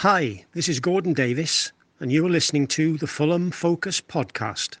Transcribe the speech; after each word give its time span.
Hi, 0.00 0.44
this 0.52 0.68
is 0.68 0.78
Gordon 0.78 1.14
Davis, 1.14 1.72
and 2.00 2.12
you're 2.12 2.28
listening 2.28 2.66
to 2.66 2.98
the 2.98 3.06
Fulham 3.06 3.50
Focus 3.50 3.98
podcast. 3.98 4.76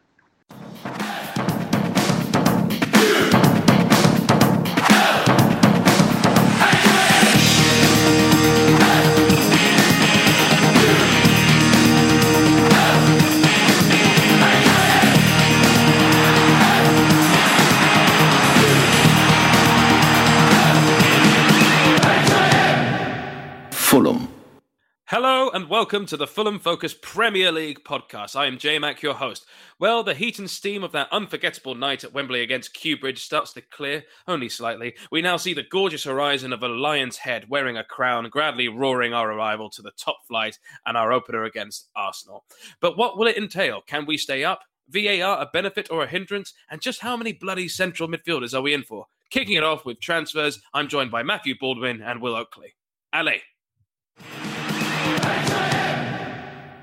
Hello 25.10 25.50
and 25.50 25.68
welcome 25.68 26.04
to 26.06 26.16
the 26.16 26.26
Fulham 26.26 26.58
Focus 26.58 26.92
Premier 27.00 27.52
League 27.52 27.84
podcast. 27.84 28.34
I 28.34 28.46
am 28.46 28.58
J 28.58 28.80
Mac, 28.80 29.02
your 29.02 29.14
host. 29.14 29.46
Well, 29.78 30.02
the 30.02 30.14
heat 30.14 30.40
and 30.40 30.50
steam 30.50 30.82
of 30.82 30.90
that 30.90 31.12
unforgettable 31.12 31.76
night 31.76 32.02
at 32.02 32.12
Wembley 32.12 32.42
against 32.42 32.74
Kew 32.74 32.98
Bridge 32.98 33.22
starts 33.22 33.52
to 33.52 33.60
clear, 33.60 34.02
only 34.26 34.48
slightly. 34.48 34.96
We 35.12 35.22
now 35.22 35.36
see 35.36 35.54
the 35.54 35.62
gorgeous 35.62 36.02
horizon 36.02 36.52
of 36.52 36.64
a 36.64 36.68
lion's 36.68 37.18
head 37.18 37.48
wearing 37.48 37.76
a 37.76 37.84
crown, 37.84 38.28
gladly 38.30 38.66
roaring 38.66 39.14
our 39.14 39.30
arrival 39.30 39.70
to 39.70 39.82
the 39.82 39.92
top 39.92 40.26
flight 40.26 40.58
and 40.86 40.96
our 40.96 41.12
opener 41.12 41.44
against 41.44 41.88
Arsenal. 41.94 42.44
But 42.80 42.98
what 42.98 43.16
will 43.16 43.28
it 43.28 43.38
entail? 43.38 43.82
Can 43.86 44.06
we 44.06 44.18
stay 44.18 44.42
up? 44.42 44.62
VAR 44.88 45.40
a 45.40 45.48
benefit 45.52 45.88
or 45.88 46.02
a 46.02 46.08
hindrance? 46.08 46.52
And 46.68 46.80
just 46.80 47.00
how 47.00 47.16
many 47.16 47.32
bloody 47.32 47.68
central 47.68 48.08
midfielders 48.08 48.54
are 48.54 48.62
we 48.62 48.74
in 48.74 48.82
for? 48.82 49.06
Kicking 49.30 49.54
it 49.54 49.62
off 49.62 49.84
with 49.84 50.00
transfers, 50.00 50.60
I'm 50.74 50.88
joined 50.88 51.12
by 51.12 51.22
Matthew 51.22 51.54
Baldwin 51.60 52.02
and 52.02 52.20
Will 52.20 52.34
Oakley. 52.34 52.74
Ale. 53.14 53.38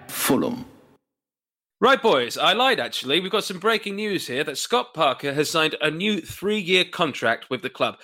Fulham. 0.07 0.65
Right, 1.79 2.01
boys, 2.01 2.37
I 2.37 2.53
lied 2.53 2.79
actually. 2.79 3.19
We've 3.19 3.31
got 3.31 3.43
some 3.43 3.59
breaking 3.59 3.97
news 3.97 4.25
here 4.25 4.45
that 4.45 4.57
Scott 4.57 4.93
Parker 4.93 5.33
has 5.33 5.49
signed 5.49 5.75
a 5.81 5.91
new 5.91 6.21
three 6.21 6.59
year 6.59 6.85
contract 6.85 7.49
with 7.49 7.61
the 7.61 7.69
club. 7.69 7.97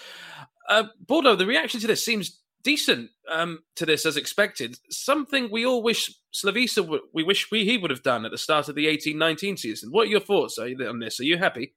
Uh, 0.67 0.83
Bordeaux, 0.99 1.35
the 1.35 1.45
reaction 1.45 1.79
to 1.79 1.87
this 1.87 2.03
seems 2.03 2.41
decent 2.63 3.09
um, 3.31 3.59
to 3.77 3.85
this 3.85 4.05
as 4.05 4.17
expected. 4.17 4.77
Something 4.89 5.49
we 5.49 5.65
all 5.65 5.81
wish 5.81 6.13
Slavisa, 6.33 6.83
w- 6.83 7.03
we 7.13 7.23
wish 7.23 7.49
we, 7.51 7.63
he 7.63 7.77
would 7.77 7.89
have 7.89 8.03
done 8.03 8.25
at 8.25 8.31
the 8.31 8.37
start 8.37 8.67
of 8.69 8.75
the 8.75 8.87
18 8.87 9.17
19 9.17 9.57
season. 9.57 9.91
What 9.91 10.07
are 10.07 10.11
your 10.11 10.19
thoughts 10.19 10.59
on 10.59 10.99
this? 10.99 11.19
Are 11.19 11.23
you 11.23 11.37
happy? 11.37 11.73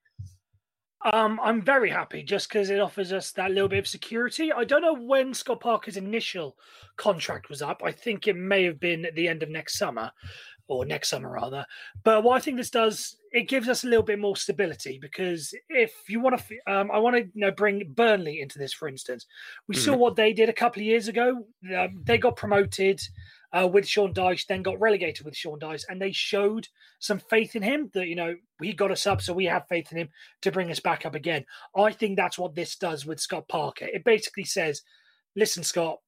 Um, 1.12 1.40
I'm 1.42 1.62
very 1.62 1.90
happy 1.90 2.22
just 2.22 2.48
because 2.48 2.70
it 2.70 2.80
offers 2.80 3.12
us 3.12 3.32
that 3.32 3.50
little 3.50 3.68
bit 3.68 3.80
of 3.80 3.88
security. 3.88 4.52
I 4.52 4.64
don't 4.64 4.82
know 4.82 4.94
when 4.94 5.34
Scott 5.34 5.60
Parker's 5.60 5.96
initial 5.96 6.56
contract 6.96 7.48
was 7.48 7.60
up. 7.60 7.82
I 7.84 7.90
think 7.90 8.28
it 8.28 8.36
may 8.36 8.64
have 8.64 8.78
been 8.78 9.04
at 9.04 9.14
the 9.16 9.26
end 9.26 9.42
of 9.42 9.48
next 9.48 9.78
summer, 9.78 10.12
or 10.68 10.84
next 10.84 11.08
summer 11.10 11.30
rather. 11.30 11.66
But 12.04 12.22
what 12.22 12.36
I 12.36 12.40
think 12.40 12.56
this 12.56 12.70
does, 12.70 13.16
it 13.32 13.48
gives 13.48 13.68
us 13.68 13.84
a 13.84 13.88
little 13.88 14.04
bit 14.04 14.18
more 14.18 14.36
stability 14.36 14.98
because 15.00 15.54
if 15.68 15.92
you 16.08 16.20
want 16.20 16.38
to, 16.38 16.72
um, 16.72 16.90
I 16.90 16.98
want 16.98 17.16
to 17.16 17.22
you 17.22 17.30
know 17.34 17.50
bring 17.50 17.92
Burnley 17.94 18.40
into 18.40 18.58
this, 18.58 18.72
for 18.72 18.88
instance. 18.88 19.26
We 19.68 19.74
mm-hmm. 19.74 19.84
saw 19.84 19.96
what 19.96 20.16
they 20.16 20.32
did 20.32 20.48
a 20.48 20.54
couple 20.54 20.80
of 20.80 20.86
years 20.86 21.08
ago. 21.08 21.44
Um, 21.76 22.02
they 22.04 22.18
got 22.18 22.36
promoted 22.36 23.00
uh, 23.52 23.66
with 23.66 23.86
Sean 23.86 24.14
Dyche, 24.14 24.46
then 24.46 24.62
got 24.62 24.80
relegated 24.80 25.24
with 25.24 25.36
Sean 25.36 25.60
Dyche, 25.60 25.84
and 25.88 26.00
they 26.00 26.12
showed 26.12 26.68
some 26.98 27.18
faith 27.18 27.54
in 27.54 27.62
him 27.62 27.90
that, 27.94 28.08
you 28.08 28.16
know, 28.16 28.34
he 28.60 28.72
got 28.72 28.90
us 28.90 29.06
up, 29.06 29.20
so 29.20 29.32
we 29.32 29.44
have 29.46 29.68
faith 29.68 29.92
in 29.92 29.98
him 29.98 30.08
to 30.40 30.52
bring 30.52 30.70
us 30.70 30.80
back 30.80 31.04
up 31.04 31.14
again. 31.14 31.44
I 31.76 31.92
think 31.92 32.16
that's 32.16 32.38
what 32.38 32.54
this 32.54 32.76
does 32.76 33.04
with 33.04 33.20
Scott 33.20 33.48
Parker. 33.48 33.86
It 33.86 34.04
basically 34.04 34.44
says, 34.44 34.82
listen, 35.36 35.62
Scott, 35.62 35.98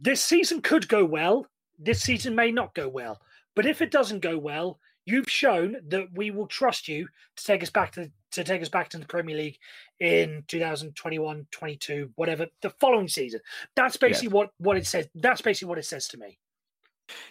this 0.00 0.22
season 0.22 0.62
could 0.62 0.88
go 0.88 1.04
well, 1.04 1.46
this 1.78 2.02
season 2.02 2.34
may 2.34 2.50
not 2.50 2.74
go 2.74 2.88
well, 2.88 3.20
but 3.54 3.66
if 3.66 3.80
it 3.80 3.90
doesn't 3.90 4.20
go 4.20 4.38
well, 4.38 4.78
you've 5.06 5.30
shown 5.30 5.76
that 5.88 6.08
we 6.14 6.30
will 6.30 6.46
trust 6.46 6.88
you 6.88 7.08
to 7.36 7.44
take 7.44 7.62
us 7.62 7.70
back 7.70 7.92
to 7.92 8.10
to 8.32 8.42
take 8.42 8.62
us 8.62 8.68
back 8.68 8.88
to 8.88 8.98
the 8.98 9.06
Premier 9.06 9.36
League 9.36 9.58
in 10.00 10.42
2021, 10.48 11.46
22, 11.52 12.10
whatever 12.16 12.46
the 12.62 12.70
following 12.70 13.06
season. 13.06 13.40
That's 13.76 13.96
basically 13.96 14.28
yeah. 14.28 14.34
what 14.34 14.50
what 14.58 14.76
it 14.76 14.86
says. 14.86 15.08
That's 15.14 15.40
basically 15.40 15.68
what 15.68 15.78
it 15.78 15.84
says 15.84 16.08
to 16.08 16.18
me. 16.18 16.38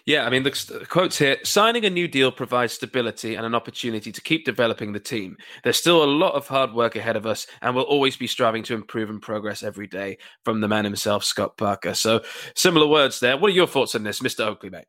Yeah, 0.05 0.25
I 0.25 0.29
mean, 0.29 0.43
the, 0.43 0.85
quotes 0.89 1.17
here 1.17 1.37
signing 1.43 1.85
a 1.85 1.89
new 1.89 2.07
deal 2.07 2.31
provides 2.31 2.73
stability 2.73 3.35
and 3.35 3.45
an 3.45 3.55
opportunity 3.55 4.11
to 4.11 4.21
keep 4.21 4.45
developing 4.45 4.93
the 4.93 4.99
team. 4.99 5.37
There's 5.63 5.77
still 5.77 6.03
a 6.03 6.05
lot 6.05 6.35
of 6.35 6.47
hard 6.47 6.73
work 6.73 6.95
ahead 6.95 7.15
of 7.15 7.25
us, 7.25 7.47
and 7.61 7.75
we'll 7.75 7.85
always 7.85 8.15
be 8.15 8.27
striving 8.27 8.63
to 8.63 8.75
improve 8.75 9.09
and 9.09 9.21
progress 9.21 9.63
every 9.63 9.87
day 9.87 10.17
from 10.43 10.61
the 10.61 10.67
man 10.67 10.85
himself, 10.85 11.23
Scott 11.23 11.57
Parker. 11.57 11.93
So, 11.93 12.21
similar 12.55 12.87
words 12.87 13.19
there. 13.19 13.37
What 13.37 13.49
are 13.49 13.55
your 13.55 13.67
thoughts 13.67 13.95
on 13.95 14.03
this, 14.03 14.19
Mr. 14.19 14.45
Oakley, 14.45 14.69
mate? 14.69 14.85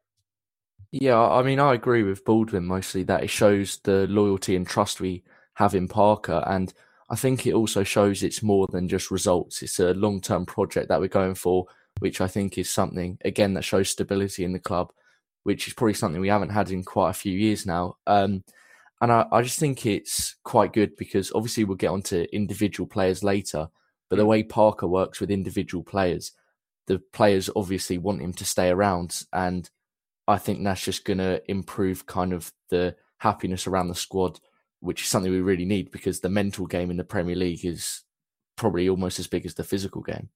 Yeah, 0.92 1.20
I 1.20 1.42
mean, 1.42 1.58
I 1.58 1.74
agree 1.74 2.04
with 2.04 2.24
Baldwin 2.24 2.66
mostly 2.66 3.02
that 3.04 3.24
it 3.24 3.30
shows 3.30 3.78
the 3.78 4.06
loyalty 4.06 4.54
and 4.54 4.66
trust 4.66 5.00
we 5.00 5.24
have 5.54 5.74
in 5.74 5.88
Parker. 5.88 6.44
And 6.46 6.72
I 7.10 7.16
think 7.16 7.46
it 7.46 7.54
also 7.54 7.82
shows 7.82 8.22
it's 8.22 8.42
more 8.42 8.68
than 8.70 8.88
just 8.88 9.10
results, 9.10 9.62
it's 9.62 9.80
a 9.80 9.94
long 9.94 10.20
term 10.20 10.46
project 10.46 10.88
that 10.88 11.00
we're 11.00 11.08
going 11.08 11.34
for 11.34 11.66
which 12.00 12.20
I 12.20 12.28
think 12.28 12.58
is 12.58 12.70
something 12.70 13.18
again 13.24 13.54
that 13.54 13.64
shows 13.64 13.90
stability 13.90 14.44
in 14.44 14.52
the 14.52 14.58
club, 14.58 14.92
which 15.44 15.68
is 15.68 15.74
probably 15.74 15.94
something 15.94 16.20
we 16.20 16.28
haven't 16.28 16.50
had 16.50 16.70
in 16.70 16.84
quite 16.84 17.10
a 17.10 17.14
few 17.14 17.36
years 17.36 17.66
now. 17.66 17.96
Um, 18.06 18.44
and 19.00 19.12
I, 19.12 19.26
I, 19.30 19.42
just 19.42 19.58
think 19.58 19.84
it's 19.84 20.36
quite 20.44 20.72
good 20.72 20.96
because 20.96 21.32
obviously 21.34 21.64
we'll 21.64 21.76
get 21.76 21.90
onto 21.90 22.26
individual 22.32 22.86
players 22.86 23.22
later, 23.22 23.68
but 24.08 24.16
the 24.16 24.24
mm. 24.24 24.28
way 24.28 24.42
Parker 24.42 24.86
works 24.86 25.20
with 25.20 25.30
individual 25.30 25.82
players, 25.84 26.32
the 26.86 27.00
players 27.12 27.50
obviously 27.54 27.98
want 27.98 28.22
him 28.22 28.32
to 28.34 28.44
stay 28.44 28.70
around, 28.70 29.22
and 29.32 29.68
I 30.26 30.38
think 30.38 30.62
that's 30.62 30.84
just 30.84 31.04
going 31.04 31.18
to 31.18 31.42
improve 31.50 32.06
kind 32.06 32.32
of 32.32 32.52
the 32.70 32.96
happiness 33.18 33.66
around 33.66 33.88
the 33.88 33.94
squad, 33.94 34.40
which 34.80 35.02
is 35.02 35.08
something 35.08 35.30
we 35.30 35.40
really 35.40 35.64
need 35.64 35.90
because 35.90 36.20
the 36.20 36.28
mental 36.28 36.66
game 36.66 36.90
in 36.90 36.96
the 36.96 37.04
Premier 37.04 37.36
League 37.36 37.64
is 37.64 38.02
probably 38.56 38.88
almost 38.88 39.18
as 39.18 39.26
big 39.26 39.44
as 39.44 39.54
the 39.54 39.64
physical 39.64 40.02
game. 40.02 40.28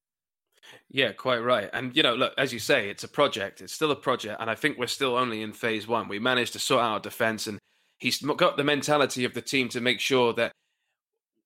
Yeah, 0.90 1.12
quite 1.12 1.38
right. 1.38 1.68
And 1.72 1.94
you 1.96 2.02
know, 2.02 2.14
look, 2.14 2.32
as 2.38 2.52
you 2.52 2.58
say, 2.58 2.88
it's 2.88 3.04
a 3.04 3.08
project. 3.08 3.60
It's 3.60 3.72
still 3.72 3.90
a 3.90 3.96
project, 3.96 4.40
and 4.40 4.50
I 4.50 4.54
think 4.54 4.78
we're 4.78 4.86
still 4.86 5.16
only 5.16 5.42
in 5.42 5.52
phase 5.52 5.86
one. 5.86 6.08
We 6.08 6.18
managed 6.18 6.54
to 6.54 6.58
sort 6.58 6.82
out 6.82 6.92
our 6.92 7.00
defense, 7.00 7.46
and 7.46 7.58
he's 7.98 8.20
got 8.20 8.56
the 8.56 8.64
mentality 8.64 9.24
of 9.24 9.34
the 9.34 9.42
team 9.42 9.68
to 9.70 9.80
make 9.80 10.00
sure 10.00 10.32
that 10.34 10.52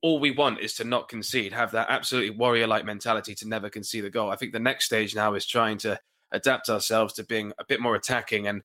all 0.03 0.19
we 0.19 0.33
want 0.33 0.61
is 0.61 0.75
to 0.75 0.85
not 0.85 1.09
concede, 1.09 1.53
have 1.53 1.71
that 1.73 1.87
absolutely 1.89 2.37
warrior-like 2.37 2.85
mentality 2.85 3.35
to 3.37 3.49
never 3.49 3.71
concede 3.71 4.05
a 4.05 4.11
goal. 4.11 4.31
I 4.31 4.37
think 4.37 4.53
the 4.53 4.59
next 4.59 4.87
stage 4.87 5.15
now 5.15 5.35
is 5.35 5.47
trying 5.47 5.79
to 5.79 5.99
adapt 6.33 6.69
ourselves 6.69 7.15
to 7.15 7.25
being 7.25 7.53
a 7.59 7.65
bit 7.65 7.81
more 7.81 7.95
attacking 7.95 8.49
and 8.49 8.63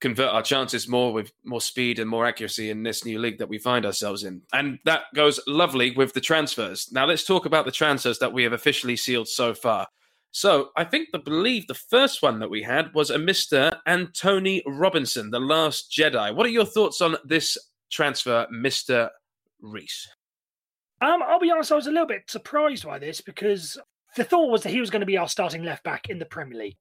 convert 0.00 0.32
our 0.32 0.42
chances 0.42 0.88
more 0.88 1.12
with 1.12 1.32
more 1.44 1.60
speed 1.60 1.98
and 1.98 2.08
more 2.08 2.26
accuracy 2.26 2.70
in 2.70 2.82
this 2.82 3.04
new 3.04 3.18
league 3.18 3.38
that 3.38 3.48
we 3.48 3.58
find 3.58 3.84
ourselves 3.84 4.24
in. 4.24 4.42
And 4.52 4.78
that 4.84 5.04
goes 5.14 5.38
lovely 5.46 5.90
with 5.90 6.14
the 6.14 6.20
transfers. 6.20 6.88
Now 6.90 7.06
let's 7.06 7.24
talk 7.24 7.46
about 7.46 7.66
the 7.66 7.72
transfers 7.72 8.18
that 8.18 8.32
we 8.32 8.42
have 8.44 8.52
officially 8.52 8.96
sealed 8.96 9.28
so 9.28 9.54
far. 9.54 9.86
So 10.32 10.70
I 10.76 10.84
think 10.84 11.08
the 11.10 11.18
believe 11.18 11.66
the 11.66 11.74
first 11.74 12.22
one 12.22 12.38
that 12.38 12.50
we 12.50 12.62
had 12.62 12.94
was 12.94 13.10
a 13.10 13.18
Mr. 13.18 13.76
Antonee 13.86 14.62
Robinson, 14.66 15.30
the 15.30 15.40
last 15.40 15.90
Jedi. 15.90 16.34
What 16.34 16.46
are 16.46 16.50
your 16.50 16.64
thoughts 16.64 17.00
on 17.00 17.16
this 17.24 17.58
transfer, 17.90 18.46
Mr. 18.52 19.08
Reese? 19.60 20.08
Um, 21.00 21.22
I'll 21.26 21.40
be 21.40 21.50
honest, 21.50 21.72
I 21.72 21.76
was 21.76 21.88
a 21.88 21.92
little 21.92 22.06
bit 22.06 22.30
surprised 22.30 22.84
by 22.84 22.98
this 22.98 23.20
because 23.20 23.78
the 24.16 24.24
thought 24.24 24.50
was 24.50 24.62
that 24.62 24.70
he 24.70 24.80
was 24.80 24.90
going 24.90 25.00
to 25.00 25.06
be 25.06 25.16
our 25.16 25.28
starting 25.28 25.64
left 25.64 25.82
back 25.82 26.08
in 26.08 26.18
the 26.18 26.26
Premier 26.26 26.58
League. 26.58 26.76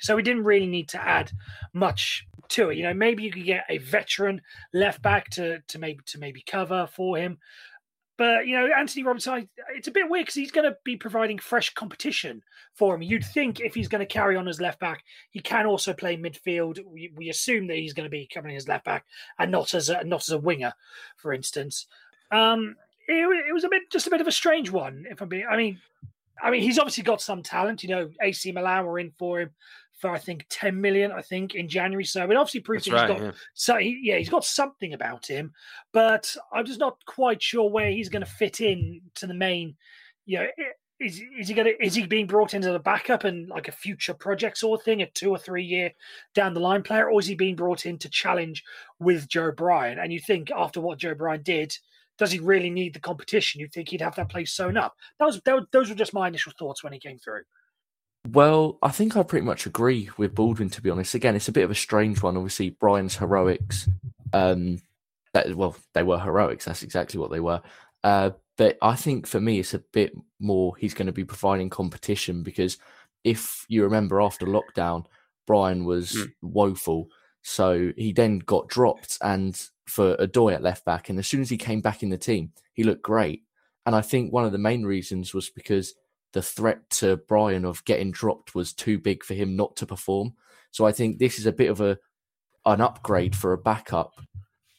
So 0.00 0.16
we 0.16 0.22
didn't 0.22 0.44
really 0.44 0.66
need 0.66 0.88
to 0.90 1.02
add 1.02 1.32
much 1.74 2.26
to 2.50 2.70
it. 2.70 2.76
You 2.76 2.84
know, 2.84 2.94
maybe 2.94 3.22
you 3.22 3.30
could 3.30 3.44
get 3.44 3.64
a 3.68 3.78
veteran 3.78 4.40
left 4.72 5.02
back 5.02 5.30
to 5.30 5.60
to 5.68 5.78
maybe 5.78 6.00
to 6.06 6.18
maybe 6.18 6.42
cover 6.46 6.88
for 6.92 7.16
him. 7.16 7.38
But 8.18 8.46
you 8.46 8.58
know, 8.58 8.66
Anthony 8.74 9.04
Robinson, 9.04 9.48
it's 9.74 9.88
a 9.88 9.92
bit 9.92 10.08
weird 10.08 10.24
because 10.24 10.34
he's 10.34 10.50
going 10.50 10.68
to 10.68 10.76
be 10.84 10.96
providing 10.96 11.38
fresh 11.38 11.74
competition 11.74 12.42
for 12.74 12.94
him. 12.94 13.02
You'd 13.02 13.24
think 13.24 13.60
if 13.60 13.74
he's 13.74 13.88
going 13.88 14.00
to 14.00 14.06
carry 14.06 14.36
on 14.36 14.48
as 14.48 14.60
left 14.60 14.80
back, 14.80 15.04
he 15.30 15.40
can 15.40 15.66
also 15.66 15.92
play 15.92 16.16
midfield. 16.16 16.78
We, 16.86 17.12
we 17.14 17.28
assume 17.28 17.66
that 17.66 17.76
he's 17.76 17.92
going 17.92 18.06
to 18.06 18.10
be 18.10 18.28
coming 18.32 18.56
as 18.56 18.68
left 18.68 18.86
back 18.86 19.04
and 19.38 19.52
not 19.52 19.74
as 19.74 19.90
a, 19.90 20.02
not 20.04 20.22
as 20.22 20.30
a 20.30 20.38
winger, 20.38 20.72
for 21.18 21.34
instance. 21.34 21.86
Um, 22.30 22.76
it, 23.06 23.46
it 23.48 23.52
was 23.52 23.64
a 23.64 23.68
bit 23.68 23.90
just 23.92 24.06
a 24.06 24.10
bit 24.10 24.22
of 24.22 24.26
a 24.26 24.32
strange 24.32 24.70
one. 24.70 25.04
If 25.10 25.20
I'm 25.20 25.28
being, 25.28 25.46
I 25.50 25.56
mean, 25.58 25.78
I 26.42 26.50
mean, 26.50 26.62
he's 26.62 26.78
obviously 26.78 27.04
got 27.04 27.20
some 27.20 27.42
talent. 27.42 27.82
You 27.82 27.90
know, 27.90 28.10
AC 28.22 28.50
Milan 28.50 28.86
were 28.86 28.98
in 28.98 29.12
for 29.18 29.40
him 29.40 29.50
for 29.96 30.10
I 30.10 30.18
think 30.18 30.46
10 30.50 30.80
million, 30.80 31.10
I 31.10 31.22
think, 31.22 31.54
in 31.54 31.68
January. 31.68 32.04
So 32.04 32.22
it 32.22 32.36
obviously 32.36 32.60
proves 32.60 32.84
he's 32.84 32.94
right, 32.94 33.08
got 33.08 33.20
yeah. 33.20 33.32
so 33.54 33.76
he, 33.76 33.98
yeah, 34.02 34.18
he's 34.18 34.28
got 34.28 34.44
something 34.44 34.92
about 34.92 35.26
him, 35.26 35.52
but 35.92 36.34
I'm 36.52 36.66
just 36.66 36.80
not 36.80 37.04
quite 37.06 37.42
sure 37.42 37.70
where 37.70 37.90
he's 37.90 38.10
going 38.10 38.24
to 38.24 38.30
fit 38.30 38.60
in 38.60 39.00
to 39.16 39.26
the 39.26 39.34
main. 39.34 39.76
You 40.26 40.40
know, 40.40 40.46
is 41.00 41.22
is 41.38 41.48
he 41.48 41.54
going 41.54 41.66
to 41.66 41.84
is 41.84 41.94
he 41.94 42.06
being 42.06 42.26
brought 42.26 42.52
into 42.52 42.72
the 42.72 42.78
backup 42.78 43.24
and 43.24 43.48
like 43.48 43.68
a 43.68 43.72
future 43.72 44.14
project 44.14 44.58
sort 44.58 44.80
of 44.80 44.84
thing, 44.84 45.00
a 45.00 45.06
two 45.10 45.30
or 45.30 45.38
three 45.38 45.64
year 45.64 45.90
down 46.34 46.52
the 46.52 46.60
line 46.60 46.82
player, 46.82 47.10
or 47.10 47.18
is 47.18 47.26
he 47.26 47.34
being 47.34 47.56
brought 47.56 47.86
in 47.86 47.98
to 47.98 48.10
challenge 48.10 48.62
with 48.98 49.28
Joe 49.28 49.52
Bryan? 49.52 49.98
And 49.98 50.12
you 50.12 50.20
think 50.20 50.50
after 50.50 50.80
what 50.80 50.98
Joe 50.98 51.14
Bryan 51.14 51.42
did. 51.42 51.74
Does 52.18 52.32
he 52.32 52.38
really 52.38 52.70
need 52.70 52.94
the 52.94 52.98
competition? 52.98 53.60
You'd 53.60 53.74
think 53.74 53.90
he'd 53.90 54.00
have 54.00 54.16
that 54.16 54.30
place 54.30 54.54
sewn 54.54 54.78
up. 54.78 54.94
That 55.18 55.26
was, 55.26 55.38
that 55.44 55.54
was 55.54 55.66
those 55.70 55.90
were 55.90 55.94
just 55.94 56.14
my 56.14 56.26
initial 56.26 56.54
thoughts 56.58 56.82
when 56.82 56.94
he 56.94 56.98
came 56.98 57.18
through. 57.18 57.42
Well, 58.32 58.78
I 58.82 58.90
think 58.90 59.16
I 59.16 59.22
pretty 59.22 59.46
much 59.46 59.66
agree 59.66 60.10
with 60.16 60.34
Baldwin. 60.34 60.70
To 60.70 60.82
be 60.82 60.90
honest, 60.90 61.14
again, 61.14 61.36
it's 61.36 61.48
a 61.48 61.52
bit 61.52 61.64
of 61.64 61.70
a 61.70 61.76
strange 61.76 62.22
one. 62.22 62.36
Obviously, 62.36 62.70
Brian's 62.70 63.16
heroics. 63.16 63.88
Um, 64.32 64.80
that 65.32 65.54
well, 65.54 65.76
they 65.92 66.02
were 66.02 66.18
heroics. 66.18 66.64
That's 66.64 66.82
exactly 66.82 67.20
what 67.20 67.30
they 67.30 67.40
were. 67.40 67.60
Uh, 68.02 68.30
but 68.56 68.78
I 68.80 68.94
think 68.94 69.26
for 69.26 69.40
me, 69.40 69.58
it's 69.58 69.74
a 69.74 69.78
bit 69.78 70.12
more. 70.40 70.76
He's 70.76 70.94
going 70.94 71.06
to 71.06 71.12
be 71.12 71.24
providing 71.24 71.70
competition 71.70 72.42
because 72.42 72.78
if 73.22 73.66
you 73.68 73.82
remember 73.84 74.20
after 74.20 74.46
lockdown, 74.46 75.04
Brian 75.46 75.84
was 75.84 76.12
mm. 76.12 76.32
woeful. 76.42 77.08
So 77.42 77.92
he 77.96 78.12
then 78.12 78.40
got 78.40 78.68
dropped 78.68 79.18
and 79.22 79.60
for 79.86 80.16
Odoi 80.16 80.54
at 80.54 80.62
left 80.62 80.84
back. 80.84 81.08
And 81.08 81.18
as 81.18 81.26
soon 81.26 81.40
as 81.40 81.50
he 81.50 81.56
came 81.56 81.80
back 81.80 82.02
in 82.02 82.08
the 82.08 82.18
team, 82.18 82.52
he 82.72 82.82
looked 82.82 83.02
great. 83.02 83.42
And 83.84 83.94
I 83.94 84.00
think 84.00 84.32
one 84.32 84.44
of 84.44 84.52
the 84.52 84.58
main 84.58 84.84
reasons 84.84 85.32
was 85.32 85.50
because 85.50 85.94
the 86.36 86.42
threat 86.42 86.90
to 86.90 87.16
Brian 87.16 87.64
of 87.64 87.82
getting 87.86 88.10
dropped 88.10 88.54
was 88.54 88.74
too 88.74 88.98
big 88.98 89.24
for 89.24 89.32
him 89.32 89.56
not 89.56 89.74
to 89.76 89.86
perform. 89.86 90.34
So 90.70 90.84
I 90.84 90.92
think 90.92 91.18
this 91.18 91.38
is 91.38 91.46
a 91.46 91.52
bit 91.52 91.70
of 91.70 91.80
a 91.80 91.98
an 92.66 92.82
upgrade 92.82 93.34
for 93.34 93.54
a 93.54 93.58
backup. 93.58 94.12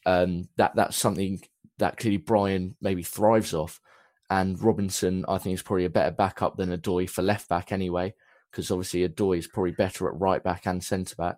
Um, 0.06 0.50
that 0.58 0.76
that's 0.76 0.96
something 0.96 1.42
that 1.80 1.98
clearly 1.98 2.18
Brian 2.18 2.76
maybe 2.80 3.02
thrives 3.02 3.56
off. 3.56 3.82
And 4.30 4.62
Robinson, 4.62 5.26
I 5.28 5.40
think, 5.40 5.56
is 5.56 5.64
probably 5.64 5.86
a 5.86 5.90
better 5.90 6.12
backup 6.12 6.58
than 6.58 6.78
Odoi 6.78 7.10
for 7.10 7.24
left 7.24 7.50
back 7.50 7.72
anyway, 7.72 8.14
because 8.52 8.70
obviously 8.70 9.10
Odoi 9.10 9.40
is 9.40 9.48
probably 9.48 9.72
better 9.72 10.08
at 10.08 10.20
right 10.20 10.44
back 10.44 10.68
and 10.68 10.84
centre 10.84 11.16
back. 11.16 11.38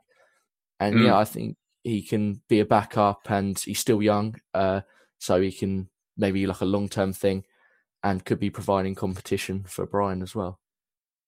And 0.81 0.95
mm. 0.95 1.05
yeah, 1.05 1.17
I 1.17 1.23
think 1.23 1.55
he 1.83 2.01
can 2.01 2.41
be 2.49 2.59
a 2.59 2.65
backup 2.65 3.21
and 3.31 3.57
he's 3.57 3.79
still 3.79 4.01
young. 4.01 4.35
Uh, 4.53 4.81
so 5.17 5.39
he 5.39 5.53
can 5.53 5.87
maybe 6.17 6.45
like 6.45 6.59
a 6.59 6.65
long 6.65 6.89
term 6.89 7.13
thing 7.13 7.45
and 8.03 8.25
could 8.25 8.39
be 8.39 8.49
providing 8.49 8.95
competition 8.95 9.63
for 9.67 9.85
Brian 9.85 10.21
as 10.21 10.35
well. 10.35 10.59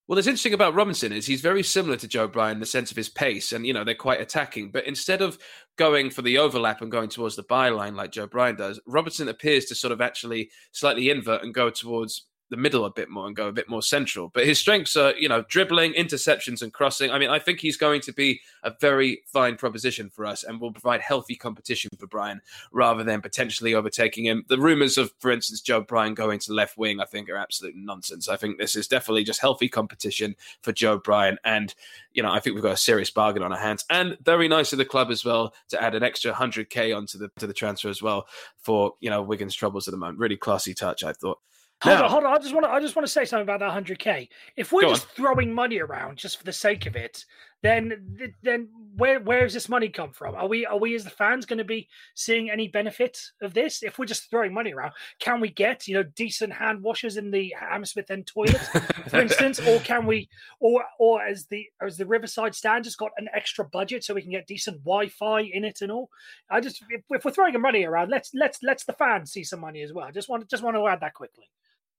Well, 0.08 0.16
there's 0.16 0.26
interesting 0.26 0.52
about 0.52 0.74
Robinson 0.74 1.12
is 1.12 1.26
he's 1.26 1.40
very 1.40 1.62
similar 1.62 1.96
to 1.96 2.08
Joe 2.08 2.26
Bryan 2.26 2.56
in 2.56 2.60
the 2.60 2.66
sense 2.66 2.90
of 2.90 2.96
his 2.96 3.08
pace, 3.08 3.52
and 3.52 3.64
you 3.66 3.72
know 3.72 3.84
they're 3.84 3.94
quite 3.94 4.20
attacking. 4.20 4.70
But 4.70 4.86
instead 4.86 5.22
of 5.22 5.38
going 5.78 6.10
for 6.10 6.22
the 6.22 6.38
overlap 6.38 6.82
and 6.82 6.90
going 6.90 7.08
towards 7.08 7.36
the 7.36 7.44
byline 7.44 7.94
like 7.94 8.12
Joe 8.12 8.26
Bryan 8.26 8.56
does, 8.56 8.80
Robinson 8.86 9.28
appears 9.28 9.66
to 9.66 9.74
sort 9.74 9.92
of 9.92 10.00
actually 10.00 10.50
slightly 10.72 11.08
invert 11.08 11.44
and 11.44 11.54
go 11.54 11.70
towards 11.70 12.26
the 12.52 12.56
middle 12.58 12.84
a 12.84 12.90
bit 12.90 13.08
more 13.08 13.26
and 13.26 13.34
go 13.34 13.48
a 13.48 13.52
bit 13.52 13.66
more 13.66 13.80
central. 13.80 14.28
But 14.28 14.44
his 14.44 14.58
strengths 14.58 14.94
are, 14.94 15.14
you 15.16 15.26
know, 15.26 15.42
dribbling, 15.48 15.94
interceptions, 15.94 16.60
and 16.60 16.70
crossing. 16.70 17.10
I 17.10 17.18
mean, 17.18 17.30
I 17.30 17.38
think 17.38 17.60
he's 17.60 17.78
going 17.78 18.02
to 18.02 18.12
be 18.12 18.42
a 18.62 18.74
very 18.78 19.22
fine 19.24 19.56
proposition 19.56 20.10
for 20.10 20.26
us 20.26 20.44
and 20.44 20.60
will 20.60 20.70
provide 20.70 21.00
healthy 21.00 21.34
competition 21.34 21.88
for 21.98 22.06
Brian 22.06 22.42
rather 22.70 23.02
than 23.04 23.22
potentially 23.22 23.74
overtaking 23.74 24.26
him. 24.26 24.44
The 24.48 24.58
rumors 24.58 24.98
of, 24.98 25.12
for 25.18 25.30
instance, 25.30 25.62
Joe 25.62 25.80
Bryan 25.80 26.12
going 26.12 26.40
to 26.40 26.52
left 26.52 26.76
wing, 26.76 27.00
I 27.00 27.06
think, 27.06 27.30
are 27.30 27.36
absolute 27.36 27.74
nonsense. 27.74 28.28
I 28.28 28.36
think 28.36 28.58
this 28.58 28.76
is 28.76 28.86
definitely 28.86 29.24
just 29.24 29.40
healthy 29.40 29.70
competition 29.70 30.36
for 30.60 30.72
Joe 30.72 30.98
Bryan. 30.98 31.38
And, 31.44 31.74
you 32.12 32.22
know, 32.22 32.30
I 32.30 32.38
think 32.38 32.52
we've 32.52 32.62
got 32.62 32.74
a 32.74 32.76
serious 32.76 33.10
bargain 33.10 33.42
on 33.42 33.52
our 33.52 33.58
hands. 33.58 33.86
And 33.88 34.18
very 34.22 34.46
nice 34.46 34.74
of 34.74 34.78
the 34.78 34.84
club 34.84 35.10
as 35.10 35.24
well 35.24 35.54
to 35.70 35.82
add 35.82 35.94
an 35.94 36.02
extra 36.02 36.34
100K 36.34 36.94
onto 36.94 37.16
the 37.16 37.30
to 37.38 37.46
the 37.46 37.54
transfer 37.54 37.88
as 37.88 38.02
well 38.02 38.26
for, 38.58 38.92
you 39.00 39.08
know, 39.08 39.22
Wigan's 39.22 39.54
troubles 39.54 39.88
at 39.88 39.92
the 39.92 39.98
moment. 39.98 40.18
Really 40.18 40.36
classy 40.36 40.74
touch, 40.74 41.02
I 41.02 41.14
thought. 41.14 41.38
Hold 41.82 41.98
now, 41.98 42.04
on, 42.04 42.10
hold 42.10 42.24
on. 42.24 42.32
I 42.32 42.38
just 42.38 42.54
want 42.54 42.64
to. 42.64 42.70
I 42.70 42.80
just 42.80 42.94
want 42.94 43.06
to 43.06 43.12
say 43.12 43.24
something 43.24 43.42
about 43.42 43.58
that 43.58 43.72
hundred 43.72 43.98
k. 43.98 44.28
If 44.56 44.70
we're 44.70 44.82
just 44.82 45.06
on. 45.08 45.14
throwing 45.16 45.52
money 45.52 45.80
around 45.80 46.16
just 46.16 46.38
for 46.38 46.44
the 46.44 46.52
sake 46.52 46.86
of 46.86 46.94
it, 46.94 47.24
then 47.62 48.34
then 48.42 48.68
where 48.96 49.18
where 49.18 49.42
does 49.42 49.54
this 49.54 49.68
money 49.68 49.88
come 49.88 50.12
from? 50.12 50.36
Are 50.36 50.46
we 50.46 50.64
are 50.64 50.78
we 50.78 50.94
as 50.94 51.02
the 51.02 51.10
fans 51.10 51.44
going 51.44 51.58
to 51.58 51.64
be 51.64 51.88
seeing 52.14 52.50
any 52.50 52.68
benefit 52.68 53.18
of 53.40 53.52
this? 53.52 53.82
If 53.82 53.98
we're 53.98 54.06
just 54.06 54.30
throwing 54.30 54.54
money 54.54 54.72
around, 54.72 54.92
can 55.18 55.40
we 55.40 55.48
get 55.48 55.88
you 55.88 55.94
know 55.94 56.04
decent 56.04 56.52
hand 56.52 56.84
washers 56.84 57.16
in 57.16 57.32
the 57.32 57.52
Hammersmith 57.58 58.12
End 58.12 58.28
toilet, 58.28 58.60
for 59.08 59.20
instance, 59.20 59.58
or 59.58 59.78
can 59.84 60.06
we 60.06 60.28
or 60.60 60.84
or 61.00 61.20
as 61.20 61.46
the 61.46 61.66
as 61.80 61.96
the 61.96 62.06
Riverside 62.06 62.54
stand 62.54 62.84
just 62.84 62.98
got 62.98 63.10
an 63.16 63.28
extra 63.34 63.64
budget 63.64 64.04
so 64.04 64.14
we 64.14 64.22
can 64.22 64.30
get 64.30 64.46
decent 64.46 64.78
Wi-Fi 64.84 65.40
in 65.40 65.64
it 65.64 65.82
and 65.82 65.90
all? 65.90 66.10
I 66.48 66.60
just 66.60 66.80
if, 66.90 67.02
if 67.10 67.24
we're 67.24 67.32
throwing 67.32 67.60
money 67.60 67.84
around, 67.84 68.10
let's 68.10 68.30
let's 68.34 68.60
let's 68.62 68.84
the 68.84 68.92
fans 68.92 69.32
see 69.32 69.42
some 69.42 69.60
money 69.60 69.82
as 69.82 69.92
well. 69.92 70.06
I 70.06 70.12
just 70.12 70.28
want 70.28 70.48
just 70.48 70.62
want 70.62 70.76
to 70.76 70.86
add 70.86 71.00
that 71.00 71.14
quickly. 71.14 71.48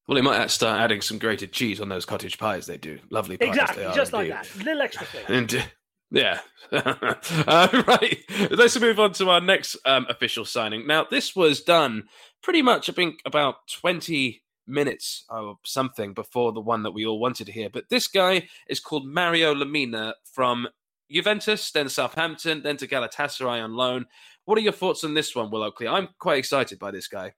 Well, 0.08 0.16
they 0.16 0.22
might 0.22 0.52
start 0.52 0.82
adding 0.82 1.02
some 1.02 1.18
grated 1.18 1.54
cheese 1.54 1.80
on 1.80 1.90
those 1.90 2.06
cottage 2.06 2.38
pies 2.38 2.66
they 2.66 2.78
do. 2.78 3.00
Lovely 3.10 3.38
pies. 3.38 3.50
Exactly, 3.50 3.84
just 3.96 4.12
like 4.12 4.30
that. 4.30 4.54
A 4.56 4.64
little 4.64 4.82
extra 4.82 5.06
thing. 5.06 5.26
And, 5.28 5.66
yeah. 6.12 6.42
uh, 6.72 7.84
right. 7.88 8.18
Let's 8.52 8.80
move 8.80 9.00
on 9.00 9.14
to 9.14 9.30
our 9.30 9.40
next 9.40 9.78
um, 9.86 10.06
official 10.10 10.44
signing. 10.44 10.86
Now, 10.86 11.06
this 11.10 11.36
was 11.36 11.62
done 11.62 12.04
pretty 12.42 12.62
much, 12.62 12.90
I 12.90 12.94
think, 12.94 13.22
about 13.26 13.68
20 13.82 14.44
minutes 14.68 15.26
or 15.30 15.58
something 15.66 16.14
before 16.14 16.52
the 16.52 16.62
one 16.62 16.84
that 16.84 16.92
we 16.92 17.06
all 17.06 17.20
wanted 17.20 17.46
to 17.48 17.54
hear. 17.54 17.70
But 17.70 17.90
this 17.90 18.08
guy 18.08 18.48
is 18.68 18.80
called 18.80 19.08
Mario 19.08 19.54
Lemina 19.54 20.14
from 20.24 20.68
Juventus, 21.10 21.72
then 21.72 21.90
Southampton, 21.90 22.62
then 22.64 22.78
to 22.78 22.88
Galatasaray 22.88 23.64
on 23.64 23.74
loan. 23.74 24.06
What 24.46 24.58
are 24.58 24.62
your 24.62 24.74
thoughts 24.74 25.04
on 25.04 25.14
this 25.14 25.36
one, 25.36 25.50
Will 25.50 25.64
Oakley? 25.64 25.88
I'm 25.88 26.10
quite 26.20 26.40
excited 26.40 26.80
by 26.80 26.92
this 26.92 27.08
guy. 27.08 27.34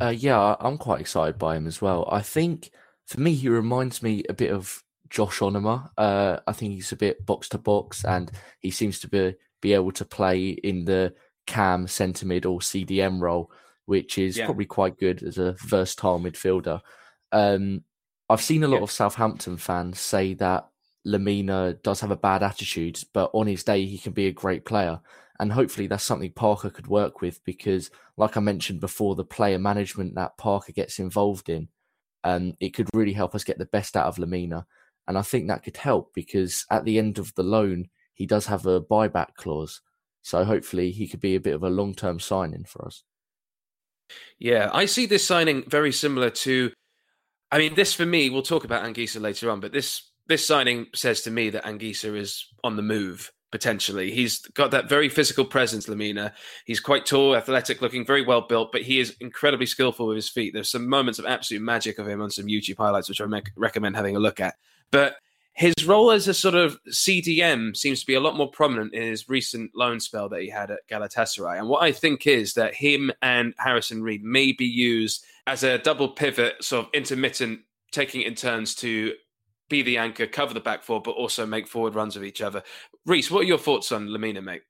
Uh, 0.00 0.08
yeah, 0.08 0.56
I'm 0.60 0.78
quite 0.78 1.00
excited 1.00 1.38
by 1.38 1.56
him 1.56 1.66
as 1.66 1.80
well. 1.80 2.08
I 2.10 2.22
think 2.22 2.70
for 3.06 3.20
me, 3.20 3.34
he 3.34 3.48
reminds 3.48 4.02
me 4.02 4.24
a 4.28 4.32
bit 4.32 4.50
of 4.50 4.82
Josh 5.10 5.40
Onomah. 5.40 5.90
Uh, 5.96 6.38
I 6.46 6.52
think 6.52 6.72
he's 6.72 6.92
a 6.92 6.96
bit 6.96 7.24
box 7.24 7.48
to 7.50 7.58
box, 7.58 8.04
and 8.04 8.30
he 8.60 8.70
seems 8.70 8.98
to 9.00 9.08
be 9.08 9.34
be 9.60 9.74
able 9.74 9.92
to 9.92 10.04
play 10.04 10.48
in 10.48 10.84
the 10.84 11.14
cam 11.46 11.86
centre 11.86 12.26
mid 12.26 12.46
or 12.46 12.60
CDM 12.60 13.20
role, 13.20 13.50
which 13.86 14.18
is 14.18 14.36
yeah. 14.36 14.46
probably 14.46 14.64
quite 14.64 14.98
good 14.98 15.22
as 15.22 15.38
a 15.38 15.52
versatile 15.60 16.18
midfielder. 16.18 16.80
Um, 17.30 17.84
I've 18.28 18.40
seen 18.42 18.64
a 18.64 18.68
lot 18.68 18.78
yeah. 18.78 18.82
of 18.84 18.90
Southampton 18.90 19.56
fans 19.56 20.00
say 20.00 20.34
that 20.34 20.68
Lemina 21.06 21.80
does 21.82 22.00
have 22.00 22.10
a 22.10 22.16
bad 22.16 22.42
attitude, 22.42 22.98
but 23.12 23.30
on 23.34 23.46
his 23.46 23.64
day 23.64 23.84
he 23.84 23.98
can 23.98 24.12
be 24.12 24.26
a 24.26 24.32
great 24.32 24.64
player. 24.64 25.00
And 25.40 25.52
hopefully 25.52 25.86
that's 25.86 26.04
something 26.04 26.32
Parker 26.32 26.70
could 26.70 26.86
work 26.86 27.20
with 27.20 27.42
because, 27.44 27.90
like 28.16 28.36
I 28.36 28.40
mentioned 28.40 28.80
before, 28.80 29.14
the 29.14 29.24
player 29.24 29.58
management 29.58 30.14
that 30.14 30.36
Parker 30.36 30.72
gets 30.72 30.98
involved 30.98 31.48
in, 31.48 31.68
um, 32.24 32.54
it 32.60 32.70
could 32.70 32.88
really 32.94 33.12
help 33.12 33.34
us 33.34 33.44
get 33.44 33.58
the 33.58 33.66
best 33.66 33.96
out 33.96 34.06
of 34.06 34.16
Lemina. 34.16 34.64
And 35.08 35.18
I 35.18 35.22
think 35.22 35.48
that 35.48 35.64
could 35.64 35.76
help 35.76 36.12
because 36.14 36.64
at 36.70 36.84
the 36.84 36.98
end 36.98 37.18
of 37.18 37.34
the 37.34 37.42
loan, 37.42 37.88
he 38.14 38.26
does 38.26 38.46
have 38.46 38.66
a 38.66 38.80
buyback 38.80 39.34
clause. 39.36 39.80
So 40.22 40.44
hopefully 40.44 40.92
he 40.92 41.08
could 41.08 41.20
be 41.20 41.34
a 41.34 41.40
bit 41.40 41.54
of 41.54 41.64
a 41.64 41.70
long 41.70 41.94
term 41.94 42.20
signing 42.20 42.64
for 42.64 42.86
us. 42.86 43.02
Yeah, 44.38 44.70
I 44.72 44.86
see 44.86 45.06
this 45.06 45.26
signing 45.26 45.64
very 45.68 45.92
similar 45.92 46.30
to. 46.30 46.70
I 47.50 47.58
mean, 47.58 47.74
this 47.74 47.94
for 47.94 48.06
me, 48.06 48.30
we'll 48.30 48.42
talk 48.42 48.64
about 48.64 48.84
Anguissa 48.84 49.20
later 49.20 49.50
on, 49.50 49.60
but 49.60 49.72
this 49.72 50.10
this 50.28 50.46
signing 50.46 50.86
says 50.94 51.22
to 51.22 51.30
me 51.30 51.50
that 51.50 51.64
Anguissa 51.64 52.16
is 52.16 52.46
on 52.62 52.76
the 52.76 52.82
move 52.82 53.32
potentially. 53.52 54.10
He's 54.10 54.40
got 54.40 54.72
that 54.72 54.88
very 54.88 55.08
physical 55.08 55.44
presence, 55.44 55.86
Lemina. 55.86 56.32
He's 56.64 56.80
quite 56.80 57.06
tall, 57.06 57.36
athletic 57.36 57.80
looking, 57.80 58.04
very 58.04 58.22
well 58.22 58.40
built, 58.40 58.72
but 58.72 58.82
he 58.82 58.98
is 58.98 59.14
incredibly 59.20 59.66
skillful 59.66 60.08
with 60.08 60.16
his 60.16 60.28
feet. 60.28 60.52
There's 60.52 60.70
some 60.70 60.88
moments 60.88 61.18
of 61.18 61.26
absolute 61.26 61.62
magic 61.62 61.98
of 61.98 62.08
him 62.08 62.20
on 62.20 62.30
some 62.30 62.46
YouTube 62.46 62.78
highlights, 62.78 63.08
which 63.08 63.20
I 63.20 63.26
me- 63.26 63.42
recommend 63.56 63.94
having 63.94 64.16
a 64.16 64.20
look 64.20 64.40
at. 64.40 64.54
But 64.90 65.16
his 65.54 65.74
role 65.86 66.10
as 66.10 66.26
a 66.28 66.34
sort 66.34 66.54
of 66.54 66.78
CDM 66.88 67.76
seems 67.76 68.00
to 68.00 68.06
be 68.06 68.14
a 68.14 68.20
lot 68.20 68.36
more 68.36 68.50
prominent 68.50 68.94
in 68.94 69.02
his 69.02 69.28
recent 69.28 69.70
loan 69.74 70.00
spell 70.00 70.28
that 70.30 70.40
he 70.40 70.48
had 70.48 70.70
at 70.70 70.88
Galatasaray. 70.90 71.58
And 71.58 71.68
what 71.68 71.82
I 71.82 71.92
think 71.92 72.26
is 72.26 72.54
that 72.54 72.74
him 72.74 73.12
and 73.20 73.52
Harrison 73.58 74.02
Reed 74.02 74.24
may 74.24 74.52
be 74.52 74.64
used 74.64 75.24
as 75.46 75.62
a 75.62 75.78
double 75.78 76.08
pivot, 76.08 76.64
sort 76.64 76.86
of 76.86 76.90
intermittent, 76.94 77.60
taking 77.90 78.22
it 78.22 78.28
in 78.28 78.34
turns 78.34 78.74
to 78.76 79.12
be 79.72 79.82
the 79.82 79.98
anchor, 79.98 80.26
cover 80.26 80.54
the 80.54 80.60
back 80.60 80.82
four, 80.82 81.00
but 81.00 81.12
also 81.12 81.46
make 81.46 81.66
forward 81.66 81.94
runs 81.94 82.16
of 82.16 82.24
each 82.24 82.40
other. 82.40 82.62
Reese, 83.04 83.30
what 83.30 83.40
are 83.40 83.48
your 83.48 83.58
thoughts 83.58 83.90
on 83.90 84.08
Lemina, 84.08 84.42
mate? 84.42 84.62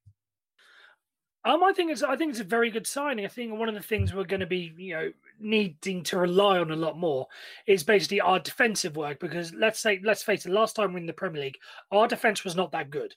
Um, 1.44 1.64
I 1.64 1.72
think 1.72 1.90
it's 1.90 2.04
I 2.04 2.14
think 2.14 2.30
it's 2.30 2.40
a 2.40 2.44
very 2.44 2.70
good 2.70 2.86
signing. 2.86 3.24
I 3.24 3.28
think 3.28 3.58
one 3.58 3.68
of 3.68 3.74
the 3.74 3.82
things 3.82 4.14
we're 4.14 4.22
going 4.22 4.40
to 4.40 4.46
be 4.46 4.72
you 4.76 4.94
know 4.94 5.12
needing 5.40 6.04
to 6.04 6.16
rely 6.16 6.58
on 6.58 6.70
a 6.70 6.76
lot 6.76 6.96
more 6.96 7.26
is 7.66 7.82
basically 7.82 8.20
our 8.20 8.38
defensive 8.38 8.96
work 8.96 9.18
because 9.18 9.52
let's 9.54 9.80
say 9.80 10.00
let's 10.04 10.22
face 10.22 10.46
it, 10.46 10.52
last 10.52 10.76
time 10.76 10.92
we 10.92 10.98
are 10.98 11.00
in 11.00 11.06
the 11.06 11.12
Premier 11.12 11.42
League, 11.42 11.58
our 11.90 12.06
defense 12.06 12.44
was 12.44 12.54
not 12.54 12.70
that 12.70 12.90
good, 12.90 13.16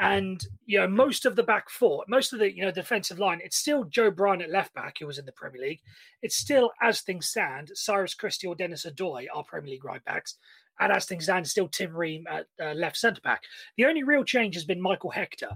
and 0.00 0.46
you 0.66 0.78
know 0.78 0.86
most 0.86 1.24
of 1.24 1.34
the 1.34 1.42
back 1.42 1.70
four, 1.70 2.04
most 2.08 2.34
of 2.34 2.40
the 2.40 2.54
you 2.54 2.62
know 2.62 2.70
defensive 2.70 3.18
line, 3.18 3.40
it's 3.42 3.56
still 3.56 3.84
Joe 3.84 4.10
Bryan 4.10 4.42
at 4.42 4.50
left 4.50 4.74
back 4.74 4.98
who 4.98 5.06
was 5.06 5.18
in 5.18 5.24
the 5.24 5.32
Premier 5.32 5.62
League. 5.62 5.80
It's 6.20 6.36
still 6.36 6.72
as 6.82 7.00
things 7.00 7.28
stand, 7.28 7.70
Cyrus 7.72 8.12
Christie 8.12 8.48
or 8.48 8.54
Dennis 8.54 8.84
Odoi 8.84 9.28
are 9.32 9.44
Premier 9.44 9.70
League 9.70 9.84
right 9.86 10.04
backs, 10.04 10.36
and 10.82 10.92
as 10.92 11.06
things 11.06 11.24
stand, 11.24 11.46
still 11.46 11.68
Tim 11.68 11.96
Ream 11.96 12.24
at 12.28 12.46
uh, 12.60 12.72
left 12.72 12.96
centre 12.96 13.20
back. 13.22 13.42
The 13.76 13.84
only 13.84 14.02
real 14.02 14.24
change 14.24 14.54
has 14.54 14.64
been 14.64 14.80
Michael 14.80 15.10
Hector. 15.10 15.50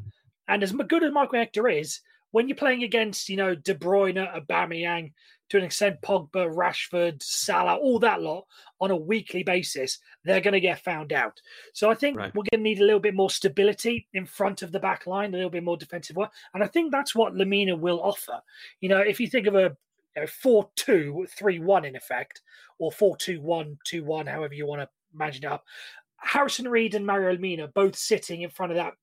And 0.49 0.63
as 0.63 0.73
good 0.73 1.03
as 1.03 1.13
Michael 1.13 1.41
Hector 1.41 1.69
is, 1.69 2.01
when 2.31 2.49
you're 2.49 2.57
playing 2.57 2.85
against, 2.85 3.29
you 3.29 3.37
know, 3.37 3.55
De 3.55 3.75
Bruyne, 3.75 4.17
Aubameyang, 4.17 5.13
to 5.49 5.59
an 5.59 5.65
extent, 5.65 6.01
Pogba, 6.03 6.53
Rashford, 6.53 7.23
Salah, 7.23 7.77
all 7.77 7.99
that 8.01 8.21
lot 8.21 8.47
on 8.81 8.91
a 8.91 8.97
weekly 8.97 9.43
basis, 9.43 9.99
they're 10.25 10.41
going 10.41 10.53
to 10.53 10.61
get 10.61 10.85
found 10.85 11.13
out. 11.13 11.41
So 11.73 11.91
I 11.91 11.95
think 11.95 12.19
right. 12.19 12.35
we're 12.35 12.45
going 12.51 12.63
to 12.63 12.69
need 12.69 12.81
a 12.81 12.85
little 12.85 13.01
bit 13.01 13.15
more 13.15 13.31
stability 13.31 14.09
in 14.13 14.27
front 14.27 14.63
of 14.63 14.73
the 14.73 14.81
back 14.81 15.07
line, 15.07 15.33
a 15.33 15.37
little 15.37 15.51
bit 15.51 15.63
more 15.65 15.77
defensive 15.77 16.17
work. 16.17 16.31
And 16.55 16.63
I 16.63 16.67
think 16.67 16.91
that's 16.91 17.15
what 17.15 17.35
Lemina 17.35 17.79
will 17.79 18.01
offer. 18.03 18.41
You 18.81 18.89
know, 18.89 18.99
if 18.99 19.21
you 19.21 19.29
think 19.29 19.47
of 19.47 19.55
a 19.55 19.77
you 20.17 20.23
know, 20.23 20.27
4 20.27 20.69
2 20.77 21.27
3 21.31 21.59
1 21.61 21.85
in 21.85 21.97
effect, 21.97 22.43
or 22.79 22.91
4 22.91 23.17
2 23.17 23.41
1 23.41 23.79
2 23.85 24.05
1, 24.05 24.27
however 24.27 24.55
you 24.55 24.67
want 24.67 24.83
to 24.83 24.89
it 25.19 25.45
up. 25.45 25.65
Harrison 26.19 26.69
Reed 26.69 26.95
and 26.95 27.07
Mario 27.07 27.37
Lemina 27.37 27.73
both 27.73 27.97
sitting 27.97 28.43
in 28.43 28.51
front 28.51 28.73
of 28.73 28.77
that, 28.77 28.95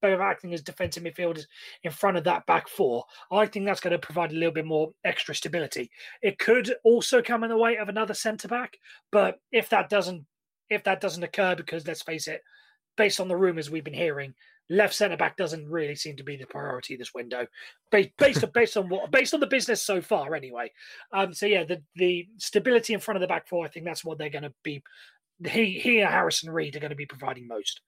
both 0.00 0.20
acting 0.20 0.54
as 0.54 0.62
defensive 0.62 1.02
midfielders 1.02 1.44
in 1.82 1.90
front 1.90 2.16
of 2.16 2.24
that 2.24 2.46
back 2.46 2.68
four. 2.68 3.04
I 3.30 3.46
think 3.46 3.66
that's 3.66 3.80
going 3.80 3.92
to 3.92 3.98
provide 3.98 4.32
a 4.32 4.36
little 4.36 4.52
bit 4.52 4.66
more 4.66 4.92
extra 5.04 5.34
stability. 5.34 5.90
It 6.22 6.38
could 6.38 6.72
also 6.84 7.22
come 7.22 7.44
in 7.44 7.50
the 7.50 7.58
way 7.58 7.76
of 7.76 7.88
another 7.88 8.14
centre 8.14 8.48
back, 8.48 8.78
but 9.10 9.40
if 9.52 9.68
that 9.70 9.88
doesn't 9.88 10.24
if 10.70 10.84
that 10.84 11.00
doesn't 11.00 11.24
occur, 11.24 11.56
because 11.56 11.86
let's 11.86 12.02
face 12.02 12.28
it, 12.28 12.42
based 12.96 13.20
on 13.20 13.26
the 13.26 13.36
rumours 13.36 13.70
we've 13.70 13.82
been 13.82 13.92
hearing, 13.92 14.32
left 14.70 14.94
centre 14.94 15.16
back 15.16 15.36
doesn't 15.36 15.68
really 15.68 15.96
seem 15.96 16.16
to 16.16 16.22
be 16.22 16.36
the 16.36 16.46
priority 16.46 16.96
this 16.96 17.12
window, 17.12 17.44
based 17.90 18.10
based 18.16 18.44
on, 18.44 18.50
based 18.54 18.76
on 18.76 18.88
what 18.88 19.10
based 19.10 19.34
on 19.34 19.40
the 19.40 19.46
business 19.46 19.82
so 19.82 20.00
far 20.00 20.34
anyway. 20.34 20.70
Um, 21.12 21.34
so 21.34 21.46
yeah, 21.46 21.64
the 21.64 21.82
the 21.96 22.28
stability 22.38 22.94
in 22.94 23.00
front 23.00 23.16
of 23.16 23.20
the 23.20 23.26
back 23.26 23.48
four, 23.48 23.64
I 23.64 23.68
think 23.68 23.84
that's 23.84 24.04
what 24.04 24.16
they're 24.16 24.30
going 24.30 24.44
to 24.44 24.54
be. 24.62 24.82
He 25.46 25.78
he 25.78 25.96
Harrison 25.98 26.50
Reed 26.50 26.76
are 26.76 26.80
going 26.80 26.90
to 26.90 26.96
be 26.96 27.06
providing 27.06 27.46
most. 27.46 27.80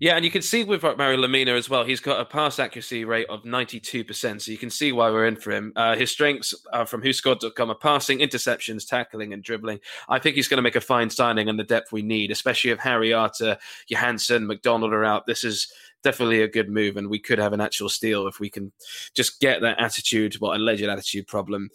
Yeah, 0.00 0.14
and 0.14 0.24
you 0.24 0.30
can 0.30 0.42
see 0.42 0.62
with 0.62 0.84
Mario 0.84 1.18
Lemina 1.18 1.58
as 1.58 1.68
well, 1.68 1.82
he's 1.82 1.98
got 1.98 2.20
a 2.20 2.24
pass 2.24 2.60
accuracy 2.60 3.04
rate 3.04 3.26
of 3.28 3.42
92%. 3.42 4.40
So 4.40 4.52
you 4.52 4.56
can 4.56 4.70
see 4.70 4.92
why 4.92 5.10
we're 5.10 5.26
in 5.26 5.34
for 5.34 5.50
him. 5.50 5.72
Uh, 5.74 5.96
his 5.96 6.12
strengths 6.12 6.54
are 6.72 6.86
from 6.86 7.02
whoscored.com 7.02 7.68
are 7.68 7.74
passing, 7.74 8.20
interceptions, 8.20 8.86
tackling, 8.86 9.32
and 9.32 9.42
dribbling. 9.42 9.80
I 10.08 10.20
think 10.20 10.36
he's 10.36 10.46
going 10.46 10.58
to 10.58 10.62
make 10.62 10.76
a 10.76 10.80
fine 10.80 11.10
signing 11.10 11.48
and 11.48 11.58
the 11.58 11.64
depth 11.64 11.90
we 11.90 12.02
need, 12.02 12.30
especially 12.30 12.70
if 12.70 12.78
Harry 12.78 13.12
Arter, 13.12 13.58
Johansen, 13.90 14.46
McDonald 14.46 14.92
are 14.92 15.04
out. 15.04 15.26
This 15.26 15.42
is 15.42 15.66
definitely 16.04 16.42
a 16.42 16.48
good 16.48 16.70
move, 16.70 16.96
and 16.96 17.10
we 17.10 17.18
could 17.18 17.40
have 17.40 17.52
an 17.52 17.60
actual 17.60 17.88
steal 17.88 18.28
if 18.28 18.38
we 18.38 18.50
can 18.50 18.70
just 19.14 19.40
get 19.40 19.62
that 19.62 19.80
attitude, 19.80 20.36
well, 20.40 20.54
alleged 20.54 20.84
attitude 20.84 21.26
problem, 21.26 21.70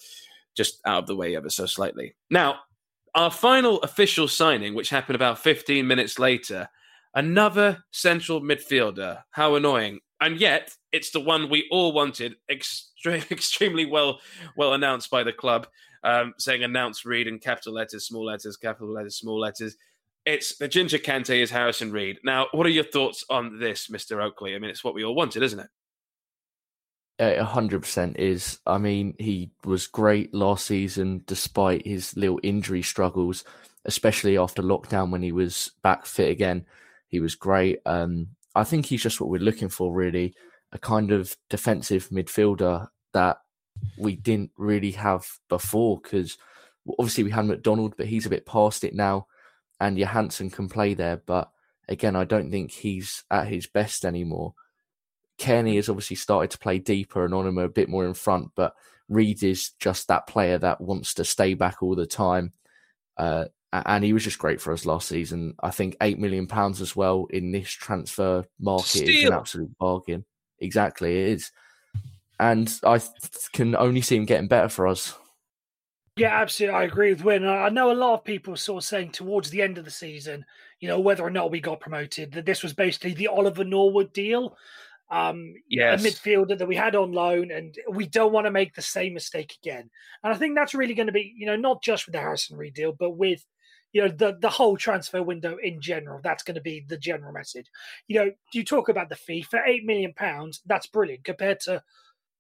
just 0.56 0.80
out 0.86 1.00
of 1.00 1.08
the 1.08 1.16
way 1.16 1.36
ever 1.36 1.50
so 1.50 1.66
slightly. 1.66 2.16
Now, 2.30 2.60
our 3.16 3.32
final 3.32 3.80
official 3.82 4.28
signing, 4.28 4.74
which 4.74 4.90
happened 4.90 5.16
about 5.16 5.40
15 5.40 5.86
minutes 5.86 6.20
later, 6.20 6.70
Another 7.16 7.84
central 7.92 8.42
midfielder. 8.42 9.22
How 9.32 9.56
annoying. 9.56 10.00
And 10.20 10.40
yet, 10.40 10.76
it's 10.92 11.12
the 11.12 11.20
one 11.20 11.50
we 11.50 11.68
all 11.70 11.94
wanted, 11.94 12.36
extre- 12.50 13.30
extremely 13.32 13.86
well 13.86 14.20
well 14.58 14.74
announced 14.74 15.12
by 15.12 15.24
the 15.24 15.34
club, 15.34 15.68
um, 16.04 16.34
saying 16.40 16.64
announce 16.64 17.06
Reed 17.06 17.28
in 17.28 17.40
capital 17.40 17.74
letters, 17.74 18.08
small 18.08 18.26
letters, 18.26 18.58
capital 18.58 18.92
letters, 18.92 19.18
small 19.18 19.40
letters. 19.40 19.76
It's 20.26 20.58
the 20.58 20.68
Ginger 20.68 20.98
Cante 20.98 21.42
is 21.42 21.52
Harrison 21.52 21.92
Reed. 21.92 22.18
Now, 22.24 22.48
what 22.52 22.66
are 22.66 22.70
your 22.70 22.86
thoughts 22.86 23.26
on 23.30 23.60
this, 23.60 23.90
Mr. 23.90 24.24
Oakley? 24.24 24.56
I 24.56 24.60
mean, 24.60 24.70
it's 24.70 24.84
what 24.84 24.96
we 24.96 25.04
all 25.04 25.16
wanted, 25.16 25.44
isn't 25.44 25.60
it? 25.60 25.68
Hundred 27.20 27.82
percent 27.82 28.18
is. 28.20 28.60
I 28.66 28.78
mean, 28.80 29.16
he 29.20 29.52
was 29.64 29.88
great 29.88 30.34
last 30.34 30.66
season 30.66 31.24
despite 31.28 31.86
his 31.86 32.18
little 32.18 32.40
injury 32.42 32.82
struggles, 32.82 33.44
especially 33.86 34.38
after 34.38 34.62
lockdown 34.62 35.12
when 35.12 35.22
he 35.22 35.32
was 35.32 35.72
back 35.84 36.06
fit 36.06 36.32
again. 36.32 36.66
He 37.08 37.20
was 37.20 37.36
great. 37.36 37.80
Um, 37.86 38.30
I 38.56 38.64
think 38.64 38.88
he's 38.88 39.04
just 39.04 39.22
what 39.22 39.30
we're 39.30 39.42
looking 39.42 39.70
for, 39.70 39.94
really 39.94 40.34
a 40.72 40.80
kind 40.80 41.12
of 41.12 41.38
defensive 41.50 42.10
midfielder 42.10 42.88
that 43.14 43.38
we 43.98 44.16
didn't 44.16 44.52
really 44.58 44.92
have 44.92 45.28
before. 45.50 46.00
Because 46.02 46.38
obviously 46.98 47.24
we 47.24 47.32
had 47.32 47.46
McDonald, 47.46 47.94
but 47.96 48.08
he's 48.08 48.26
a 48.26 48.32
bit 48.32 48.48
past 48.48 48.84
it 48.84 48.96
now, 48.96 49.28
and 49.80 49.98
Johansen 49.98 50.52
can 50.52 50.68
play 50.68 50.96
there. 50.96 51.18
But 51.18 51.52
again, 51.88 52.16
I 52.16 52.24
don't 52.24 52.50
think 52.50 52.72
he's 52.72 53.24
at 53.30 53.48
his 53.48 53.68
best 53.68 54.04
anymore. 54.04 54.56
Cairney 55.40 55.76
has 55.76 55.90
obviously 55.90 56.16
started 56.16 56.52
to 56.52 56.60
play 56.60 56.80
deeper 56.80 57.26
and 57.26 57.34
on 57.34 57.48
him 57.48 57.58
a 57.58 57.68
bit 57.68 57.90
more 57.90 58.06
in 58.06 58.14
front, 58.14 58.52
but 58.56 58.74
Reed 59.10 59.44
is 59.44 59.72
just 59.80 60.08
that 60.08 60.28
player 60.28 60.58
that 60.58 60.82
wants 60.82 61.16
to 61.16 61.26
stay 61.26 61.54
back 61.54 61.82
all 61.82 61.96
the 61.96 62.06
time. 62.06 62.54
Uh, 63.18 63.46
and 63.72 64.04
he 64.04 64.14
was 64.14 64.24
just 64.24 64.40
great 64.40 64.62
for 64.62 64.72
us 64.72 64.86
last 64.86 65.08
season. 65.08 65.56
I 65.62 65.72
think 65.72 65.98
eight 66.02 66.20
million 66.20 66.46
pounds 66.46 66.82
as 66.82 66.96
well 66.96 67.26
in 67.32 67.52
this 67.52 67.70
transfer 67.70 68.46
market 68.60 68.88
Steal. 68.88 69.10
is 69.10 69.24
an 69.26 69.34
absolute 69.34 69.78
bargain. 69.78 70.26
Exactly, 70.60 71.24
it 71.24 71.30
is, 71.30 71.52
and 72.40 72.72
I 72.84 73.02
can 73.52 73.76
only 73.76 74.02
see 74.02 74.16
him 74.16 74.26
getting 74.26 74.48
better 74.48 74.70
for 74.70 74.88
us. 74.88 75.16
Yeah, 76.16 76.40
absolutely. 76.40 76.78
I 76.78 76.84
agree 76.84 77.12
with 77.12 77.24
Win. 77.24 77.48
I 77.48 77.70
know 77.70 77.92
a 77.92 77.94
lot 77.94 78.14
of 78.14 78.24
people 78.24 78.56
sort 78.56 78.84
of 78.84 78.88
saying 78.88 79.12
towards 79.12 79.50
the 79.50 79.64
end 79.64 79.80
of 79.80 79.86
the 79.86 79.92
season, 79.92 80.46
you 80.80 80.88
know, 80.88 81.00
whether 81.00 81.24
or 81.24 81.32
not 81.32 81.50
we 81.50 81.60
got 81.60 81.80
promoted, 81.80 82.32
that 82.34 82.46
this 82.46 82.62
was 82.62 82.74
basically 82.74 83.16
the 83.16 83.28
Oliver 83.28 83.64
Norwood 83.64 84.14
deal. 84.14 84.56
Um, 85.14 85.54
yes. 85.70 86.04
a 86.04 86.08
midfielder 86.08 86.58
that 86.58 86.68
we 86.68 86.76
had 86.76 86.96
on 86.96 87.12
loan, 87.12 87.52
and 87.52 87.78
we 87.88 88.08
don't 88.08 88.34
want 88.34 88.48
to 88.48 88.52
make 88.52 88.74
the 88.74 88.82
same 88.82 89.14
mistake 89.14 89.56
again. 89.62 89.90
And 90.24 90.34
I 90.34 90.36
think 90.36 90.56
that's 90.56 90.74
really 90.74 90.96
going 90.96 91.08
to 91.08 91.14
be, 91.14 91.34
you 91.38 91.46
know, 91.46 91.56
not 91.56 91.84
just 91.84 92.08
with 92.08 92.14
the 92.14 92.20
Harrison 92.20 92.58
Reed 92.58 92.74
deal, 92.74 92.94
but 92.98 93.12
with 93.12 93.46
you 93.92 94.02
know 94.02 94.08
the 94.08 94.38
the 94.42 94.50
whole 94.50 94.76
transfer 94.76 95.22
window 95.22 95.58
in 95.62 95.80
general 95.80 96.20
that's 96.24 96.42
going 96.42 96.56
to 96.56 96.62
be 96.62 96.84
the 96.88 96.98
general 96.98 97.32
message 97.32 97.68
you 98.08 98.20
know 98.20 98.32
you 98.52 98.66
talk 98.66 98.90
about 98.90 99.08
the 99.08 99.16
fee 99.16 99.44
for 99.44 99.62
8 99.64 99.86
million 99.86 100.14
pounds 100.14 100.62
that's 100.66 100.88
brilliant 100.88 101.24
compared 101.24 101.60
to 101.60 101.82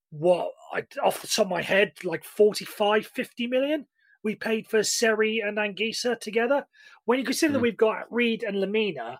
what 0.09 0.49
I, 0.73 0.83
off 1.03 1.21
the 1.21 1.27
top 1.27 1.45
of 1.45 1.51
my 1.51 1.61
head 1.61 1.93
like 2.03 2.23
45 2.23 3.05
50 3.05 3.47
million 3.47 3.85
we 4.23 4.35
paid 4.35 4.67
for 4.67 4.81
Seri 4.83 5.41
and 5.41 5.57
Anguissa 5.57 6.19
together 6.19 6.65
when 7.05 7.19
you 7.19 7.25
consider 7.25 7.51
mm. 7.51 7.53
that 7.53 7.61
we've 7.61 7.77
got 7.77 8.11
Reed 8.11 8.43
and 8.43 8.57
Lemina 8.57 9.17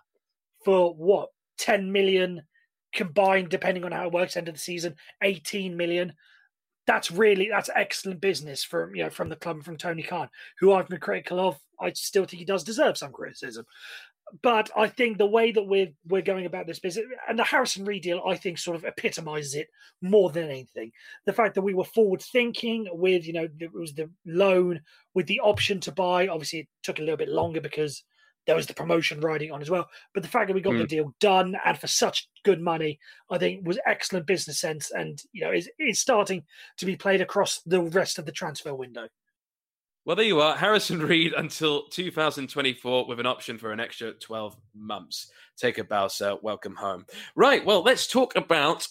for 0.64 0.92
what 0.94 1.28
10 1.58 1.92
million 1.92 2.42
combined 2.94 3.48
depending 3.48 3.84
on 3.84 3.92
how 3.92 4.06
it 4.06 4.12
works 4.12 4.36
end 4.36 4.48
of 4.48 4.54
the 4.54 4.60
season 4.60 4.94
18 5.22 5.76
million 5.76 6.12
that's 6.86 7.10
really 7.10 7.48
that's 7.48 7.70
excellent 7.74 8.20
business 8.20 8.62
from 8.62 8.94
you 8.94 9.02
know 9.02 9.10
from 9.10 9.28
the 9.28 9.36
club 9.36 9.62
from 9.62 9.76
Tony 9.76 10.02
Khan, 10.02 10.28
who 10.58 10.72
I've 10.72 10.88
been 10.88 11.00
critical 11.00 11.40
of. 11.40 11.58
I 11.80 11.92
still 11.92 12.24
think 12.24 12.38
he 12.38 12.44
does 12.44 12.62
deserve 12.62 12.96
some 12.96 13.12
criticism, 13.12 13.64
but 14.42 14.70
I 14.76 14.88
think 14.88 15.18
the 15.18 15.26
way 15.26 15.52
that 15.52 15.66
we're 15.66 15.92
we're 16.06 16.22
going 16.22 16.46
about 16.46 16.66
this 16.66 16.78
business 16.78 17.06
and 17.28 17.38
the 17.38 17.44
Harrison 17.44 17.84
Reed 17.84 18.02
deal, 18.02 18.22
I 18.26 18.36
think, 18.36 18.58
sort 18.58 18.76
of 18.76 18.84
epitomizes 18.84 19.54
it 19.54 19.68
more 20.02 20.30
than 20.30 20.44
anything. 20.44 20.92
The 21.26 21.32
fact 21.32 21.54
that 21.54 21.62
we 21.62 21.74
were 21.74 21.84
forward 21.84 22.22
thinking 22.22 22.86
with 22.92 23.26
you 23.26 23.32
know 23.32 23.48
it 23.58 23.72
was 23.72 23.94
the 23.94 24.10
loan 24.26 24.80
with 25.14 25.26
the 25.26 25.40
option 25.40 25.80
to 25.80 25.92
buy. 25.92 26.28
Obviously, 26.28 26.60
it 26.60 26.68
took 26.82 26.98
a 26.98 27.02
little 27.02 27.16
bit 27.16 27.28
longer 27.28 27.60
because 27.60 28.04
there 28.46 28.56
was 28.56 28.66
the 28.66 28.74
promotion 28.74 29.20
riding 29.20 29.50
on 29.50 29.62
as 29.62 29.70
well. 29.70 29.88
But 30.12 30.22
the 30.22 30.28
fact 30.28 30.48
that 30.48 30.54
we 30.54 30.60
got 30.60 30.74
mm. 30.74 30.78
the 30.78 30.86
deal 30.86 31.14
done 31.20 31.56
and 31.64 31.78
for 31.78 31.86
such 31.86 32.28
good 32.44 32.60
money, 32.60 32.98
I 33.30 33.38
think 33.38 33.66
was 33.66 33.78
excellent 33.86 34.26
business 34.26 34.60
sense, 34.60 34.90
and 34.90 35.20
you 35.32 35.44
know 35.44 35.52
is 35.52 35.70
is 35.78 36.00
starting 36.00 36.44
to 36.78 36.86
be 36.86 36.96
played 36.96 37.20
across 37.20 37.60
the 37.66 37.82
rest 37.82 38.18
of 38.18 38.26
the 38.26 38.32
transfer 38.32 38.74
window. 38.74 39.08
Well, 40.06 40.16
there 40.16 40.26
you 40.26 40.42
are, 40.42 40.54
Harrison 40.54 41.00
Reed 41.00 41.32
until 41.34 41.88
2024 41.88 43.06
with 43.06 43.20
an 43.20 43.26
option 43.26 43.56
for 43.56 43.72
an 43.72 43.80
extra 43.80 44.12
12 44.12 44.54
months. 44.74 45.30
Take 45.56 45.78
a 45.78 45.84
bow, 45.84 46.08
sir. 46.08 46.36
Welcome 46.42 46.76
home. 46.76 47.06
Right. 47.34 47.64
Well, 47.64 47.82
let's 47.82 48.06
talk 48.06 48.36
about 48.36 48.86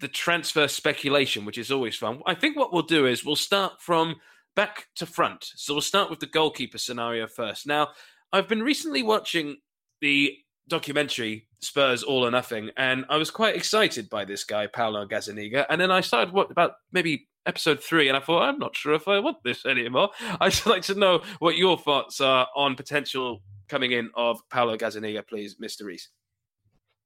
the 0.00 0.08
transfer 0.08 0.68
speculation, 0.68 1.46
which 1.46 1.56
is 1.56 1.70
always 1.70 1.96
fun. 1.96 2.20
I 2.26 2.34
think 2.34 2.58
what 2.58 2.74
we'll 2.74 2.82
do 2.82 3.06
is 3.06 3.24
we'll 3.24 3.36
start 3.36 3.80
from 3.80 4.16
back 4.54 4.88
to 4.96 5.06
front. 5.06 5.50
So 5.56 5.72
we'll 5.72 5.80
start 5.80 6.10
with 6.10 6.20
the 6.20 6.26
goalkeeper 6.26 6.78
scenario 6.78 7.26
first. 7.26 7.66
Now, 7.66 7.88
I've 8.32 8.48
been 8.48 8.62
recently 8.62 9.02
watching 9.02 9.56
the 10.00 10.36
documentary 10.68 11.48
Spurs 11.60 12.02
All 12.04 12.24
or 12.24 12.30
Nothing, 12.30 12.70
and 12.76 13.04
I 13.08 13.16
was 13.16 13.30
quite 13.30 13.56
excited 13.56 14.08
by 14.08 14.24
this 14.24 14.44
guy, 14.44 14.68
Paolo 14.68 15.06
Gazzaniga. 15.06 15.66
And 15.68 15.80
then 15.80 15.90
I 15.90 16.00
started 16.00 16.32
what 16.32 16.50
about 16.50 16.72
maybe 16.92 17.28
episode 17.44 17.82
three, 17.82 18.08
and 18.08 18.16
I 18.16 18.20
thought, 18.20 18.42
I'm 18.42 18.58
not 18.58 18.76
sure 18.76 18.94
if 18.94 19.08
I 19.08 19.18
want 19.18 19.38
this 19.44 19.66
anymore. 19.66 20.10
I'd 20.40 20.64
like 20.64 20.82
to 20.82 20.94
know 20.94 21.22
what 21.40 21.56
your 21.56 21.76
thoughts 21.76 22.20
are 22.20 22.46
on 22.54 22.76
potential 22.76 23.42
coming 23.68 23.92
in 23.92 24.10
of 24.14 24.38
Paolo 24.48 24.76
Gazzaniga, 24.76 25.26
please, 25.26 25.56
Mr. 25.56 25.84
Reese. 25.84 26.08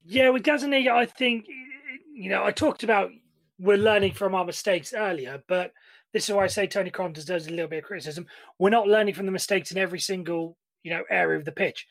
Yeah, 0.04 0.28
with 0.28 0.42
Gazzaniga, 0.42 0.90
I 0.90 1.06
think, 1.06 1.46
you 2.12 2.28
know, 2.28 2.44
I 2.44 2.50
talked 2.50 2.82
about 2.82 3.10
we're 3.58 3.78
learning 3.78 4.12
from 4.12 4.34
our 4.34 4.44
mistakes 4.44 4.92
earlier, 4.92 5.42
but 5.48 5.72
this 6.12 6.28
is 6.28 6.34
why 6.34 6.44
I 6.44 6.48
say 6.48 6.66
Tony 6.66 6.90
Khan 6.90 7.12
deserves 7.12 7.46
a 7.46 7.50
little 7.50 7.68
bit 7.68 7.78
of 7.78 7.84
criticism. 7.84 8.26
We're 8.58 8.70
not 8.70 8.86
learning 8.86 9.14
from 9.14 9.26
the 9.26 9.32
mistakes 9.32 9.72
in 9.72 9.78
every 9.78 10.00
single 10.00 10.56
you 10.84 10.90
know 10.92 11.02
area 11.10 11.38
of 11.38 11.44
the 11.44 11.52
pitch. 11.52 11.86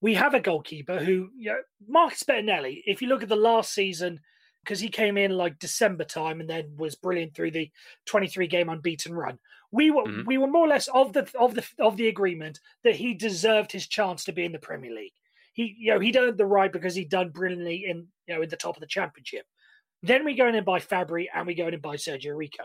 We 0.00 0.14
have 0.14 0.34
a 0.34 0.40
goalkeeper 0.40 0.98
who, 0.98 1.30
you 1.36 1.50
know, 1.50 1.60
Marcus 1.88 2.22
Bettinelli. 2.22 2.82
If 2.86 3.00
you 3.00 3.08
look 3.08 3.22
at 3.22 3.30
the 3.30 3.36
last 3.36 3.72
season, 3.72 4.20
because 4.66 4.80
he 4.80 4.88
came 4.88 5.16
in 5.16 5.30
like 5.30 5.60
December 5.60 6.02
time 6.04 6.40
and 6.40 6.50
then 6.50 6.72
was 6.76 6.96
brilliant 6.96 7.34
through 7.34 7.52
the 7.52 7.70
23 8.06 8.48
game 8.48 8.68
unbeaten 8.68 9.14
run. 9.14 9.38
We 9.70 9.90
were 9.90 10.02
mm-hmm. 10.02 10.26
we 10.26 10.38
were 10.38 10.48
more 10.48 10.66
or 10.66 10.68
less 10.68 10.88
of 10.88 11.12
the 11.12 11.30
of 11.38 11.54
the 11.54 11.64
of 11.78 11.96
the 11.96 12.08
agreement 12.08 12.60
that 12.82 12.96
he 12.96 13.14
deserved 13.14 13.70
his 13.70 13.86
chance 13.86 14.24
to 14.24 14.32
be 14.32 14.44
in 14.44 14.52
the 14.52 14.58
Premier 14.58 14.92
League. 14.92 15.12
He 15.52 15.76
you 15.78 15.92
know 15.92 16.00
he'd 16.00 16.16
earned 16.16 16.38
the 16.38 16.46
right 16.46 16.72
because 16.72 16.94
he'd 16.94 17.10
done 17.10 17.30
brilliantly 17.30 17.84
in 17.88 18.08
you 18.26 18.34
know 18.34 18.42
in 18.42 18.48
the 18.48 18.56
top 18.56 18.76
of 18.76 18.80
the 18.80 18.86
championship. 18.86 19.46
Then 20.02 20.24
we 20.24 20.34
go 20.34 20.48
in 20.48 20.54
and 20.54 20.66
buy 20.66 20.80
Fabri 20.80 21.26
and 21.34 21.46
we 21.46 21.54
go 21.54 21.68
in 21.68 21.74
and 21.74 21.82
buy 21.82 21.96
Sergio 21.96 22.36
Rico. 22.36 22.64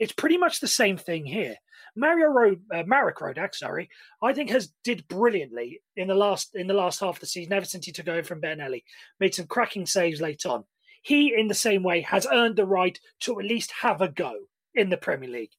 It's 0.00 0.12
pretty 0.12 0.38
much 0.38 0.58
the 0.58 0.66
same 0.66 0.96
thing 0.96 1.24
here. 1.24 1.56
Mario 1.94 2.28
Rode, 2.28 2.62
uh, 2.74 2.82
Marek 2.86 3.18
Rodak, 3.18 3.54
sorry, 3.54 3.90
I 4.22 4.32
think 4.32 4.50
has 4.50 4.72
did 4.82 5.06
brilliantly 5.08 5.82
in 5.96 6.08
the 6.08 6.14
last 6.14 6.54
in 6.54 6.66
the 6.66 6.74
last 6.74 7.00
half 7.00 7.16
of 7.16 7.20
the 7.20 7.26
season. 7.26 7.52
Ever 7.52 7.66
since 7.66 7.86
he 7.86 7.92
took 7.92 8.08
over 8.08 8.22
from 8.22 8.40
Benelli. 8.40 8.82
made 9.20 9.34
some 9.34 9.46
cracking 9.46 9.86
saves 9.86 10.20
late 10.20 10.46
on. 10.46 10.64
He, 11.02 11.34
in 11.34 11.48
the 11.48 11.54
same 11.54 11.82
way, 11.82 12.00
has 12.02 12.26
earned 12.30 12.56
the 12.56 12.66
right 12.66 12.98
to 13.20 13.38
at 13.38 13.46
least 13.46 13.72
have 13.80 14.00
a 14.00 14.08
go 14.08 14.34
in 14.74 14.90
the 14.90 14.96
Premier 14.96 15.30
League. 15.30 15.52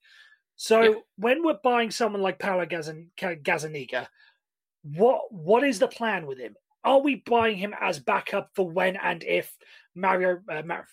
So 0.56 0.82
yeah. 0.82 0.94
when 1.18 1.44
we're 1.44 1.60
buying 1.64 1.92
someone 1.92 2.22
like 2.22 2.40
Paolo 2.40 2.66
Gazan- 2.66 3.12
Gazzaniga, 3.18 4.08
what 4.84 5.22
what 5.32 5.64
is 5.64 5.80
the 5.80 5.88
plan 5.88 6.26
with 6.26 6.40
him? 6.40 6.56
Are 6.84 7.00
we 7.00 7.16
buying 7.16 7.58
him 7.58 7.76
as 7.80 8.00
backup 8.00 8.52
for 8.56 8.70
when 8.70 8.96
and 8.96 9.24
if 9.24 9.56
Mario 9.96 10.40
uh, 10.50 10.62
Mar- 10.64 10.88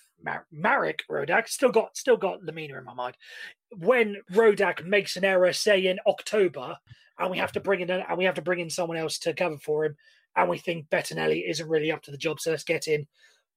Mar- 0.52 0.96
Rodak 1.10 1.48
still 1.48 1.70
got 1.70 1.96
still 1.96 2.16
got 2.16 2.42
Lemina 2.42 2.78
in 2.78 2.84
my 2.84 2.94
mind? 2.94 3.16
When 3.76 4.16
Rodak 4.32 4.84
makes 4.84 5.16
an 5.16 5.24
error, 5.24 5.52
say 5.52 5.86
in 5.86 5.98
October, 6.06 6.76
and 7.18 7.30
we 7.30 7.38
have 7.38 7.52
to 7.52 7.60
bring 7.60 7.80
in 7.80 7.90
and 7.90 8.18
we 8.18 8.24
have 8.24 8.34
to 8.34 8.42
bring 8.42 8.60
in 8.60 8.70
someone 8.70 8.96
else 8.96 9.18
to 9.20 9.34
cover 9.34 9.58
for 9.58 9.84
him, 9.84 9.96
and 10.36 10.48
we 10.48 10.58
think 10.58 10.88
Bettinelli 10.88 11.48
isn't 11.48 11.68
really 11.68 11.92
up 11.92 12.02
to 12.02 12.10
the 12.10 12.16
job, 12.16 12.40
so 12.40 12.50
let's 12.50 12.64
get 12.64 12.88
in 12.88 13.06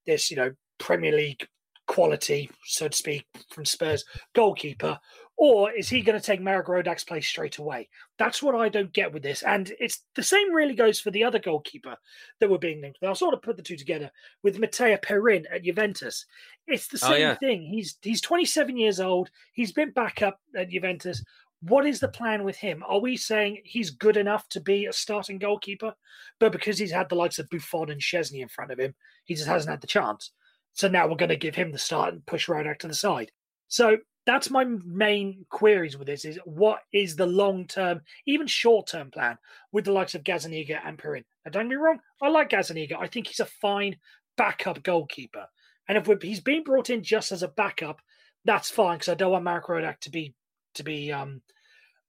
this 0.05 0.29
you 0.29 0.37
know 0.37 0.51
Premier 0.77 1.11
League 1.11 1.47
quality, 1.87 2.49
so 2.65 2.87
to 2.87 2.95
speak, 2.95 3.25
from 3.49 3.65
Spurs 3.65 4.05
goalkeeper, 4.33 4.99
or 5.41 5.71
is 5.71 5.89
he 5.89 6.03
going 6.03 6.19
to 6.19 6.23
take 6.23 6.39
Marek 6.39 6.67
Rodak's 6.67 7.03
place 7.03 7.27
straight 7.27 7.57
away? 7.57 7.89
That's 8.19 8.43
what 8.43 8.53
I 8.53 8.69
don't 8.69 8.93
get 8.93 9.11
with 9.11 9.23
this. 9.23 9.41
And 9.41 9.71
it's 9.79 10.03
the 10.15 10.21
same 10.21 10.53
really 10.53 10.75
goes 10.75 10.99
for 10.99 11.09
the 11.09 11.23
other 11.23 11.39
goalkeeper 11.39 11.95
that 12.39 12.47
were 12.47 12.59
being 12.59 12.79
linked. 12.79 12.99
I'll 13.03 13.15
sort 13.15 13.33
of 13.33 13.41
put 13.41 13.57
the 13.57 13.63
two 13.63 13.75
together 13.75 14.11
with 14.43 14.59
Matteo 14.59 14.97
Perin 14.97 15.45
at 15.51 15.63
Juventus. 15.63 16.27
It's 16.67 16.87
the 16.87 16.99
oh, 17.01 17.09
same 17.09 17.13
oh, 17.13 17.15
yeah. 17.15 17.35
thing. 17.35 17.63
He's 17.63 17.97
he's 18.03 18.21
27 18.21 18.77
years 18.77 18.99
old. 18.99 19.31
He's 19.53 19.71
been 19.71 19.89
back 19.89 20.21
up 20.21 20.39
at 20.55 20.69
Juventus. 20.69 21.23
What 21.63 21.87
is 21.87 21.99
the 21.99 22.07
plan 22.07 22.43
with 22.43 22.57
him? 22.57 22.83
Are 22.87 22.99
we 22.99 23.17
saying 23.17 23.61
he's 23.63 23.89
good 23.89 24.17
enough 24.17 24.47
to 24.49 24.61
be 24.61 24.85
a 24.85 24.93
starting 24.93 25.39
goalkeeper, 25.39 25.95
but 26.39 26.51
because 26.51 26.77
he's 26.77 26.91
had 26.91 27.09
the 27.09 27.15
likes 27.15 27.39
of 27.39 27.49
Buffon 27.49 27.89
and 27.89 28.01
Szczesny 28.01 28.41
in 28.41 28.47
front 28.47 28.71
of 28.71 28.79
him, 28.79 28.93
he 29.25 29.33
just 29.33 29.47
hasn't 29.47 29.71
had 29.71 29.81
the 29.81 29.87
chance? 29.87 30.33
So 30.73 30.87
now 30.87 31.07
we're 31.07 31.15
going 31.15 31.29
to 31.29 31.35
give 31.35 31.55
him 31.55 31.71
the 31.71 31.77
start 31.77 32.13
and 32.13 32.25
push 32.25 32.47
Rodak 32.47 32.79
to 32.79 32.87
the 32.87 32.93
side. 32.93 33.31
So 33.67 33.97
that's 34.25 34.49
my 34.49 34.63
main 34.63 35.45
queries 35.49 35.97
with 35.97 36.07
this 36.07 36.25
is 36.25 36.39
what 36.45 36.79
is 36.93 37.15
the 37.15 37.25
long 37.25 37.67
term, 37.67 38.01
even 38.25 38.47
short 38.47 38.87
term 38.87 39.09
plan 39.11 39.37
with 39.71 39.85
the 39.85 39.91
likes 39.91 40.15
of 40.15 40.23
Gazzaniga 40.23 40.79
and 40.85 40.97
Perin. 40.97 41.23
Now, 41.45 41.51
don't 41.51 41.63
get 41.63 41.69
me 41.69 41.75
wrong, 41.75 41.99
I 42.21 42.29
like 42.29 42.49
Gazzaniga. 42.49 42.97
I 42.99 43.07
think 43.07 43.27
he's 43.27 43.39
a 43.39 43.45
fine 43.45 43.97
backup 44.37 44.83
goalkeeper. 44.83 45.47
And 45.87 45.97
if 45.97 46.21
he's 46.21 46.39
been 46.39 46.63
brought 46.63 46.89
in 46.89 47.03
just 47.03 47.31
as 47.31 47.43
a 47.43 47.47
backup, 47.47 47.99
that's 48.45 48.69
fine 48.69 48.97
because 48.97 49.09
I 49.09 49.15
don't 49.15 49.31
want 49.31 49.43
Marek 49.43 49.65
Rodak 49.65 49.99
to 50.01 50.09
be 50.09 50.33
to 50.75 50.83
be 50.83 51.11
um 51.11 51.41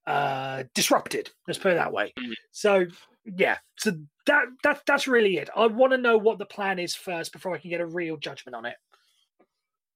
uh 0.07 0.64
disrupted. 0.75 1.31
Let's 1.47 1.59
put 1.59 1.73
it 1.73 1.76
that 1.76 1.92
way. 1.92 2.12
Mm-hmm. 2.19 2.33
So 2.52 2.87
yeah, 3.25 3.59
so 3.79 3.93
that 4.26 4.45
that 4.64 4.83
that's 4.87 5.07
really 5.07 5.37
it. 5.38 5.49
I 5.57 5.67
want 5.67 5.93
to 5.93 5.99
know 5.99 6.19
what 6.19 6.38
the 6.38 6.47
plan 6.47 6.79
is 6.79 6.95
first 6.95 7.33
before 7.33 7.55
I 7.55 7.59
can 7.59 7.71
get 7.71 7.81
a 7.81 7.87
real 7.87 8.17
judgment 8.17 8.55
on 8.55 8.67
it. 8.67 8.76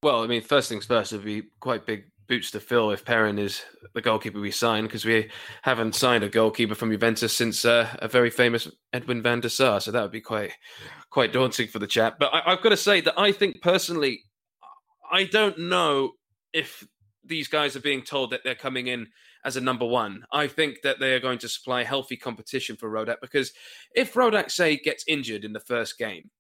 Well, 0.02 0.23
I 0.23 0.26
mean, 0.26 0.42
first 0.42 0.68
things 0.68 0.87
first, 0.87 1.12
it'd 1.12 1.25
be 1.25 1.45
quite 1.61 1.87
big 1.87 2.04
boots 2.28 2.50
to 2.50 2.61
fill 2.61 2.90
if 2.90 3.04
Perin 3.04 3.38
is 3.38 3.62
the 3.95 4.02
goalkeeper 4.02 4.40
we 4.40 4.50
sign 4.50 4.85
because 4.85 5.04
we 5.04 5.30
haven't 5.62 5.95
signed 5.95 6.25
a 6.25 6.28
goalkeeper 6.28 6.75
from 6.75 6.90
Juventus 6.90 7.37
since 7.37 7.64
uh, 7.64 7.88
a 8.00 8.09
very 8.09 8.30
famous 8.30 8.68
Edwin 8.92 9.23
van 9.23 9.40
der 9.40 9.49
Sar. 9.49 9.80
So 9.80 9.90
that 9.90 10.02
would 10.02 10.12
be 10.12 10.21
quite 10.21 10.52
quite 11.11 11.33
daunting 11.33 11.68
for 11.68 11.78
the 11.78 11.87
chap. 11.87 12.16
But 12.18 12.33
I, 12.35 12.50
have 12.50 12.62
got 12.62 12.71
to 12.71 12.76
say 12.76 13.00
that 13.00 13.18
I 13.18 13.33
think 13.33 13.62
personally, 13.62 14.23
I 15.11 15.25
don't 15.25 15.59
know 15.59 16.12
if 16.52 16.87
these 17.25 17.49
guys 17.49 17.76
are 17.76 17.80
being 17.80 18.02
told 18.02 18.30
that 18.30 18.42
they're 18.45 18.54
coming 18.54 18.87
in 18.87 19.09
as 19.47 19.57
a 19.57 19.61
number 19.61 19.87
one. 19.87 20.26
I 20.33 20.49
think 20.49 20.83
that 20.83 21.00
they 21.00 21.15
are 21.15 21.21
going 21.21 21.38
to 21.38 21.49
supply 21.49 21.85
healthy 21.85 22.17
competition 22.17 22.76
for 22.76 22.91
Rodak 22.91 23.21
because 23.23 23.53
if 23.95 24.12
Rodak 24.12 24.50
say 24.50 24.76
gets 24.76 25.05
injured 25.09 25.45
in 25.45 25.55
the 25.55 25.61
first 25.61 25.97
game 25.99 26.31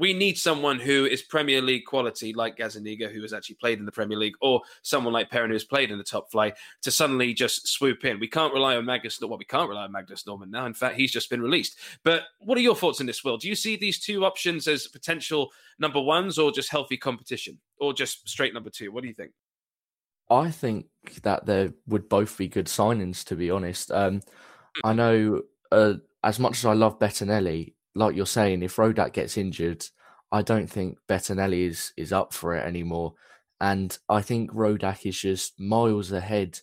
we 0.00 0.14
need 0.14 0.38
someone 0.38 0.78
who 0.80 1.04
is 1.04 1.20
Premier 1.20 1.60
League 1.60 1.84
quality, 1.84 2.32
like 2.32 2.56
Gazzaniga, 2.56 3.12
who 3.12 3.20
has 3.20 3.34
actually 3.34 3.56
played 3.56 3.78
in 3.78 3.84
the 3.84 3.92
Premier 3.92 4.16
League, 4.16 4.34
or 4.40 4.62
someone 4.80 5.12
like 5.12 5.30
Perin, 5.30 5.50
who's 5.50 5.64
played 5.64 5.90
in 5.90 5.98
the 5.98 6.04
top 6.04 6.30
flight, 6.32 6.54
to 6.80 6.90
suddenly 6.90 7.34
just 7.34 7.68
swoop 7.68 8.04
in. 8.06 8.18
We 8.18 8.26
can't 8.26 8.54
rely 8.54 8.76
on 8.76 8.86
Magnus. 8.86 9.20
Well, 9.20 9.36
we 9.36 9.44
can't 9.44 9.68
rely 9.68 9.84
on 9.84 9.92
Magnus 9.92 10.26
Norman 10.26 10.50
now. 10.50 10.64
In 10.64 10.72
fact, 10.72 10.96
he's 10.96 11.12
just 11.12 11.28
been 11.28 11.42
released. 11.42 11.78
But 12.02 12.22
what 12.38 12.56
are 12.56 12.62
your 12.62 12.76
thoughts 12.76 13.00
on 13.00 13.06
this, 13.06 13.22
Will? 13.22 13.36
Do 13.36 13.48
you 13.48 13.54
see 13.54 13.76
these 13.76 14.00
two 14.00 14.24
options 14.24 14.66
as 14.68 14.86
potential 14.86 15.50
number 15.78 16.00
ones, 16.00 16.38
or 16.38 16.50
just 16.50 16.70
healthy 16.70 16.96
competition, 16.96 17.58
or 17.78 17.92
just 17.92 18.26
straight 18.26 18.54
number 18.54 18.70
two? 18.70 18.92
What 18.92 19.02
do 19.02 19.08
you 19.08 19.14
think? 19.14 19.32
I 20.30 20.50
think 20.50 20.86
that 21.22 21.46
there 21.46 21.72
would 21.86 22.08
both 22.08 22.36
be 22.36 22.48
good 22.48 22.66
signings, 22.66 23.24
to 23.24 23.36
be 23.36 23.50
honest. 23.50 23.90
Um, 23.90 24.22
I 24.84 24.92
know 24.92 25.42
uh, 25.72 25.94
as 26.22 26.38
much 26.38 26.58
as 26.58 26.66
I 26.66 26.74
love 26.74 26.98
Bettinelli, 26.98 27.74
like 27.94 28.14
you're 28.14 28.26
saying, 28.26 28.62
if 28.62 28.76
Rodak 28.76 29.12
gets 29.12 29.36
injured, 29.36 29.84
I 30.32 30.42
don't 30.42 30.68
think 30.68 30.98
Bettinelli 31.08 31.66
is 31.68 31.92
is 31.96 32.12
up 32.12 32.32
for 32.32 32.54
it 32.54 32.64
anymore. 32.64 33.14
And 33.60 33.96
I 34.08 34.22
think 34.22 34.52
Rodak 34.52 35.04
is 35.06 35.20
just 35.20 35.58
miles 35.60 36.12
ahead 36.12 36.60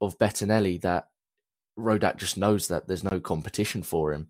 of 0.00 0.18
Bettinelli 0.18 0.80
that 0.82 1.08
Rodak 1.78 2.16
just 2.16 2.36
knows 2.36 2.68
that 2.68 2.86
there's 2.86 3.04
no 3.04 3.20
competition 3.20 3.82
for 3.82 4.12
him, 4.12 4.28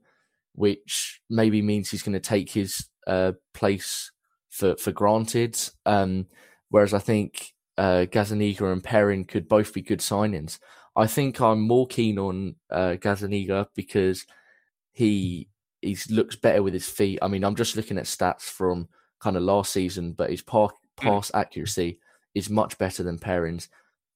which 0.54 1.20
maybe 1.28 1.62
means 1.62 1.90
he's 1.90 2.02
going 2.02 2.12
to 2.12 2.20
take 2.20 2.50
his 2.50 2.88
uh, 3.06 3.32
place 3.52 4.12
for, 4.50 4.76
for 4.76 4.92
granted. 4.92 5.58
Um, 5.84 6.26
whereas 6.68 6.94
I 6.94 7.00
think 7.00 7.53
uh, 7.76 8.06
Gazzaniga 8.10 8.72
and 8.72 8.82
Perin 8.82 9.24
could 9.24 9.48
both 9.48 9.72
be 9.72 9.82
good 9.82 10.00
signings. 10.00 10.58
I 10.96 11.06
think 11.06 11.40
I'm 11.40 11.60
more 11.60 11.87
keen 11.87 12.18
on 12.18 12.56
uh, 12.70 12.96
Gazzaniga 13.00 13.66
because 13.74 14.26
he 14.92 15.48
he 15.82 15.98
looks 16.08 16.37
better 16.37 16.62
with 16.62 16.72
his 16.72 16.88
feet. 16.88 17.18
I 17.20 17.28
mean, 17.28 17.44
I'm 17.44 17.56
just 17.56 17.76
looking 17.76 17.98
at 17.98 18.04
stats 18.04 18.42
from 18.42 18.88
kind 19.20 19.37
of 19.37 19.42
last 19.42 19.72
season, 19.72 20.12
but 20.12 20.30
his 20.30 20.42
pass, 20.42 20.70
hmm. 20.98 21.08
pass 21.08 21.30
accuracy 21.34 21.98
is 22.34 22.48
much 22.48 22.78
better 22.78 23.02
than 23.02 23.18
Perin's. 23.18 23.68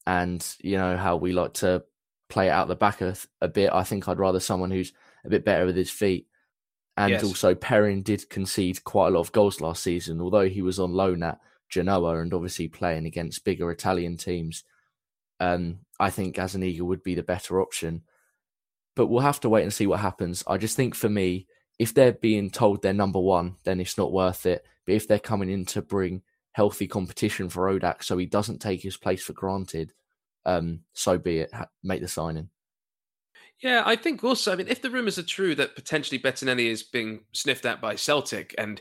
And 0.07 0.47
you 0.61 0.79
know 0.79 0.97
how 0.97 1.17
we 1.17 1.33
like 1.33 1.55
to 1.55 1.85
play 2.29 2.47
it 2.47 2.51
out 2.51 2.69
the 2.69 2.77
back 2.77 3.01
a, 3.01 3.15
a 3.41 3.49
bit. 3.49 3.71
I 3.73 3.85
think 3.85 4.09
I'd 4.09 4.19
rather 4.19 4.41
someone 4.41 4.71
who's 4.71 4.93
a 5.25 5.29
bit 5.29 5.45
better 5.45 5.67
with 5.67 5.77
his 5.77 5.91
feet. 5.91 6.27
And 6.97 7.11
yes. 7.11 7.25
also, 7.25 7.55
Perrin 7.55 8.03
did 8.03 8.29
concede 8.29 8.83
quite 8.83 9.09
a 9.09 9.11
lot 9.11 9.21
of 9.21 9.33
goals 9.33 9.61
last 9.61 9.85
season, 9.85 10.21
although 10.21 10.49
he 10.49 10.63
was 10.63 10.81
on 10.81 10.93
loan 10.93 11.23
at 11.23 11.39
Genoa 11.69 12.21
and 12.21 12.33
obviously 12.33 12.69
playing 12.69 13.07
against 13.07 13.45
bigger 13.45 13.71
Italian 13.71 14.17
teams. 14.17 14.65
Um, 15.41 15.81
I 16.01 16.11
think 16.11 16.37
Gazzaniga 16.37 16.81
would 16.81 17.03
be 17.03 17.15
the 17.15 17.23
better 17.23 17.61
option. 17.61 18.03
But 18.97 19.07
we'll 19.07 19.21
have 19.21 19.41
to 19.41 19.49
wait 19.49 19.63
and 19.63 19.73
see 19.73 19.87
what 19.87 20.01
happens. 20.01 20.43
I 20.47 20.59
just 20.59 20.77
think 20.77 20.95
for 20.95 21.09
me, 21.09 21.47
if 21.79 21.95
they're 21.95 22.13
being 22.13 22.51
told 22.51 22.83
they're 22.83 22.93
number 22.93 23.21
one, 23.21 23.57
then 23.65 23.81
it's 23.81 23.97
not 23.97 24.13
worth 24.13 24.47
it. 24.47 24.65
But 24.85 24.95
if 24.95 25.07
they're 25.07 25.19
coming 25.19 25.51
in 25.51 25.65
to 25.67 25.83
bring 25.83 26.23
healthy 26.53 26.89
competition 26.89 27.49
for 27.49 27.67
Rodak 27.67 28.03
so 28.03 28.19
he 28.19 28.27
doesn't 28.27 28.59
take 28.59 28.83
his 28.83 28.97
place 28.97 29.23
for 29.23 29.33
granted, 29.33 29.93
um, 30.45 30.81
so 30.95 31.19
be 31.19 31.41
it. 31.41 31.53
Make 31.85 32.01
the 32.01 32.09
signing. 32.09 32.49
Yeah, 33.61 33.83
I 33.85 33.97
think 33.97 34.23
also, 34.23 34.53
I 34.53 34.57
mean, 34.57 34.69
if 34.69 34.83
the 34.83 34.91
rumours 34.91 35.19
are 35.19 35.25
true 35.25 35.55
that 35.57 35.75
potentially 35.75 36.19
Bettinelli 36.19 36.67
is 36.67 36.83
being 36.83 37.21
sniffed 37.33 37.67
at 37.67 37.81
by 37.81 37.97
Celtic, 37.97 38.55
and 38.57 38.81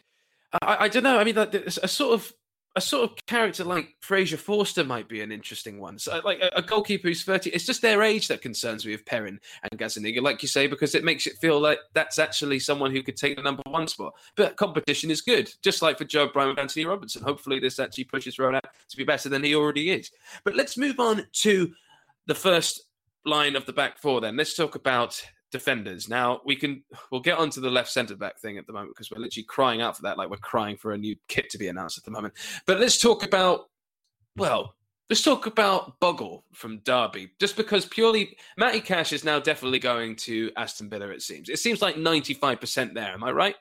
I, 0.61 0.85
I 0.85 0.87
don't 0.87 1.03
know, 1.03 1.19
I 1.19 1.23
mean, 1.23 1.37
a 1.37 1.87
sort 1.87 2.13
of 2.13 2.31
a 2.77 2.81
sort 2.81 3.09
of 3.09 3.25
character 3.25 3.63
like 3.63 3.95
Fraser 4.01 4.37
Forster 4.37 4.83
might 4.83 5.09
be 5.09 5.21
an 5.21 5.31
interesting 5.31 5.79
one. 5.79 5.97
So, 5.97 6.21
like 6.23 6.39
a, 6.39 6.51
a, 6.57 6.61
goalkeeper 6.61 7.07
who's 7.07 7.23
30, 7.23 7.49
it's 7.49 7.65
just 7.65 7.81
their 7.81 8.03
age 8.03 8.27
that 8.27 8.43
concerns 8.43 8.85
me 8.85 8.91
with 8.91 9.03
Perin 9.03 9.39
and 9.63 9.79
Gazzaniga, 9.79 10.21
like 10.21 10.43
you 10.43 10.47
say, 10.47 10.67
because 10.67 10.93
it 10.93 11.03
makes 11.03 11.25
it 11.25 11.37
feel 11.39 11.59
like 11.59 11.79
that's 11.93 12.19
actually 12.19 12.59
someone 12.59 12.91
who 12.91 13.01
could 13.01 13.17
take 13.17 13.35
the 13.35 13.41
number 13.41 13.63
one 13.65 13.87
spot. 13.87 14.13
But 14.35 14.57
competition 14.57 15.09
is 15.09 15.21
good, 15.21 15.51
just 15.63 15.81
like 15.81 15.97
for 15.97 16.05
Joe 16.05 16.27
Bryan 16.27 16.51
and 16.51 16.59
Antonee 16.59 16.85
Robinson. 16.85 17.23
Hopefully, 17.23 17.59
this 17.59 17.79
actually 17.79 18.03
pushes 18.03 18.37
Rodak 18.37 18.61
to 18.89 18.97
be 18.97 19.03
better 19.03 19.27
than 19.27 19.43
he 19.43 19.55
already 19.55 19.89
is. 19.89 20.11
But 20.45 20.55
let's 20.55 20.77
move 20.77 20.99
on 20.99 21.25
to 21.41 21.73
the 22.27 22.35
first 22.35 22.83
line 23.25 23.55
of 23.55 23.65
the 23.65 23.73
back 23.73 23.97
four 23.97 24.21
then. 24.21 24.37
Let's 24.37 24.53
talk 24.53 24.75
about 24.75 25.19
defenders. 25.51 26.09
Now 26.09 26.41
we 26.45 26.55
can 26.55 26.83
we'll 27.11 27.21
get 27.21 27.37
onto 27.37 27.61
the 27.61 27.69
left 27.69 27.89
centre 27.89 28.15
back 28.15 28.39
thing 28.39 28.57
at 28.57 28.67
the 28.67 28.73
moment 28.73 28.95
because 28.95 29.11
we're 29.11 29.21
literally 29.21 29.45
crying 29.45 29.81
out 29.81 29.95
for 29.95 30.03
that, 30.03 30.17
like 30.17 30.29
we're 30.29 30.37
crying 30.37 30.77
for 30.77 30.93
a 30.93 30.97
new 30.97 31.15
kit 31.27 31.49
to 31.51 31.57
be 31.57 31.67
announced 31.67 31.97
at 31.97 32.03
the 32.03 32.11
moment. 32.11 32.33
But 32.65 32.79
let's 32.79 32.99
talk 32.99 33.23
about 33.23 33.69
well, 34.35 34.75
let's 35.09 35.23
talk 35.23 35.45
about 35.45 35.99
Bogle 35.99 36.43
from 36.53 36.79
Derby. 36.79 37.31
Just 37.39 37.55
because 37.55 37.85
purely 37.85 38.37
Matty 38.57 38.81
Cash 38.81 39.13
is 39.13 39.23
now 39.23 39.39
definitely 39.39 39.79
going 39.79 40.15
to 40.17 40.51
Aston 40.57 40.89
Villa. 40.89 41.07
It 41.09 41.21
seems 41.21 41.49
it 41.49 41.59
seems 41.59 41.81
like 41.81 41.97
ninety 41.97 42.33
five 42.33 42.59
percent 42.59 42.93
there. 42.93 43.13
Am 43.13 43.23
I 43.23 43.31
right? 43.31 43.55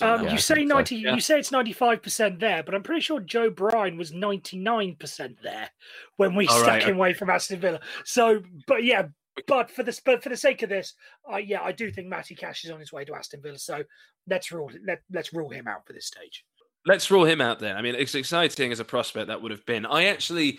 Um, 0.00 0.26
you 0.28 0.38
say 0.38 0.64
ninety. 0.64 1.02
So, 1.02 1.08
yeah. 1.08 1.14
You 1.14 1.20
say 1.20 1.38
it's 1.38 1.52
ninety-five 1.52 2.02
percent 2.02 2.40
there, 2.40 2.62
but 2.62 2.74
I'm 2.74 2.82
pretty 2.82 3.02
sure 3.02 3.20
Joe 3.20 3.50
Bryan 3.50 3.98
was 3.98 4.10
ninety-nine 4.10 4.96
percent 4.98 5.36
there 5.42 5.68
when 6.16 6.34
we 6.34 6.46
All 6.46 6.56
stuck 6.56 6.68
right, 6.68 6.82
him 6.82 6.88
okay. 6.88 6.96
away 6.96 7.12
from 7.12 7.28
Aston 7.28 7.60
Villa. 7.60 7.80
So, 8.04 8.42
but 8.66 8.84
yeah, 8.84 9.08
but 9.46 9.70
for 9.70 9.82
the 9.82 9.98
but 10.04 10.22
for 10.22 10.28
the 10.28 10.36
sake 10.36 10.62
of 10.62 10.68
this, 10.68 10.94
uh, 11.32 11.36
yeah, 11.36 11.62
I 11.62 11.72
do 11.72 11.90
think 11.90 12.08
Matty 12.08 12.34
Cash 12.34 12.64
is 12.64 12.70
on 12.70 12.80
his 12.80 12.92
way 12.92 13.04
to 13.04 13.14
Aston 13.14 13.40
Villa. 13.42 13.58
So 13.58 13.82
let's 14.28 14.52
rule 14.52 14.70
let 14.86 15.02
let's 15.12 15.32
rule 15.32 15.50
him 15.50 15.66
out 15.66 15.86
for 15.86 15.92
this 15.92 16.06
stage. 16.06 16.44
Let's 16.84 17.10
rule 17.10 17.24
him 17.24 17.40
out 17.40 17.60
then. 17.60 17.76
I 17.76 17.82
mean, 17.82 17.94
it's 17.94 18.14
exciting 18.14 18.72
as 18.72 18.80
a 18.80 18.84
prospect 18.84 19.28
that 19.28 19.40
would 19.40 19.52
have 19.52 19.64
been. 19.66 19.86
I 19.86 20.06
actually, 20.06 20.58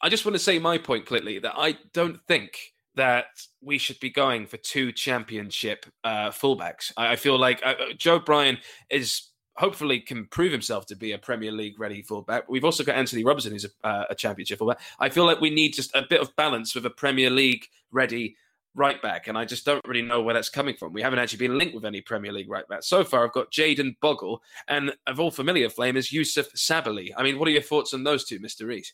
I 0.00 0.08
just 0.08 0.24
want 0.24 0.36
to 0.36 0.38
say 0.38 0.58
my 0.58 0.78
point 0.78 1.04
quickly 1.04 1.40
that 1.40 1.54
I 1.56 1.76
don't 1.92 2.20
think 2.28 2.56
that 2.94 3.26
we 3.60 3.76
should 3.76 3.98
be 3.98 4.10
going 4.10 4.46
for 4.46 4.56
two 4.56 4.92
championship 4.92 5.84
uh, 6.04 6.30
fullbacks. 6.30 6.92
I, 6.96 7.12
I 7.12 7.16
feel 7.16 7.38
like 7.38 7.60
uh, 7.64 7.74
Joe 7.96 8.20
Bryan 8.20 8.58
is 8.88 9.30
hopefully 9.56 10.00
can 10.00 10.26
prove 10.26 10.52
himself 10.52 10.86
to 10.86 10.96
be 10.96 11.12
a 11.12 11.18
Premier 11.18 11.52
League 11.52 11.78
ready 11.78 12.02
fullback. 12.02 12.48
We've 12.48 12.64
also 12.64 12.84
got 12.84 12.96
Anthony 12.96 13.24
Robinson, 13.24 13.52
who's 13.52 13.64
a, 13.64 13.86
uh, 13.86 14.04
a 14.10 14.14
championship 14.14 14.58
fullback. 14.58 14.80
I 14.98 15.08
feel 15.08 15.24
like 15.24 15.40
we 15.40 15.50
need 15.50 15.74
just 15.74 15.94
a 15.94 16.02
bit 16.08 16.20
of 16.20 16.34
balance 16.36 16.74
with 16.74 16.86
a 16.86 16.90
Premier 16.90 17.30
League 17.30 17.66
ready 17.92 18.36
right 18.76 19.00
back, 19.00 19.28
and 19.28 19.38
I 19.38 19.44
just 19.44 19.64
don't 19.64 19.86
really 19.86 20.02
know 20.02 20.20
where 20.20 20.34
that's 20.34 20.48
coming 20.48 20.74
from. 20.76 20.92
We 20.92 21.00
haven't 21.02 21.20
actually 21.20 21.38
been 21.38 21.56
linked 21.56 21.76
with 21.76 21.84
any 21.84 22.00
Premier 22.00 22.32
League 22.32 22.50
right 22.50 22.66
back 22.66 22.82
so 22.82 23.04
far. 23.04 23.24
I've 23.24 23.32
got 23.32 23.52
Jayden 23.52 23.94
Bogle, 24.00 24.42
and 24.66 24.92
of 25.06 25.20
all 25.20 25.30
familiar 25.30 25.70
flame 25.70 25.96
is 25.96 26.10
Youssouf 26.10 26.48
Sabaly. 26.56 27.10
I 27.16 27.22
mean, 27.22 27.38
what 27.38 27.46
are 27.46 27.52
your 27.52 27.62
thoughts 27.62 27.94
on 27.94 28.02
those 28.02 28.24
two, 28.24 28.40
Mister 28.40 28.66
Reese? 28.66 28.92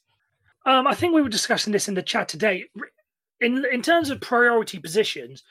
Um, 0.66 0.86
I 0.86 0.94
think 0.94 1.14
we 1.14 1.22
were 1.22 1.30
discussing 1.30 1.72
this 1.72 1.88
in 1.88 1.94
the 1.94 2.02
chat 2.02 2.28
today. 2.28 2.66
In 3.40 3.64
in 3.72 3.80
terms 3.80 4.10
of 4.10 4.20
priority 4.20 4.78
positions, 4.78 5.42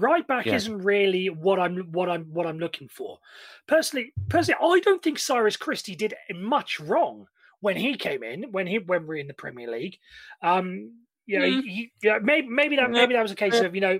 right 0.00 0.26
back 0.26 0.46
yeah. 0.46 0.54
isn't 0.54 0.78
really 0.78 1.28
what 1.28 1.58
I'm 1.58 1.92
what 1.92 2.08
I'm 2.08 2.24
what 2.32 2.46
I'm 2.46 2.58
looking 2.58 2.88
for. 2.88 3.18
Personally, 3.66 4.12
personally, 4.28 4.58
I 4.62 4.80
don't 4.80 5.02
think 5.02 5.18
Cyrus 5.18 5.56
Christie 5.56 5.96
did 5.96 6.14
much 6.34 6.80
wrong 6.80 7.26
when 7.60 7.76
he 7.76 7.96
came 7.96 8.22
in 8.22 8.44
when 8.52 8.66
he 8.66 8.78
when 8.78 9.06
we 9.06 9.16
are 9.16 9.18
in 9.18 9.26
the 9.26 9.34
Premier 9.34 9.70
League. 9.70 9.98
Um, 10.42 10.92
you 11.26 11.38
know, 11.38 11.46
mm. 11.46 11.62
he, 11.62 11.92
yeah, 12.02 12.18
maybe 12.22 12.48
maybe 12.48 12.76
that 12.76 12.90
maybe 12.90 13.14
that 13.14 13.22
was 13.22 13.32
a 13.32 13.36
case 13.36 13.60
of 13.60 13.74
you 13.74 13.80
know 13.80 13.98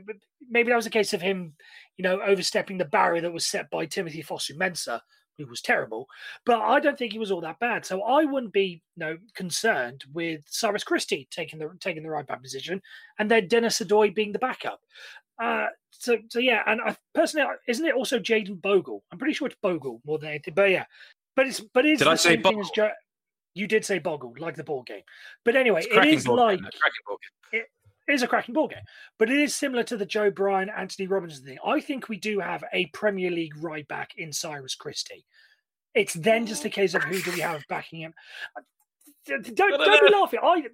maybe 0.48 0.70
that 0.70 0.76
was 0.76 0.86
a 0.86 0.90
case 0.90 1.12
of 1.12 1.20
him, 1.20 1.54
you 1.96 2.02
know, 2.02 2.20
overstepping 2.20 2.78
the 2.78 2.84
barrier 2.84 3.22
that 3.22 3.32
was 3.32 3.46
set 3.46 3.70
by 3.70 3.86
Timothy 3.86 4.22
Fosu-Mensah, 4.22 5.00
who 5.38 5.46
was 5.46 5.60
terrible. 5.60 6.08
But 6.44 6.60
I 6.60 6.80
don't 6.80 6.98
think 6.98 7.12
he 7.12 7.18
was 7.18 7.30
all 7.30 7.40
that 7.42 7.58
bad, 7.58 7.84
so 7.84 8.02
I 8.02 8.24
wouldn't 8.24 8.52
be 8.52 8.82
you 8.96 9.00
know 9.00 9.18
concerned 9.34 10.04
with 10.12 10.42
Cyrus 10.46 10.84
Christie 10.84 11.28
taking 11.30 11.58
the 11.58 11.70
taking 11.80 12.02
the 12.02 12.10
right 12.10 12.26
back 12.26 12.42
position, 12.42 12.80
and 13.18 13.30
then 13.30 13.48
Dennis 13.48 13.80
Odoi 13.80 14.14
being 14.14 14.32
the 14.32 14.38
backup. 14.38 14.80
Uh, 15.38 15.66
so 15.90 16.18
so 16.28 16.38
yeah, 16.38 16.62
and 16.66 16.80
I 16.80 16.96
personally, 17.14 17.46
isn't 17.68 17.84
it 17.86 17.94
also 17.94 18.18
Jayden 18.18 18.60
Bogle? 18.60 19.02
I'm 19.12 19.18
pretty 19.18 19.34
sure 19.34 19.46
it's 19.46 19.56
Bogle 19.62 20.00
more 20.04 20.18
than 20.18 20.30
anything, 20.30 20.54
but 20.54 20.70
yeah, 20.70 20.84
but 21.34 21.46
it's 21.46 21.60
but 21.60 21.84
it's 21.84 21.98
Did 21.98 22.06
the 22.06 22.12
I 22.12 22.16
say 22.16 22.30
same 22.30 22.42
Bogle? 22.42 22.52
thing 22.52 22.60
as 22.60 22.70
Joe. 22.70 22.90
You 23.54 23.66
did 23.66 23.86
say 23.86 23.98
Bogle, 23.98 24.34
like 24.38 24.54
the 24.54 24.64
ball 24.64 24.82
game. 24.82 25.00
But 25.44 25.56
anyway, 25.56 25.82
it 25.90 26.04
is 26.04 26.28
like 26.28 26.60
it 27.52 27.66
is 28.08 28.22
a 28.22 28.26
cracking 28.26 28.54
ball 28.54 28.68
game. 28.68 28.78
But 29.18 29.30
it 29.30 29.38
is 29.38 29.54
similar 29.54 29.82
to 29.84 29.96
the 29.96 30.06
Joe 30.06 30.30
Bryan, 30.30 30.70
Anthony 30.70 31.06
Robinson 31.06 31.44
thing. 31.44 31.58
I 31.64 31.80
think 31.80 32.08
we 32.08 32.18
do 32.18 32.40
have 32.40 32.64
a 32.72 32.86
Premier 32.86 33.30
League 33.30 33.56
right 33.62 33.86
back 33.88 34.12
in 34.16 34.32
Cyrus 34.32 34.74
Christie. 34.74 35.24
It's 35.94 36.14
then 36.14 36.46
just 36.46 36.64
a 36.64 36.70
case 36.70 36.94
of 36.94 37.02
who 37.04 37.20
do 37.20 37.32
we 37.32 37.40
have 37.40 37.62
backing 37.68 38.00
him. 38.00 38.14
Don't 39.26 39.56
don't 39.56 40.06
be 40.06 40.10
laughing. 40.12 40.40
I 40.42 40.64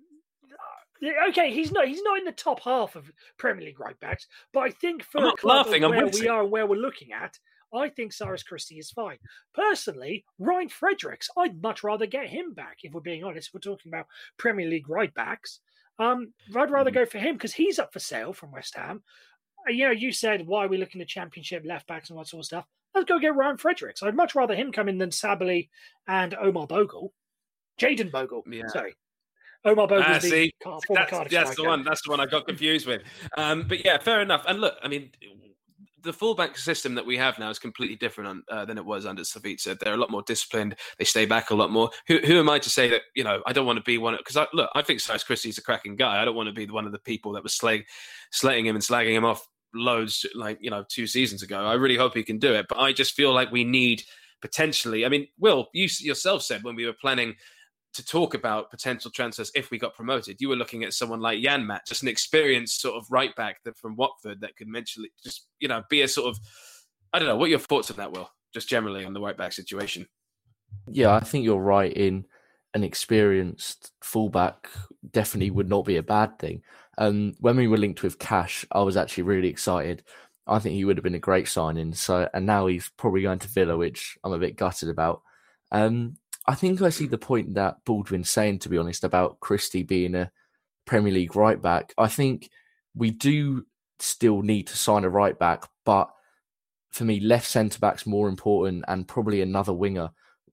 okay, 1.28 1.52
he's 1.52 1.72
not 1.72 1.86
he's 1.86 2.02
not 2.02 2.18
in 2.18 2.24
the 2.24 2.32
top 2.32 2.60
half 2.60 2.96
of 2.96 3.10
Premier 3.38 3.64
League 3.64 3.80
right 3.80 3.98
backs, 4.00 4.26
but 4.52 4.60
I 4.60 4.70
think 4.70 5.02
for 5.04 5.20
not 5.20 5.44
laughing, 5.44 5.82
where 5.82 6.06
we 6.06 6.28
are 6.28 6.42
and 6.42 6.50
where 6.50 6.66
we're 6.66 6.76
looking 6.76 7.12
at, 7.12 7.38
I 7.74 7.88
think 7.88 8.12
Cyrus 8.12 8.42
Christie 8.42 8.78
is 8.78 8.90
fine. 8.90 9.18
Personally, 9.54 10.24
Ryan 10.38 10.68
Fredericks, 10.68 11.28
I'd 11.36 11.62
much 11.62 11.82
rather 11.82 12.06
get 12.06 12.26
him 12.26 12.52
back, 12.52 12.78
if 12.82 12.92
we're 12.92 13.00
being 13.00 13.24
honest. 13.24 13.50
We're 13.52 13.60
talking 13.60 13.90
about 13.90 14.06
Premier 14.36 14.68
League 14.68 14.88
right 14.88 15.12
backs. 15.14 15.60
Um, 15.98 16.32
I'd 16.56 16.70
rather 16.70 16.90
mm. 16.90 16.94
go 16.94 17.06
for 17.06 17.18
him 17.18 17.34
because 17.34 17.52
he's 17.52 17.78
up 17.78 17.92
for 17.92 17.98
sale 17.98 18.32
from 18.32 18.52
West 18.52 18.76
Ham. 18.76 19.02
Uh, 19.68 19.72
you 19.72 19.84
know, 19.84 19.92
you 19.92 20.12
said, 20.12 20.46
why 20.46 20.64
are 20.64 20.68
we 20.68 20.78
looking 20.78 21.00
at 21.00 21.08
championship 21.08 21.62
left 21.64 21.86
backs 21.86 22.10
and 22.10 22.18
that 22.18 22.26
sort 22.26 22.40
of 22.40 22.46
stuff? 22.46 22.64
Let's 22.94 23.08
go 23.08 23.18
get 23.18 23.34
Ryan 23.34 23.56
Fredericks. 23.56 24.02
I'd 24.02 24.16
much 24.16 24.34
rather 24.34 24.54
him 24.54 24.72
come 24.72 24.88
in 24.88 24.98
than 24.98 25.10
Sabaly 25.10 25.68
and 26.06 26.34
Omar 26.34 26.66
Bogle. 26.66 27.12
Jayden 27.80 28.10
Bogle. 28.10 28.42
Yeah. 28.50 28.66
Sorry. 28.68 28.94
Omar 29.64 29.86
Bogle. 29.86 30.04
Ah, 30.06 30.18
see, 30.18 30.52
that's, 30.64 31.30
that's 31.30 31.56
the 31.56 31.64
one. 31.64 31.84
That's 31.84 32.02
the 32.02 32.10
one 32.10 32.20
I 32.20 32.26
got 32.26 32.46
confused 32.46 32.86
with. 32.86 33.02
Um, 33.36 33.64
but 33.68 33.84
yeah, 33.84 33.98
fair 33.98 34.20
enough. 34.20 34.44
And 34.46 34.60
look, 34.60 34.74
I 34.82 34.88
mean, 34.88 35.10
the 36.02 36.12
fullback 36.12 36.56
system 36.58 36.94
that 36.94 37.06
we 37.06 37.16
have 37.16 37.38
now 37.38 37.50
is 37.50 37.58
completely 37.58 37.96
different 37.96 38.44
uh, 38.50 38.64
than 38.64 38.78
it 38.78 38.84
was 38.84 39.06
under 39.06 39.22
Savitzer. 39.22 39.78
They're 39.78 39.94
a 39.94 39.98
lot 39.98 40.10
more 40.10 40.22
disciplined. 40.22 40.76
They 40.98 41.04
stay 41.04 41.26
back 41.26 41.50
a 41.50 41.54
lot 41.54 41.70
more. 41.70 41.90
Who, 42.08 42.18
who 42.18 42.38
am 42.38 42.48
I 42.48 42.58
to 42.58 42.70
say 42.70 42.88
that 42.90 43.02
you 43.14 43.24
know? 43.24 43.42
I 43.46 43.52
don't 43.52 43.66
want 43.66 43.78
to 43.78 43.84
be 43.84 43.98
one 43.98 44.16
because 44.16 44.46
look, 44.52 44.70
I 44.74 44.82
think 44.82 45.00
Cyrus 45.00 45.24
Christie's 45.24 45.58
a 45.58 45.62
cracking 45.62 45.96
guy. 45.96 46.20
I 46.20 46.24
don't 46.24 46.36
want 46.36 46.48
to 46.48 46.54
be 46.54 46.66
one 46.66 46.86
of 46.86 46.92
the 46.92 46.98
people 46.98 47.32
that 47.32 47.42
was 47.42 47.54
slaying, 47.54 47.84
slaying 48.30 48.66
him 48.66 48.76
and 48.76 48.84
slagging 48.84 49.14
him 49.14 49.24
off 49.24 49.46
loads 49.74 50.26
like 50.34 50.58
you 50.60 50.70
know 50.70 50.84
two 50.88 51.06
seasons 51.06 51.42
ago. 51.42 51.64
I 51.64 51.74
really 51.74 51.96
hope 51.96 52.14
he 52.14 52.22
can 52.22 52.38
do 52.38 52.54
it, 52.54 52.66
but 52.68 52.78
I 52.78 52.92
just 52.92 53.14
feel 53.14 53.32
like 53.32 53.50
we 53.50 53.64
need 53.64 54.02
potentially. 54.40 55.06
I 55.06 55.08
mean, 55.08 55.28
Will, 55.38 55.68
you 55.72 55.88
yourself 56.00 56.42
said 56.42 56.64
when 56.64 56.74
we 56.74 56.86
were 56.86 56.92
planning 56.92 57.36
to 57.94 58.04
talk 58.04 58.34
about 58.34 58.70
potential 58.70 59.10
transfers 59.10 59.52
if 59.54 59.70
we 59.70 59.78
got 59.78 59.94
promoted. 59.94 60.40
You 60.40 60.48
were 60.48 60.56
looking 60.56 60.82
at 60.84 60.94
someone 60.94 61.20
like 61.20 61.40
Janmaat, 61.40 61.86
just 61.86 62.02
an 62.02 62.08
experienced 62.08 62.80
sort 62.80 62.96
of 62.96 63.06
right 63.10 63.34
back 63.36 63.62
that 63.64 63.76
from 63.76 63.96
Watford 63.96 64.40
that 64.40 64.56
could 64.56 64.68
mentally 64.68 65.12
just 65.22 65.46
you 65.60 65.68
know 65.68 65.82
be 65.90 66.02
a 66.02 66.08
sort 66.08 66.28
of 66.28 66.38
I 67.12 67.18
don't 67.18 67.28
know. 67.28 67.36
What 67.36 67.50
your 67.50 67.58
thoughts 67.58 67.90
on 67.90 67.98
that, 67.98 68.12
Will? 68.12 68.30
Just 68.54 68.68
generally 68.68 69.04
on 69.04 69.12
the 69.12 69.20
right 69.20 69.36
back 69.36 69.52
situation. 69.52 70.06
Yeah, 70.88 71.14
I 71.14 71.20
think 71.20 71.44
you're 71.44 71.60
right 71.60 71.92
in 71.92 72.24
an 72.74 72.84
experienced 72.84 73.92
fullback 74.02 74.68
definitely 75.10 75.50
would 75.50 75.68
not 75.68 75.84
be 75.84 75.96
a 75.96 76.02
bad 76.02 76.38
thing. 76.38 76.62
Um, 76.98 77.34
when 77.40 77.56
we 77.56 77.68
were 77.68 77.76
linked 77.76 78.02
with 78.02 78.18
Cash, 78.18 78.64
I 78.72 78.80
was 78.80 78.96
actually 78.96 79.24
really 79.24 79.48
excited. 79.48 80.02
I 80.46 80.58
think 80.58 80.74
he 80.74 80.84
would 80.84 80.96
have 80.96 81.04
been 81.04 81.14
a 81.14 81.20
great 81.20 81.48
signing. 81.48 81.92
So, 81.94 82.28
and 82.32 82.46
now 82.46 82.66
he's 82.66 82.90
probably 82.96 83.22
going 83.22 83.38
to 83.40 83.48
Villa, 83.48 83.76
which 83.76 84.18
I'm 84.24 84.32
a 84.32 84.38
bit 84.38 84.56
gutted 84.56 84.88
about. 84.88 85.22
Um, 85.70 86.16
I 86.46 86.54
think 86.54 86.82
I 86.82 86.90
see 86.90 87.06
the 87.06 87.18
point 87.18 87.54
that 87.54 87.84
Baldwin's 87.84 88.30
saying, 88.30 88.60
to 88.60 88.68
be 88.68 88.78
honest, 88.78 89.04
about 89.04 89.40
Christie 89.40 89.84
being 89.84 90.14
a 90.14 90.30
Premier 90.86 91.12
League 91.12 91.36
right 91.36 91.60
back. 91.60 91.94
I 91.96 92.08
think 92.08 92.50
we 92.94 93.10
do 93.10 93.64
still 93.98 94.42
need 94.42 94.66
to 94.68 94.76
sign 94.76 95.04
a 95.04 95.08
right 95.08 95.38
back, 95.38 95.64
but 95.84 96.10
for 96.90 97.04
me, 97.04 97.20
left 97.20 97.46
centre 97.46 97.78
back's 97.78 98.06
more 98.06 98.28
important 98.28 98.84
and 98.88 99.08
probably 99.08 99.40
another 99.40 99.72
winger. 99.72 100.10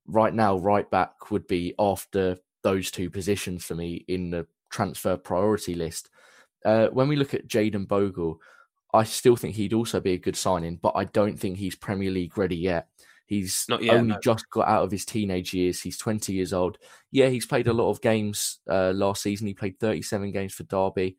Right 0.07 0.33
now, 0.33 0.57
right 0.57 0.89
back 0.89 1.31
would 1.31 1.47
be 1.47 1.73
after 1.79 2.37
those 2.63 2.91
two 2.91 3.09
positions 3.09 3.65
for 3.65 3.75
me 3.75 4.05
in 4.07 4.29
the 4.29 4.47
transfer 4.69 5.17
priority 5.17 5.73
list. 5.73 6.09
Uh, 6.63 6.87
when 6.87 7.07
we 7.07 7.15
look 7.15 7.33
at 7.33 7.47
Jayden 7.47 7.87
Bogle, 7.87 8.39
I 8.93 9.03
still 9.03 9.35
think 9.35 9.55
he'd 9.55 9.73
also 9.73 9.99
be 9.99 10.13
a 10.13 10.17
good 10.17 10.35
signing, 10.35 10.77
but 10.81 10.93
I 10.95 11.05
don't 11.05 11.37
think 11.37 11.57
he's 11.57 11.75
Premier 11.75 12.11
League 12.11 12.37
ready 12.37 12.57
yet. 12.57 12.87
He's 13.29 13.65
Not 13.69 13.83
yet, 13.83 13.93
only 13.93 14.13
no. 14.13 14.19
just 14.23 14.49
got 14.49 14.67
out 14.67 14.83
of 14.83 14.89
his 14.89 15.05
teenage 15.05 15.53
years. 15.53 15.79
He's 15.79 15.99
20 15.99 16.33
years 16.33 16.51
old. 16.51 16.79
Yeah, 17.11 17.27
he's 17.27 17.45
played 17.45 17.67
a 17.67 17.73
lot 17.73 17.91
of 17.91 18.01
games 18.01 18.57
uh, 18.67 18.89
last 18.89 19.21
season. 19.21 19.45
He 19.45 19.53
played 19.53 19.79
37 19.79 20.31
games 20.31 20.55
for 20.55 20.63
Derby, 20.63 21.15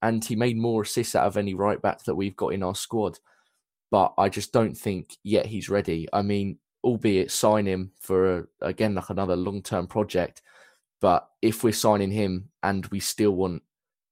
and 0.00 0.24
he 0.24 0.36
made 0.36 0.56
more 0.56 0.82
assists 0.82 1.16
out 1.16 1.26
of 1.26 1.36
any 1.36 1.54
right 1.54 1.82
back 1.82 2.04
that 2.04 2.14
we've 2.14 2.36
got 2.36 2.54
in 2.54 2.62
our 2.62 2.76
squad. 2.76 3.18
But 3.90 4.14
I 4.18 4.28
just 4.28 4.52
don't 4.52 4.76
think 4.76 5.16
yet 5.24 5.46
he's 5.46 5.68
ready. 5.68 6.06
I 6.12 6.22
mean, 6.22 6.58
albeit 6.84 7.32
sign 7.32 7.66
him 7.66 7.90
for 7.98 8.38
a, 8.38 8.44
again 8.60 8.94
like 8.94 9.10
another 9.10 9.34
long 9.34 9.60
term 9.60 9.88
project. 9.88 10.42
But 11.00 11.28
if 11.42 11.64
we're 11.64 11.72
signing 11.72 12.12
him 12.12 12.50
and 12.62 12.86
we 12.86 13.00
still 13.00 13.32
want 13.32 13.64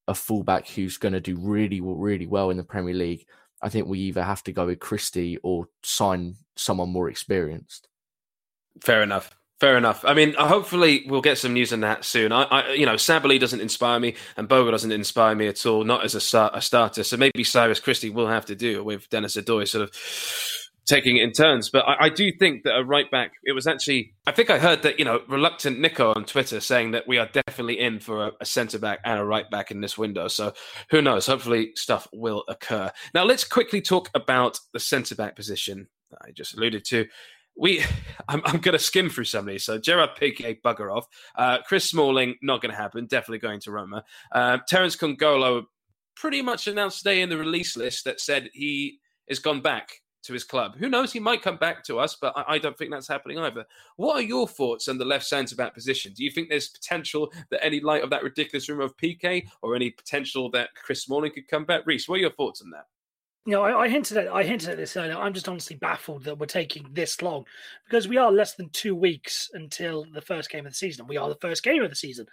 a 0.09 0.15
fullback 0.15 0.69
who's 0.69 0.99
going 0.99 1.15
to 1.15 1.21
do 1.21 1.37
really, 1.39 1.81
really 1.81 2.27
well 2.27 2.51
in 2.51 2.57
the 2.57 2.65
Premier 2.65 2.95
League, 2.95 3.25
I 3.63 3.69
think 3.69 3.87
we 3.87 4.01
either 4.01 4.23
have 4.23 4.43
to 4.45 4.53
go 4.53 4.67
with 4.67 4.81
Christie 4.81 5.39
or 5.43 5.69
sign 5.83 6.37
someone 6.57 6.91
more 6.91 7.09
experienced. 7.09 7.89
Fair 8.81 9.03
enough. 9.03 9.31
Fair 9.59 9.79
enough. 9.79 10.05
I 10.05 10.13
mean, 10.13 10.35
uh, 10.37 10.47
hopefully 10.47 11.07
we'll 11.09 11.23
get 11.23 11.39
some 11.39 11.55
news 11.55 11.73
on 11.73 11.81
that 11.81 12.05
soon. 12.05 12.31
I, 12.31 12.43
I 12.43 12.73
you 12.73 12.85
know, 12.85 12.97
Sabaly 12.97 13.41
doesn't 13.41 13.61
inspire 13.61 13.99
me, 13.99 14.15
and 14.37 14.47
Boga 14.47 14.71
doesn't 14.71 14.93
inspire 14.93 15.35
me 15.35 15.47
at 15.47 15.65
all. 15.65 15.83
Not 15.83 16.05
as 16.05 16.15
a, 16.15 16.51
a 16.53 16.61
starter. 16.61 17.03
So 17.03 17.17
maybe 17.17 17.43
Cyrus 17.43 17.81
Christie 17.81 18.11
will 18.11 18.29
have 18.29 18.45
to 18.47 18.55
do 18.55 18.85
with 18.85 19.09
Dennis 19.09 19.37
Odoi 19.37 19.67
sort 19.67 19.85
of 19.85 19.95
taking 20.87 21.17
it 21.17 21.25
in 21.25 21.33
turns. 21.33 21.69
But 21.69 21.87
I, 21.87 22.07
I, 22.07 22.09
do 22.09 22.31
think 22.33 22.63
that 22.63 22.79
a 22.79 22.85
right 22.85 23.11
back, 23.11 23.33
it 23.45 23.53
was 23.53 23.67
actually, 23.67 24.15
I 24.27 24.33
think 24.33 24.51
I 24.51 24.59
heard 24.59 24.83
that, 24.83 24.99
you 24.99 25.05
know, 25.05 25.21
reluctant 25.29 25.81
Nico 25.81 26.13
on 26.15 26.25
Twitter 26.25 26.61
saying 26.61 26.93
that 26.93 27.09
we 27.09 27.19
are 27.19 27.27
definitely 27.27 27.81
in 27.81 27.99
for 27.99 28.27
a, 28.27 28.33
a 28.41 28.45
centre 28.45 28.79
back 28.79 29.01
and 29.05 29.19
a 29.19 29.25
right 29.25 29.51
back 29.51 29.71
in 29.71 29.81
this 29.81 29.99
window. 29.99 30.29
So 30.29 30.55
who 30.91 31.03
knows? 31.03 31.27
Hopefully 31.27 31.73
stuff 31.75 32.07
will 32.13 32.45
occur. 32.49 32.91
Now 33.15 33.25
let's 33.25 33.45
quickly 33.45 33.81
talk 33.81 34.11
about 34.15 34.59
the 34.73 34.81
centre 34.81 35.17
back 35.17 35.35
position 35.35 35.89
I 36.23 36.31
just 36.31 36.57
alluded 36.57 36.85
to. 36.87 37.07
We, 37.59 37.83
I'm, 38.29 38.43
I'm 38.45 38.61
going 38.61 38.75
to 38.75 38.79
skim 38.79 39.11
through 39.11 39.25
some 39.25 39.41
of 39.41 39.53
these. 39.53 39.65
So 39.65 39.79
Gerard 39.79 40.11
Piqué, 40.21 40.61
bugger 40.63 40.95
off. 40.95 41.07
Uh, 41.37 41.59
Chris 41.67 41.91
Smalling, 41.91 42.37
not 42.43 42.63
going 42.63 42.71
to 42.71 42.79
happen. 42.79 43.07
Definitely 43.07 43.39
going 43.39 43.61
to 43.61 43.73
Roma. 43.73 44.05
Uh, 44.31 44.59
Terence 44.69 44.97
Kongolo, 44.97 45.65
pretty 46.15 46.43
much 46.43 46.69
announced 46.69 46.99
today 46.99 47.23
in 47.23 47.29
the 47.29 47.37
release 47.37 47.77
list 47.77 48.05
that 48.05 48.21
said 48.21 48.51
he 48.55 49.01
has 49.29 49.41
gone 49.41 49.61
back 49.61 49.91
to 50.27 50.33
his 50.33 50.45
club. 50.45 50.77
Who 50.77 50.89
knows? 50.89 51.13
He 51.13 51.21
might 51.21 51.43
come 51.43 51.57
back 51.57 51.83
to 51.85 51.99
us, 51.99 52.17
but 52.21 52.33
I, 52.37 52.55
I 52.55 52.59
don't 52.59 52.77
think 52.77 52.91
that's 52.91 53.09
happening 53.09 53.39
either. 53.39 53.65
What 53.97 54.17
are 54.17 54.23
your 54.23 54.47
thoughts 54.47 54.89
on 54.89 54.99
the 54.99 55.05
left 55.05 55.27
centre 55.27 55.57
back 55.57 55.75
position? 55.75 56.13
Do 56.13 56.25
you 56.25 56.31
think 56.31 56.49
there's 56.49 56.69
potential 56.69 57.33
that 57.51 57.65
any 57.65 57.81
light 57.81 58.03
of 58.03 58.11
that 58.11 58.23
ridiculous 58.23 58.69
rumor 58.69 58.85
of 58.85 58.97
PK 58.97 59.49
or 59.63 59.75
any 59.75 59.91
potential 59.91 60.51
that 60.51 60.71
Chris 60.75 61.03
Smalling 61.03 61.33
could 61.33 61.49
come 61.49 61.65
back? 61.65 61.87
Reese, 61.87 62.09
what 62.09 62.17
are 62.17 62.23
your 62.23 62.31
thoughts 62.31 62.63
on 62.63 62.71
that? 62.71 62.87
You 63.47 63.53
know, 63.53 63.63
I, 63.63 63.83
I, 63.83 63.89
hinted 63.89 64.17
at 64.17 64.27
I 64.27 64.43
hinted 64.43 64.71
at 64.71 64.77
this 64.77 64.97
earlier. 64.97 65.17
I'm 65.17 65.33
just 65.33 65.49
honestly 65.49 65.77
baffled 65.77 66.25
that 66.25 66.37
we're 66.37 66.47
taking 66.47 66.85
this 66.91 67.23
long 67.23 67.45
because 67.85 68.09
we 68.09 68.17
are 68.17 68.33
less 68.33 68.57
than 68.57 68.69
two 68.71 68.97
weeks 68.97 69.49
until 69.55 70.05
the 70.13 70.21
first 70.21 70.51
game 70.51 70.67
of 70.67 70.73
the 70.73 70.77
season. 70.77 71.07
We 71.07 71.17
are 71.17 71.29
the 71.29 71.37
first 71.37 71.63
game 71.63 71.83
of 71.85 71.91
the 71.91 71.95
season, 71.95 72.27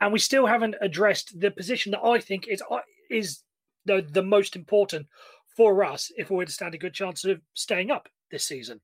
and 0.00 0.12
we 0.12 0.18
still 0.18 0.46
haven't 0.46 0.74
addressed 0.80 1.38
the 1.38 1.52
position 1.52 1.92
that 1.92 2.02
I 2.04 2.18
think 2.18 2.48
is 2.48 2.60
uh, 2.68 2.80
is 3.08 3.44
the 3.84 4.04
the 4.10 4.22
most 4.22 4.56
important 4.56 5.06
for 5.58 5.82
us 5.82 6.12
if 6.16 6.30
we're 6.30 6.44
to 6.44 6.52
stand 6.52 6.76
a 6.76 6.78
good 6.78 6.94
chance 6.94 7.24
of 7.24 7.40
staying 7.54 7.90
up 7.90 8.08
this 8.30 8.44
season. 8.44 8.80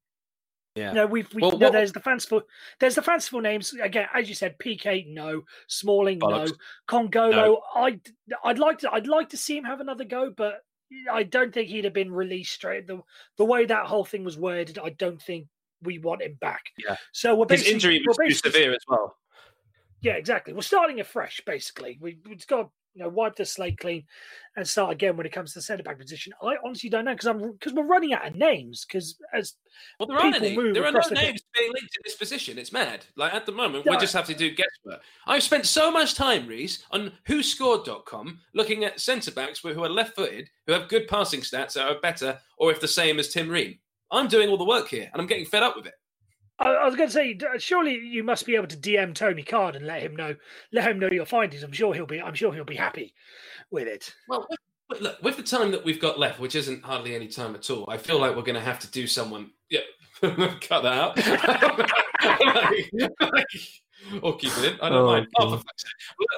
Yeah. 0.75 0.89
You 0.89 0.95
know, 0.97 1.07
we've 1.07 1.33
we, 1.33 1.41
well, 1.41 1.71
there's 1.71 1.93
the 1.93 2.01
fanciful 2.01 2.43
there's 2.81 2.97
the 2.97 3.03
fanciful 3.03 3.41
names 3.41 3.73
again, 3.81 4.09
as 4.13 4.29
you 4.29 4.35
said, 4.35 4.59
PK 4.59 5.07
no, 5.07 5.43
Smalling, 5.69 6.19
Bollocks. 6.19 6.49
no, 6.49 6.55
Kongolo. 6.89 7.31
No. 7.31 7.61
I'd 7.77 8.01
I'd 8.43 8.59
like 8.59 8.81
to 8.81 8.91
I'd 8.93 9.07
like 9.07 9.29
to 9.29 9.37
see 9.37 9.57
him 9.57 9.63
have 9.63 9.79
another 9.79 10.05
go, 10.05 10.33
but 10.37 10.65
I 11.13 11.23
don't 11.23 11.55
think 11.55 11.69
he'd 11.69 11.85
have 11.85 11.95
been 11.95 12.11
released 12.11 12.55
straight. 12.55 12.89
The 12.89 13.01
the 13.39 13.45
way 13.45 13.67
that 13.67 13.87
whole 13.87 14.05
thing 14.05 14.25
was 14.25 14.37
worded, 14.37 14.81
I 14.83 14.91
don't 14.91 15.23
think 15.23 15.47
we 15.81 16.01
want 16.01 16.23
him 16.23 16.37
back. 16.41 16.65
Yeah. 16.85 16.97
So 17.13 17.37
we're 17.37 17.47
His 17.49 17.69
injury 17.69 18.03
was 18.05 18.17
too 18.17 18.33
severe 18.33 18.73
as 18.73 18.83
well. 18.89 19.17
Yeah, 20.03 20.15
exactly. 20.15 20.53
We're 20.53 20.63
starting 20.63 20.99
afresh, 20.99 21.41
basically. 21.47 21.99
We, 22.01 22.19
we've 22.29 22.47
got 22.47 22.63
to 22.63 22.69
you 22.95 23.03
know 23.03 23.09
wipe 23.09 23.35
the 23.37 23.45
slate 23.45 23.79
clean 23.79 24.05
and 24.57 24.67
start 24.67 24.93
again 24.93 25.17
when 25.17 25.27
it 25.27 25.33
comes 25.33 25.53
to 25.53 25.59
the 25.59 25.63
centre 25.63 25.83
back 25.83 25.99
position. 25.99 26.33
I 26.43 26.55
honestly 26.65 26.89
don't 26.89 27.05
know 27.05 27.13
because 27.13 27.27
I'm 27.27 27.53
because 27.53 27.73
we're 27.73 27.87
running 27.87 28.13
out 28.15 28.27
of 28.27 28.37
names. 28.37 28.85
Because 28.87 29.17
as 29.33 29.55
Well, 29.99 30.07
there 30.07 30.19
aren't 30.19 30.35
people 30.35 30.47
any. 30.49 30.57
move 30.57 30.75
There 30.75 30.85
are 30.87 30.93
no 30.93 31.01
the- 31.09 31.15
names 31.17 31.43
being 31.55 31.73
linked 31.73 31.93
to 31.93 32.01
this 32.05 32.15
position. 32.15 32.57
It's 32.59 32.73
mad. 32.73 33.05
Like 33.17 33.35
at 33.35 33.47
the 33.47 33.53
moment, 33.53 33.85
No. 33.87 33.93
we 33.93 33.99
just 33.99 34.15
have 34.15 34.27
to 34.27 34.35
do 34.35 34.51
guesswork. 34.51 35.03
I've 35.27 35.43
spent 35.43 35.67
so 35.67 35.91
much 35.91 36.15
time, 36.15 36.47
Reese, 36.47 36.85
on 36.93 37.13
WhoScored.com 37.29 38.41
looking 38.55 38.85
at 38.85 39.01
centre 39.01 39.31
backs 39.33 39.59
who 39.61 39.83
are 39.83 39.89
left-footed, 39.89 40.49
who 40.67 40.73
have 40.73 40.89
good 40.89 41.09
passing 41.09 41.41
stats 41.41 41.73
that 41.75 41.89
are 41.89 42.01
better, 42.01 42.39
or 42.59 42.71
if 42.71 42.81
the 42.81 42.89
same 42.89 43.19
as 43.19 43.29
Tim 43.31 43.49
Ream. 43.49 43.79
I'm 44.11 44.29
doing 44.29 44.49
all 44.49 44.57
the 44.59 44.65
work 44.65 44.89
here, 44.89 45.11
and 45.13 45.21
I'm 45.21 45.27
getting 45.27 45.47
fed 45.47 45.63
up 45.65 45.75
with 45.77 45.87
it. 45.87 45.95
I, 46.59 46.71
I 46.71 46.85
was 46.87 46.97
going 46.97 47.09
to 47.09 47.13
say, 47.13 47.39
surely 47.59 47.95
you 47.95 48.23
must 48.23 48.47
be 48.47 48.55
able 48.55 48.69
to 48.69 48.77
DM 48.77 49.15
Tony 49.15 49.43
Card 49.43 49.77
and 49.77 49.87
let 49.87 50.03
him 50.03 50.15
know 50.15 50.35
let 50.73 50.89
him 50.89 50.99
know 50.99 51.11
your 51.11 51.27
findings. 51.27 51.63
I'm 51.63 51.73
sure 51.73 51.95
he'll 51.95 52.07
be 52.07 52.21
I'm 52.21 52.35
sure 52.35 52.53
he'll 52.53 52.65
be 52.65 52.77
happy 52.77 53.15
with 53.71 53.89
it. 53.89 54.15
Well, 54.29 54.47
look, 55.01 55.23
with 55.23 55.37
the 55.37 55.43
time 55.43 55.71
that 55.73 55.85
we've 55.85 56.01
got 56.01 56.19
left, 56.19 56.39
which 56.41 56.55
isn't 56.55 56.85
hardly 56.85 57.15
any 57.15 57.29
time 57.29 57.55
at 57.55 57.71
all, 57.71 57.85
I 57.89 57.97
feel 57.97 58.21
like 58.21 58.37
we're 58.37 58.43
going 58.43 58.55
to 58.55 58.61
have 58.61 58.79
to 58.81 58.91
do 58.91 59.07
someone. 59.07 59.51
Yeah, 59.71 59.81
cut 60.21 60.83
that 60.83 60.87
out. 60.87 61.19
or 64.23 64.37
keep 64.37 64.57
it 64.59 64.73
in. 64.73 64.81
I 64.81 64.89
don't 64.89 64.99
Oh, 64.99 65.07
mind. 65.07 65.27
Oh, 65.39 65.51
for 65.51 65.57
fuck's 65.59 65.83
sake. 65.83 65.93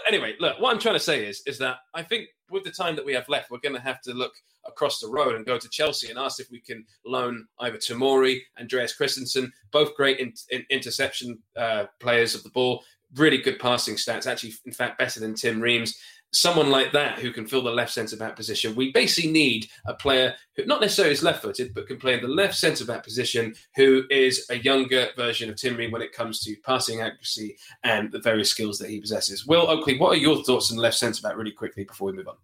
Anyway, 0.09 0.35
look, 0.41 0.61
what 0.61 0.73
I'm 0.73 0.81
trying 0.81 0.95
to 0.95 1.01
say 1.01 1.27
is, 1.27 1.43
is 1.47 1.59
that 1.59 1.79
I 1.95 2.03
think 2.03 2.29
with 2.51 2.65
the 2.65 2.71
time 2.71 2.97
that 2.97 3.05
we 3.05 3.13
have 3.15 3.29
left, 3.29 3.51
we're 3.51 3.59
going 3.59 3.75
to 3.75 3.81
have 3.81 4.01
to 4.03 4.13
look 4.13 4.33
across 4.67 5.01
the 5.01 5.09
road 5.09 5.35
and 5.37 5.47
go 5.47 5.59
to 5.59 5.69
Chelsea 5.69 6.11
and 6.11 6.19
ask 6.19 6.41
if 6.41 6.51
we 6.51 6.61
can 6.61 6.85
loan 7.05 7.47
either 7.61 7.77
Tomori, 7.77 8.41
Andreas 8.61 8.95
Christensen, 8.95 9.53
both 9.71 9.95
great 9.97 10.19
in, 10.19 10.33
in, 10.51 10.65
interception 10.71 11.39
uh, 11.57 11.87
players 12.01 12.35
of 12.35 12.43
the 12.43 12.51
ball, 12.51 12.83
really 13.15 13.39
good 13.39 13.59
passing 13.59 13.95
stats, 13.95 14.27
actually, 14.27 14.55
in 14.65 14.73
fact, 14.73 14.99
better 14.99 15.21
than 15.21 15.35
Tim 15.35 15.61
Reams. 15.61 15.97
Someone 16.33 16.71
like 16.71 16.93
that 16.93 17.19
who 17.19 17.33
can 17.33 17.47
fill 17.47 17.62
the 17.62 17.71
left 17.71 17.93
centre 17.93 18.17
back 18.17 18.37
position. 18.37 18.75
We 18.75 18.93
basically 18.93 19.31
need 19.31 19.69
a 19.87 19.95
player 19.95 20.35
who 20.55 20.67
not 20.67 20.81
necessarily 20.81 21.15
is 21.15 21.23
left 21.23 21.43
footed, 21.43 21.73
but 21.73 21.87
can 21.87 21.99
play 21.99 22.15
in 22.15 22.21
the 22.21 22.29
left 22.29 22.57
centre 22.57 22.85
back 22.85 23.05
position, 23.05 23.55
who 23.75 24.05
is 24.11 24.47
a 24.51 24.59
younger 24.59 25.09
version 25.17 25.49
of 25.49 25.57
Timmy 25.57 25.89
when 25.89 26.03
it 26.03 26.12
comes 26.12 26.41
to 26.41 26.55
passing 26.65 27.01
accuracy 27.01 27.57
and 27.85 28.12
the 28.12 28.19
various 28.19 28.51
skills 28.51 28.79
that 28.79 28.91
he 28.91 29.01
possesses. 29.01 29.47
Will 29.47 29.71
Oakley, 29.71 29.99
what 29.99 30.12
are 30.12 30.21
your 30.21 30.43
thoughts 30.45 30.71
on 30.71 30.77
the 30.77 30.83
left 30.83 30.99
centre 30.99 31.23
back 31.23 31.37
really 31.37 31.53
quickly 31.53 31.85
before 31.85 32.07
we 32.07 32.17
move 32.17 32.29
on? 32.29 32.37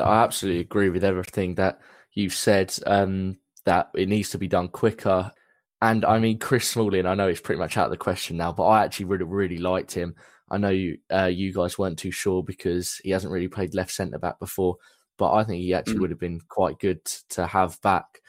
I 0.00 0.22
absolutely 0.22 0.60
agree 0.60 0.90
with 0.90 1.04
everything 1.04 1.56
that 1.56 1.80
you've 2.12 2.34
said. 2.34 2.76
Um, 2.86 3.38
that 3.66 3.90
it 3.94 4.08
needs 4.08 4.30
to 4.30 4.38
be 4.38 4.48
done 4.48 4.68
quicker. 4.68 5.30
And 5.82 6.04
I 6.06 6.18
mean, 6.18 6.38
Chris 6.38 6.68
Smalling, 6.68 7.04
I 7.04 7.14
know 7.14 7.28
it's 7.28 7.40
pretty 7.40 7.58
much 7.58 7.76
out 7.76 7.84
of 7.84 7.90
the 7.90 7.98
question 7.98 8.38
now, 8.38 8.52
but 8.52 8.64
I 8.64 8.84
actually 8.84 9.06
really, 9.06 9.24
really 9.24 9.58
liked 9.58 9.92
him. 9.92 10.14
I 10.50 10.58
know 10.58 10.68
you, 10.70 10.98
uh, 11.12 11.24
you 11.26 11.52
guys 11.52 11.78
weren't 11.78 11.98
too 11.98 12.10
sure 12.12 12.42
because 12.42 12.96
he 13.02 13.10
hasn't 13.10 13.32
really 13.32 13.48
played 13.48 13.74
left 13.74 13.90
centre 13.90 14.18
back 14.18 14.38
before, 14.38 14.76
but 15.16 15.32
I 15.32 15.44
think 15.44 15.62
he 15.62 15.74
actually 15.74 15.96
Mm. 15.96 16.00
would 16.00 16.10
have 16.10 16.20
been 16.20 16.40
quite 16.48 16.78
good 16.78 17.04
to 17.30 17.46
have 17.46 17.80
back. 17.82 18.22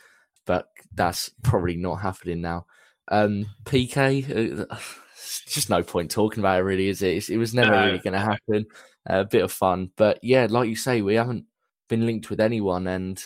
But 0.45 0.69
that's 0.93 1.29
probably 1.43 1.75
not 1.75 1.95
happening 1.97 2.41
now. 2.41 2.65
Um, 3.09 3.45
PK, 3.65 4.61
uh, 4.69 4.75
just 5.47 5.69
no 5.69 5.83
point 5.83 6.09
talking 6.09 6.39
about 6.39 6.59
it, 6.59 6.63
really, 6.63 6.87
is 6.89 7.01
it? 7.01 7.17
It's, 7.17 7.29
it 7.29 7.37
was 7.37 7.53
never 7.53 7.71
No. 7.71 7.85
really 7.85 7.99
going 7.99 8.13
to 8.13 8.19
happen. 8.19 8.65
a 9.05 9.23
bit 9.23 9.43
of 9.43 9.51
fun, 9.53 9.89
but 9.95 10.19
yeah, 10.21 10.47
like 10.49 10.67
you 10.67 10.75
say, 10.75 11.01
we 11.01 11.15
haven't 11.15 11.45
been 11.87 12.05
linked 12.05 12.29
with 12.29 12.41
anyone, 12.41 12.87
and 12.87 13.25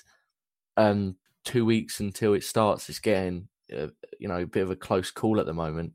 um, 0.77 1.15
two 1.43 1.65
weeks 1.65 1.99
until 1.99 2.34
it 2.36 2.43
starts, 2.43 2.88
it's 2.89 2.99
getting 2.99 3.47
uh, 3.75 3.88
you 4.19 4.27
know 4.27 4.41
a 4.41 4.45
bit 4.45 4.62
of 4.62 4.69
a 4.69 4.75
close 4.75 5.10
call 5.10 5.39
at 5.39 5.47
the 5.47 5.54
moment. 5.54 5.93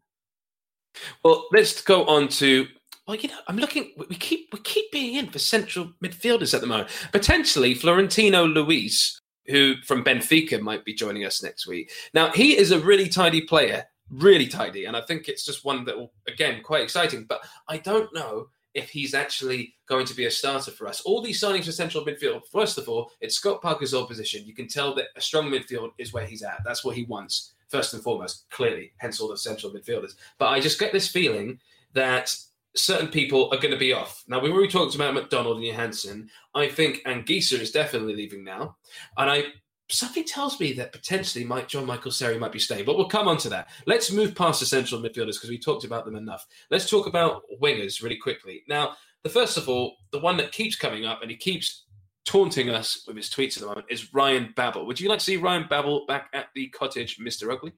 Well, 1.24 1.46
let's 1.52 1.80
go 1.82 2.04
on 2.06 2.28
to. 2.28 2.66
Well, 3.06 3.16
you 3.16 3.28
know, 3.28 3.38
I'm 3.46 3.56
looking. 3.56 3.92
We 4.08 4.16
keep 4.16 4.48
we 4.52 4.58
keep 4.60 4.90
being 4.90 5.14
in 5.14 5.28
for 5.28 5.38
central 5.38 5.92
midfielders 6.02 6.54
at 6.54 6.60
the 6.60 6.66
moment. 6.66 6.90
Potentially, 7.12 7.74
Florentino 7.74 8.44
Luis, 8.44 9.20
who 9.46 9.76
from 9.84 10.02
Benfica 10.02 10.60
might 10.60 10.84
be 10.84 10.92
joining 10.92 11.24
us 11.24 11.42
next 11.42 11.68
week. 11.68 11.92
Now, 12.14 12.32
he 12.32 12.56
is 12.56 12.72
a 12.72 12.80
really 12.80 13.08
tidy 13.08 13.42
player, 13.42 13.84
really 14.10 14.48
tidy, 14.48 14.86
and 14.86 14.96
I 14.96 15.02
think 15.02 15.28
it's 15.28 15.44
just 15.44 15.64
one 15.64 15.84
that 15.84 15.96
will 15.96 16.12
again 16.26 16.62
quite 16.64 16.82
exciting. 16.82 17.24
But 17.28 17.46
I 17.68 17.78
don't 17.78 18.12
know 18.12 18.48
if 18.74 18.90
he's 18.90 19.14
actually 19.14 19.74
going 19.88 20.04
to 20.04 20.14
be 20.14 20.26
a 20.26 20.30
starter 20.30 20.72
for 20.72 20.88
us. 20.88 21.00
All 21.02 21.22
these 21.22 21.40
signings 21.40 21.64
for 21.64 21.72
central 21.72 22.04
midfield. 22.04 22.42
First 22.52 22.76
of 22.76 22.88
all, 22.88 23.10
it's 23.20 23.36
Scott 23.36 23.62
Parker's 23.62 23.94
old 23.94 24.08
position. 24.08 24.44
You 24.44 24.54
can 24.54 24.68
tell 24.68 24.94
that 24.96 25.06
a 25.16 25.20
strong 25.20 25.48
midfield 25.48 25.90
is 25.96 26.12
where 26.12 26.26
he's 26.26 26.42
at. 26.42 26.60
That's 26.64 26.84
what 26.84 26.96
he 26.96 27.04
wants 27.04 27.54
first 27.68 27.94
and 27.94 28.02
foremost. 28.02 28.46
Clearly, 28.50 28.92
hence 28.98 29.20
all 29.20 29.28
the 29.28 29.38
central 29.38 29.72
midfielders. 29.72 30.14
But 30.38 30.48
I 30.48 30.60
just 30.60 30.80
get 30.80 30.92
this 30.92 31.08
feeling 31.08 31.60
that 31.94 32.36
certain 32.76 33.08
people 33.08 33.50
are 33.52 33.58
going 33.58 33.72
to 33.72 33.78
be 33.78 33.92
off. 33.92 34.22
Now, 34.28 34.38
we've 34.38 34.52
already 34.52 34.70
talked 34.70 34.94
about 34.94 35.14
McDonald 35.14 35.58
and 35.58 35.66
Johansen. 35.66 36.28
I 36.54 36.68
think 36.68 37.02
Anguissa 37.04 37.60
is 37.60 37.70
definitely 37.70 38.14
leaving 38.14 38.44
now. 38.44 38.76
And 39.16 39.30
I 39.30 39.44
something 39.88 40.24
tells 40.24 40.58
me 40.58 40.72
that 40.72 40.92
potentially 40.92 41.44
Mike 41.44 41.68
John 41.68 41.86
Michael 41.86 42.10
Seri 42.10 42.38
might 42.38 42.52
be 42.52 42.58
staying. 42.58 42.84
But 42.84 42.96
we'll 42.96 43.08
come 43.08 43.28
on 43.28 43.38
to 43.38 43.48
that. 43.50 43.68
Let's 43.86 44.10
move 44.10 44.34
past 44.34 44.60
the 44.60 44.66
central 44.66 45.00
midfielders 45.00 45.34
because 45.34 45.50
we 45.50 45.58
talked 45.58 45.84
about 45.84 46.04
them 46.04 46.16
enough. 46.16 46.46
Let's 46.70 46.90
talk 46.90 47.06
about 47.06 47.42
wingers 47.62 48.02
really 48.02 48.16
quickly. 48.16 48.64
Now, 48.68 48.96
the 49.22 49.28
first 49.28 49.56
of 49.56 49.68
all, 49.68 49.96
the 50.12 50.18
one 50.18 50.36
that 50.38 50.52
keeps 50.52 50.76
coming 50.76 51.04
up 51.04 51.22
and 51.22 51.30
he 51.30 51.36
keeps 51.36 51.84
taunting 52.24 52.70
us 52.70 53.04
with 53.06 53.16
his 53.16 53.30
tweets 53.30 53.56
at 53.56 53.60
the 53.60 53.68
moment 53.68 53.86
is 53.88 54.12
Ryan 54.12 54.52
Babel. 54.56 54.86
Would 54.86 55.00
you 55.00 55.08
like 55.08 55.20
to 55.20 55.24
see 55.24 55.36
Ryan 55.36 55.66
Babel 55.70 56.04
back 56.06 56.28
at 56.32 56.46
the 56.54 56.68
cottage, 56.68 57.18
Mr. 57.18 57.52
Oakley? 57.52 57.72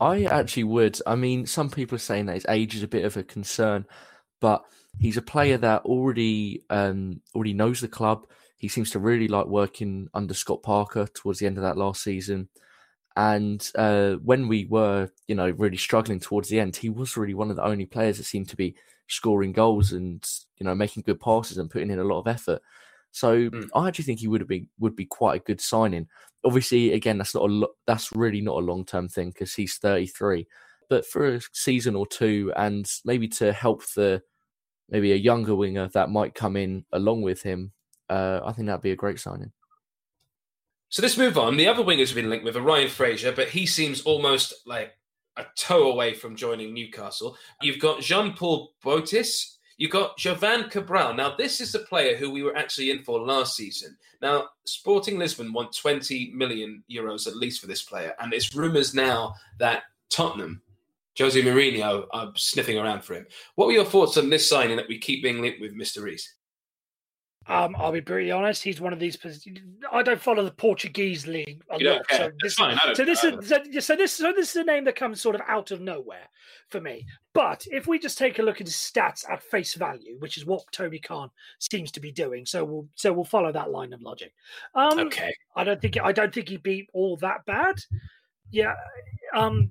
I 0.00 0.24
actually 0.24 0.64
would. 0.64 1.00
I 1.06 1.16
mean, 1.16 1.46
some 1.46 1.70
people 1.70 1.96
are 1.96 2.00
saying 2.00 2.26
that 2.26 2.34
his 2.34 2.46
age 2.48 2.74
is 2.74 2.82
a 2.82 2.88
bit 2.88 3.04
of 3.04 3.16
a 3.16 3.22
concern, 3.22 3.86
but 4.40 4.64
he's 4.98 5.16
a 5.16 5.22
player 5.22 5.58
that 5.58 5.82
already 5.84 6.64
um, 6.70 7.20
already 7.34 7.54
knows 7.54 7.80
the 7.80 7.88
club. 7.88 8.26
He 8.56 8.68
seems 8.68 8.90
to 8.92 8.98
really 8.98 9.28
like 9.28 9.46
working 9.46 10.08
under 10.14 10.34
Scott 10.34 10.62
Parker 10.62 11.06
towards 11.06 11.38
the 11.38 11.46
end 11.46 11.58
of 11.58 11.62
that 11.62 11.76
last 11.76 12.02
season. 12.02 12.48
And 13.16 13.68
uh, 13.74 14.14
when 14.14 14.46
we 14.46 14.66
were, 14.66 15.10
you 15.26 15.34
know, 15.34 15.50
really 15.50 15.76
struggling 15.76 16.20
towards 16.20 16.48
the 16.48 16.60
end, 16.60 16.76
he 16.76 16.88
was 16.88 17.16
really 17.16 17.34
one 17.34 17.50
of 17.50 17.56
the 17.56 17.64
only 17.64 17.86
players 17.86 18.18
that 18.18 18.24
seemed 18.24 18.48
to 18.50 18.56
be 18.56 18.76
scoring 19.08 19.52
goals 19.52 19.92
and 19.92 20.24
you 20.58 20.66
know 20.66 20.74
making 20.74 21.02
good 21.04 21.18
passes 21.18 21.56
and 21.56 21.70
putting 21.70 21.90
in 21.90 21.98
a 21.98 22.04
lot 22.04 22.20
of 22.20 22.28
effort. 22.28 22.62
So 23.10 23.50
Mm. 23.50 23.68
I 23.74 23.88
actually 23.88 24.04
think 24.04 24.20
he 24.20 24.28
would 24.28 24.40
have 24.40 24.48
been 24.48 24.68
would 24.78 24.96
be 24.96 25.06
quite 25.06 25.40
a 25.40 25.44
good 25.44 25.60
signing. 25.60 26.08
Obviously, 26.44 26.92
again, 26.92 27.18
that's 27.18 27.34
not 27.34 27.44
a 27.44 27.52
lo- 27.52 27.74
that's 27.86 28.12
really 28.12 28.40
not 28.40 28.56
a 28.56 28.66
long 28.66 28.84
term 28.84 29.08
thing 29.08 29.30
because 29.30 29.54
he's 29.54 29.76
thirty 29.76 30.06
three. 30.06 30.46
But 30.88 31.04
for 31.06 31.34
a 31.34 31.40
season 31.52 31.96
or 31.96 32.06
two, 32.06 32.52
and 32.56 32.90
maybe 33.04 33.28
to 33.28 33.52
help 33.52 33.84
the 33.94 34.22
maybe 34.88 35.12
a 35.12 35.16
younger 35.16 35.54
winger 35.54 35.88
that 35.88 36.10
might 36.10 36.34
come 36.34 36.56
in 36.56 36.84
along 36.92 37.22
with 37.22 37.42
him, 37.42 37.72
uh, 38.08 38.40
I 38.44 38.52
think 38.52 38.66
that'd 38.66 38.80
be 38.82 38.92
a 38.92 38.96
great 38.96 39.20
signing. 39.20 39.52
So 40.88 41.02
let's 41.02 41.18
move 41.18 41.36
on. 41.36 41.58
The 41.58 41.68
other 41.68 41.82
wingers 41.82 42.06
have 42.06 42.14
been 42.14 42.30
linked 42.30 42.46
with 42.46 42.56
are 42.56 42.62
Ryan 42.62 42.88
Fraser, 42.88 43.32
but 43.32 43.48
he 43.48 43.66
seems 43.66 44.00
almost 44.02 44.54
like 44.64 44.94
a 45.36 45.44
toe 45.56 45.92
away 45.92 46.14
from 46.14 46.34
joining 46.34 46.72
Newcastle. 46.72 47.36
You've 47.60 47.78
got 47.78 48.00
Jean 48.00 48.32
Paul 48.32 48.72
Boëtius. 48.82 49.57
You've 49.78 49.92
got 49.92 50.18
Jovane 50.18 50.70
Cabral. 50.70 51.14
Now, 51.14 51.36
this 51.36 51.60
is 51.60 51.70
the 51.70 51.78
player 51.78 52.16
who 52.16 52.30
we 52.30 52.42
were 52.42 52.56
actually 52.56 52.90
in 52.90 53.04
for 53.04 53.20
last 53.20 53.56
season. 53.56 53.96
Now, 54.20 54.48
Sporting 54.64 55.18
Lisbon 55.18 55.52
want 55.52 55.72
20 55.72 56.32
million 56.34 56.82
euros 56.90 57.28
at 57.28 57.36
least 57.36 57.60
for 57.60 57.68
this 57.68 57.82
player. 57.82 58.12
And 58.18 58.32
it's 58.32 58.56
rumours 58.56 58.92
now 58.92 59.34
that 59.60 59.84
Tottenham, 60.10 60.60
Jose 61.16 61.40
Mourinho, 61.40 62.06
are 62.10 62.32
sniffing 62.34 62.76
around 62.76 63.04
for 63.04 63.14
him. 63.14 63.26
What 63.54 63.66
were 63.66 63.72
your 63.72 63.84
thoughts 63.84 64.16
on 64.16 64.30
this 64.30 64.48
signing 64.48 64.76
that 64.76 64.88
we 64.88 64.98
keep 64.98 65.22
being 65.22 65.40
linked 65.40 65.60
with 65.60 65.76
Mr. 65.76 66.02
Reese? 66.02 66.34
Um, 67.48 67.74
I'll 67.78 67.92
be 67.92 68.02
pretty 68.02 68.30
honest. 68.30 68.62
He's 68.62 68.80
one 68.80 68.92
of 68.92 68.98
these. 68.98 69.16
I 69.90 70.02
don't 70.02 70.20
follow 70.20 70.44
the 70.44 70.50
Portuguese 70.50 71.26
league 71.26 71.62
a 71.70 71.78
lot, 71.78 72.02
so 72.10 72.30
this, 72.42 72.54
fine. 72.54 72.78
I 72.82 72.86
don't 72.86 72.96
so 72.96 73.04
this 73.06 73.24
is 73.24 73.48
so, 73.48 73.58
so 73.80 73.96
this 73.96 74.12
so 74.12 74.32
this 74.34 74.50
is 74.50 74.56
a 74.56 74.64
name 74.64 74.84
that 74.84 74.96
comes 74.96 75.20
sort 75.22 75.34
of 75.34 75.40
out 75.48 75.70
of 75.70 75.80
nowhere 75.80 76.28
for 76.68 76.80
me. 76.80 77.06
But 77.32 77.66
if 77.70 77.86
we 77.86 77.98
just 77.98 78.18
take 78.18 78.38
a 78.38 78.42
look 78.42 78.60
at 78.60 78.66
his 78.66 78.76
stats 78.76 79.28
at 79.30 79.42
face 79.42 79.74
value, 79.74 80.18
which 80.18 80.36
is 80.36 80.44
what 80.44 80.64
Tony 80.72 80.98
Khan 80.98 81.30
seems 81.58 81.90
to 81.92 82.00
be 82.00 82.12
doing, 82.12 82.44
so 82.44 82.64
we'll 82.64 82.86
so 82.94 83.12
we'll 83.14 83.24
follow 83.24 83.50
that 83.50 83.70
line 83.70 83.94
of 83.94 84.02
logic. 84.02 84.32
Um, 84.74 84.98
Okay. 84.98 85.32
I 85.56 85.64
don't 85.64 85.80
think 85.80 85.96
I 86.02 86.12
don't 86.12 86.34
think 86.34 86.50
he'd 86.50 86.62
be 86.62 86.86
all 86.92 87.16
that 87.16 87.46
bad. 87.46 87.76
Yeah. 88.50 88.74
Um 89.34 89.70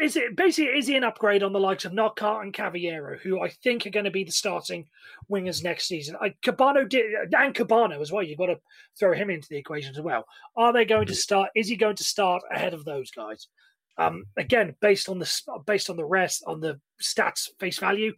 is 0.00 0.16
it 0.16 0.34
basically 0.34 0.72
is 0.72 0.86
he 0.86 0.96
an 0.96 1.04
upgrade 1.04 1.42
on 1.42 1.52
the 1.52 1.60
likes 1.60 1.84
of 1.84 1.92
Knockaert 1.92 2.42
and 2.42 2.52
Cavaleiro, 2.52 3.18
who 3.18 3.40
I 3.40 3.48
think 3.48 3.86
are 3.86 3.90
going 3.90 4.04
to 4.04 4.10
be 4.10 4.24
the 4.24 4.32
starting 4.32 4.86
wingers 5.30 5.62
next 5.62 5.86
season? 5.86 6.16
I, 6.20 6.34
Kebano 6.42 6.88
did 6.88 7.12
and 7.32 7.54
Kebano 7.54 8.00
as 8.00 8.10
well. 8.10 8.22
You've 8.22 8.38
got 8.38 8.46
to 8.46 8.60
throw 8.98 9.14
him 9.14 9.30
into 9.30 9.48
the 9.50 9.58
equation 9.58 9.94
as 9.94 10.00
well. 10.00 10.24
Are 10.56 10.72
they 10.72 10.84
going 10.84 11.06
to 11.06 11.14
start? 11.14 11.50
Is 11.54 11.68
he 11.68 11.76
going 11.76 11.96
to 11.96 12.04
start 12.04 12.42
ahead 12.50 12.74
of 12.74 12.84
those 12.84 13.10
guys? 13.10 13.48
Um, 13.98 14.24
again, 14.36 14.74
based 14.80 15.08
on 15.08 15.18
the 15.18 15.40
based 15.66 15.90
on 15.90 15.96
the 15.96 16.04
rest 16.04 16.42
on 16.46 16.60
the 16.60 16.80
stats 17.02 17.48
face 17.58 17.78
value, 17.78 18.14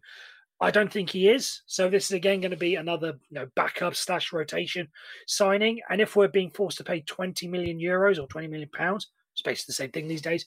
I 0.61 0.71
don't 0.71 0.91
think 0.91 1.09
he 1.09 1.27
is. 1.27 1.63
So 1.65 1.89
this 1.89 2.05
is 2.05 2.11
again 2.11 2.39
going 2.39 2.51
to 2.51 2.57
be 2.57 2.75
another 2.75 3.19
you 3.29 3.35
know 3.35 3.47
backup 3.55 3.95
slash 3.95 4.31
rotation 4.31 4.87
signing. 5.27 5.81
And 5.89 5.99
if 5.99 6.15
we're 6.15 6.29
being 6.29 6.51
forced 6.51 6.77
to 6.77 6.85
pay 6.85 7.01
20 7.01 7.47
million 7.49 7.79
euros 7.79 8.19
or 8.19 8.27
20 8.27 8.47
million 8.47 8.69
pounds, 8.73 9.09
it's 9.33 9.41
basically 9.41 9.71
the 9.71 9.75
same 9.75 9.91
thing 9.91 10.07
these 10.07 10.21
days. 10.21 10.45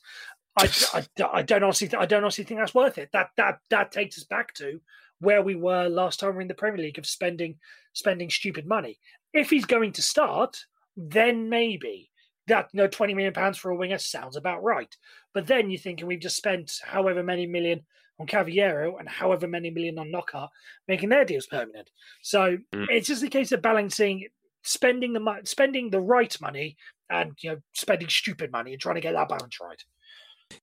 I, 0.57 0.69
I, 0.95 1.29
I 1.33 1.43
don't 1.43 1.63
honestly 1.63 1.91
I 1.97 2.07
don't 2.07 2.23
honestly 2.23 2.45
think 2.45 2.61
that's 2.61 2.75
worth 2.75 2.99
it. 2.99 3.11
That 3.13 3.31
that 3.37 3.59
that 3.71 3.93
takes 3.93 4.19
us 4.19 4.25
back 4.25 4.55
to 4.55 4.81
where 5.21 5.43
we 5.43 5.55
were 5.55 5.89
last 5.89 6.21
time 6.21 6.31
we 6.31 6.39
are 6.39 6.41
in 6.43 6.49
the 6.49 6.55
Premier 6.55 6.83
League 6.83 6.99
of 6.99 7.07
spending 7.07 7.57
spending 7.93 8.31
stupid 8.31 8.67
money. 8.67 8.99
If 9.33 9.51
he's 9.51 9.65
going 9.65 9.93
to 9.93 10.03
start, 10.03 10.65
then 10.97 11.49
maybe 11.49 12.11
that 12.47 12.69
you 12.73 12.79
know 12.79 12.89
20 12.89 13.15
million 13.15 13.35
pounds 13.35 13.59
for 13.59 13.71
a 13.71 13.77
winger 13.77 13.99
sounds 13.99 14.37
about 14.37 14.63
right. 14.63 14.95
But 15.35 15.47
then 15.47 15.71
you're 15.71 15.81
thinking 15.81 16.07
we've 16.07 16.21
just 16.21 16.37
spent 16.37 16.81
however 16.85 17.23
many 17.23 17.47
million 17.47 17.83
on 18.19 18.27
Cavaleiro 18.27 18.97
and 18.97 19.09
however 19.09 19.47
many 19.47 19.71
million 19.71 19.99
on 19.99 20.11
Knockaert, 20.11 20.49
making 20.89 21.11
their 21.11 21.25
deals 21.25 21.47
permanent. 21.47 21.91
So 22.23 22.59
mm. 22.75 22.87
it's 22.89 23.09
just 23.09 23.23
a 23.23 23.29
case 23.29 23.53
of 23.53 23.63
balancing 23.63 24.29
spending 24.63 25.13
the 25.13 25.41
spending 25.45 25.91
the 25.91 26.01
right 26.01 26.41
money 26.41 26.77
and 27.09 27.33
you 27.41 27.51
know 27.51 27.59
spending 27.73 28.09
stupid 28.09 28.51
money 28.51 28.73
and 28.73 28.81
trying 28.81 28.97
to 28.97 29.01
get 29.01 29.13
that 29.13 29.29
balance 29.29 29.59
right. 29.61 29.83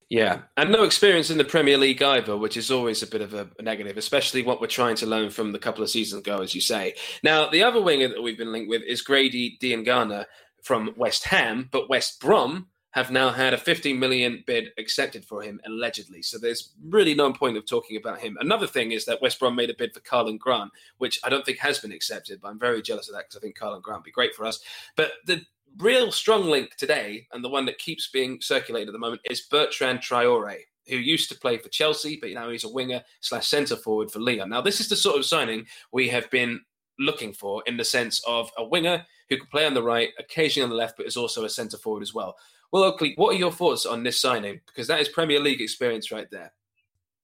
Yeah, 0.09 0.41
and 0.57 0.71
no 0.71 0.83
experience 0.83 1.29
in 1.29 1.39
the 1.39 1.43
Premier 1.43 1.77
League 1.77 2.01
either, 2.01 2.37
which 2.37 2.55
is 2.55 2.69
always 2.69 3.01
a 3.01 3.07
bit 3.07 3.21
of 3.21 3.33
a, 3.33 3.49
negative, 3.61 3.97
especially 3.97 4.43
what 4.43 4.61
we're 4.61 4.67
trying 4.67 4.95
to 4.97 5.07
learn 5.07 5.31
from 5.31 5.51
the 5.51 5.59
couple 5.59 5.83
of 5.83 5.89
seasons 5.89 6.21
ago, 6.21 6.41
as 6.41 6.53
you 6.53 6.61
say. 6.61 6.93
Now, 7.23 7.49
the 7.49 7.63
other 7.63 7.81
winger 7.81 8.09
that 8.09 8.21
we've 8.21 8.37
been 8.37 8.51
linked 8.51 8.69
with 8.69 8.83
is 8.83 9.01
Grady 9.01 9.57
Diangana 9.59 10.25
from 10.61 10.93
West 10.95 11.25
Ham, 11.25 11.67
but 11.71 11.89
West 11.89 12.19
Brom 12.19 12.67
have 12.93 13.09
now 13.09 13.31
had 13.31 13.55
a 13.55 13.57
15 13.57 13.99
million 13.99 14.43
bid 14.45 14.69
accepted 14.77 15.25
for 15.25 15.41
him 15.41 15.59
allegedly. 15.65 16.21
So 16.21 16.37
there's 16.37 16.73
really 16.87 17.15
no 17.15 17.33
point 17.33 17.57
of 17.57 17.65
talking 17.65 17.97
about 17.97 18.19
him. 18.19 18.37
Another 18.39 18.67
thing 18.67 18.91
is 18.91 19.05
that 19.05 19.19
West 19.19 19.39
Brom 19.39 19.55
made 19.55 19.71
a 19.71 19.75
bid 19.75 19.95
for 19.95 19.99
Karlan 20.01 20.37
Grant, 20.37 20.71
which 20.99 21.19
I 21.23 21.29
don't 21.29 21.43
think 21.43 21.57
has 21.57 21.79
been 21.79 21.91
accepted, 21.91 22.39
but 22.39 22.49
I'm 22.49 22.59
very 22.59 22.83
jealous 22.83 23.09
of 23.09 23.15
that 23.15 23.25
because 23.27 23.37
I 23.37 23.39
think 23.39 23.57
Karlan 23.57 23.81
Grant 23.81 24.01
would 24.01 24.05
be 24.05 24.11
great 24.11 24.35
for 24.35 24.45
us. 24.45 24.59
But 24.95 25.13
the 25.25 25.43
real 25.77 26.11
strong 26.11 26.45
link 26.45 26.75
today, 26.77 27.27
and 27.31 27.43
the 27.43 27.49
one 27.49 27.65
that 27.65 27.77
keeps 27.77 28.09
being 28.09 28.39
circulated 28.41 28.89
at 28.89 28.93
the 28.93 28.99
moment, 28.99 29.21
is 29.29 29.41
Bertrand 29.41 29.99
Traore, 29.99 30.57
who 30.87 30.97
used 30.97 31.29
to 31.29 31.37
play 31.37 31.57
for 31.57 31.69
Chelsea, 31.69 32.17
but 32.21 32.31
now 32.31 32.49
he's 32.49 32.63
a 32.63 32.69
winger 32.69 33.01
slash 33.21 33.47
centre 33.47 33.75
forward 33.75 34.11
for 34.11 34.19
Lyon. 34.19 34.49
Now, 34.49 34.61
this 34.61 34.79
is 34.79 34.89
the 34.89 34.95
sort 34.95 35.17
of 35.17 35.25
signing 35.25 35.65
we 35.91 36.09
have 36.09 36.29
been 36.29 36.61
looking 36.99 37.33
for 37.33 37.63
in 37.65 37.77
the 37.77 37.85
sense 37.85 38.21
of 38.27 38.51
a 38.57 38.63
winger 38.63 39.05
who 39.29 39.37
can 39.37 39.47
play 39.47 39.65
on 39.65 39.73
the 39.73 39.83
right, 39.83 40.09
occasionally 40.19 40.63
on 40.63 40.69
the 40.69 40.75
left, 40.75 40.97
but 40.97 41.05
is 41.05 41.17
also 41.17 41.45
a 41.45 41.49
centre 41.49 41.77
forward 41.77 42.03
as 42.03 42.13
well. 42.13 42.35
Well, 42.71 42.83
Oakley, 42.83 43.13
what 43.15 43.35
are 43.35 43.39
your 43.39 43.51
thoughts 43.51 43.85
on 43.85 44.03
this 44.03 44.19
signing? 44.19 44.59
Because 44.67 44.87
that 44.87 44.99
is 44.99 45.09
Premier 45.09 45.39
League 45.39 45.61
experience 45.61 46.11
right 46.11 46.27
there. 46.31 46.51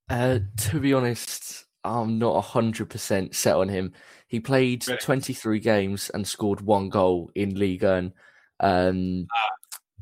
Uh, 0.09 0.39
to 0.57 0.79
be 0.79 0.93
honest, 0.93 1.65
I'm 1.83 2.17
not 2.17 2.43
100% 2.43 3.35
set 3.35 3.55
on 3.55 3.69
him. 3.69 3.93
He 4.27 4.39
played 4.39 4.85
23 5.01 5.59
games 5.59 6.11
and 6.13 6.27
scored 6.27 6.61
one 6.61 6.89
goal 6.89 7.31
in 7.35 7.55
Ligue 7.55 7.83
1 7.83 8.13
um, 8.59 9.27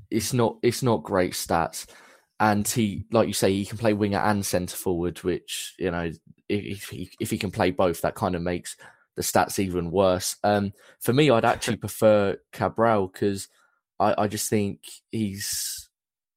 it's 0.10 0.34
not 0.34 0.58
it's 0.62 0.84
not 0.84 1.04
great 1.04 1.34
stats, 1.34 1.88
and 2.40 2.68
he 2.68 3.06
like 3.12 3.28
you 3.28 3.34
say 3.34 3.54
he 3.54 3.66
can 3.66 3.78
play 3.78 3.94
winger 3.94 4.20
and 4.20 4.46
centre 4.46 4.76
forward, 4.76 5.20
which 5.24 5.76
you 5.78 5.92
know 5.92 6.12
if 6.50 6.90
he 6.90 7.10
if 7.20 7.30
he 7.30 7.38
can 7.38 7.52
play 7.52 7.72
both, 7.72 8.02
that 8.02 8.16
kind 8.16 8.36
of 8.36 8.42
makes 8.42 8.76
the 9.16 9.22
stats 9.22 9.60
even 9.60 9.92
worse. 9.92 10.38
Um, 10.44 10.74
for 11.02 11.14
me, 11.14 11.30
I'd 11.30 11.46
actually 11.46 11.78
prefer 11.78 12.38
Cabral 12.52 13.08
because 13.08 13.50
I, 14.00 14.16
I 14.18 14.28
just 14.28 14.50
think 14.50 14.82
he's 15.12 15.90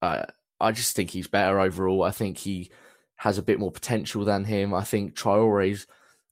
uh, 0.02 0.24
I 0.60 0.72
just 0.72 0.96
think 0.96 1.10
he's 1.10 1.28
better 1.28 1.60
overall. 1.60 2.02
I 2.02 2.10
think 2.10 2.38
he 2.38 2.70
has 3.16 3.38
a 3.38 3.42
bit 3.42 3.58
more 3.58 3.70
potential 3.70 4.24
than 4.24 4.44
him. 4.44 4.74
I 4.74 4.82
think 4.82 5.14
Traore's 5.14 5.86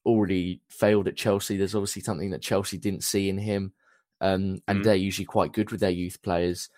already 0.05 0.62
failed 0.70 1.07
at 1.07 1.16
Chelsea. 1.16 1.57
There's 1.57 1.74
obviously 1.74 2.03
something 2.03 2.31
that 2.31 2.42
Chelsea 2.42 2.79
didn't 2.79 3.05
see 3.05 3.29
in 3.29 3.37
him 3.38 3.72
um, 4.21 4.63
and 4.69 4.81
mm. 4.81 4.85
they're 4.85 4.95
usually 4.95 5.25
quite 5.25 5.53
good 5.53 5.71
with 5.71 5.81
their 5.81 5.91
youth 5.91 6.23
players. 6.23 6.69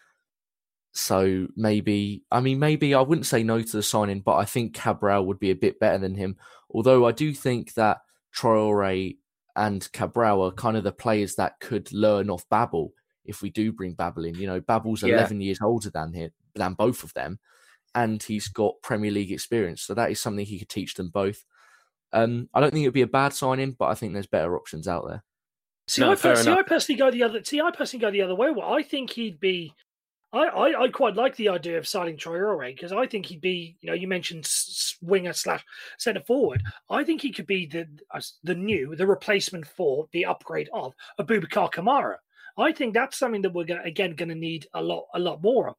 So 0.92 1.46
maybe, 1.56 2.24
I 2.30 2.40
mean, 2.40 2.58
maybe 2.58 2.94
I 2.94 3.00
wouldn't 3.00 3.26
say 3.26 3.42
no 3.42 3.62
to 3.62 3.76
the 3.76 3.82
signing, 3.82 4.20
but 4.20 4.36
I 4.36 4.44
think 4.44 4.74
Cabral 4.74 5.26
would 5.26 5.38
be 5.38 5.50
a 5.50 5.56
bit 5.56 5.78
better 5.78 5.98
than 5.98 6.14
him. 6.14 6.36
Although 6.70 7.06
I 7.06 7.12
do 7.12 7.32
think 7.32 7.74
that 7.74 7.98
Traore 8.36 9.16
and 9.56 9.92
Cabral 9.92 10.42
are 10.42 10.52
kind 10.52 10.76
of 10.76 10.84
the 10.84 10.92
players 10.92 11.36
that 11.36 11.60
could 11.60 11.92
learn 11.92 12.30
off 12.30 12.48
Babel 12.48 12.92
if 13.24 13.42
we 13.42 13.50
do 13.50 13.72
bring 13.72 13.94
Babel 13.94 14.24
in. 14.24 14.34
You 14.34 14.46
know, 14.46 14.60
Babel's 14.60 15.02
yeah. 15.02 15.14
11 15.14 15.40
years 15.40 15.60
older 15.62 15.90
than 15.90 16.12
him, 16.12 16.30
than 16.54 16.74
both 16.74 17.04
of 17.04 17.14
them, 17.14 17.38
and 17.94 18.22
he's 18.22 18.48
got 18.48 18.82
Premier 18.82 19.10
League 19.10 19.32
experience. 19.32 19.82
So 19.82 19.94
that 19.94 20.10
is 20.10 20.20
something 20.20 20.44
he 20.44 20.58
could 20.58 20.68
teach 20.68 20.94
them 20.94 21.08
both. 21.08 21.44
Um, 22.12 22.48
I 22.54 22.60
don't 22.60 22.72
think 22.72 22.84
it 22.84 22.88
would 22.88 22.94
be 22.94 23.02
a 23.02 23.06
bad 23.06 23.32
signing, 23.32 23.72
but 23.78 23.86
I 23.86 23.94
think 23.94 24.12
there's 24.12 24.26
better 24.26 24.56
options 24.56 24.88
out 24.88 25.06
there. 25.06 25.22
See, 25.90 26.02
no, 26.02 26.12
I, 26.12 26.14
per- 26.14 26.36
see 26.36 26.52
I, 26.52 26.62
personally 26.62 26.98
go 27.00 27.10
the 27.10 27.24
other. 27.24 27.42
See, 27.42 27.60
I 27.60 27.72
personally 27.72 28.00
go 28.00 28.12
the 28.12 28.22
other 28.22 28.36
way. 28.36 28.52
Well, 28.52 28.72
I 28.72 28.80
think 28.84 29.10
he'd 29.10 29.40
be. 29.40 29.74
I, 30.32 30.44
I, 30.44 30.82
I 30.82 30.88
quite 30.88 31.16
like 31.16 31.34
the 31.34 31.48
idea 31.48 31.78
of 31.78 31.88
signing 31.88 32.16
Traore 32.16 32.72
because 32.72 32.92
I 32.92 33.08
think 33.08 33.26
he'd 33.26 33.40
be. 33.40 33.76
You 33.80 33.88
know, 33.88 33.94
you 33.94 34.06
mentioned 34.06 34.48
winger 35.02 35.32
slash 35.32 35.64
centre 35.98 36.20
forward. 36.20 36.62
I 36.90 37.02
think 37.02 37.20
he 37.20 37.32
could 37.32 37.48
be 37.48 37.66
the 37.66 37.88
the 38.44 38.54
new 38.54 38.94
the 38.94 39.04
replacement 39.04 39.66
for 39.66 40.06
the 40.12 40.26
upgrade 40.26 40.68
of 40.72 40.94
Boubacar 41.18 41.72
Kamara. 41.72 42.18
I 42.56 42.70
think 42.70 42.94
that's 42.94 43.18
something 43.18 43.42
that 43.42 43.52
we're 43.52 43.64
gonna, 43.64 43.82
again 43.82 44.14
going 44.14 44.28
to 44.28 44.36
need 44.36 44.68
a 44.74 44.80
lot 44.80 45.06
a 45.12 45.18
lot 45.18 45.42
more 45.42 45.70
of. 45.70 45.74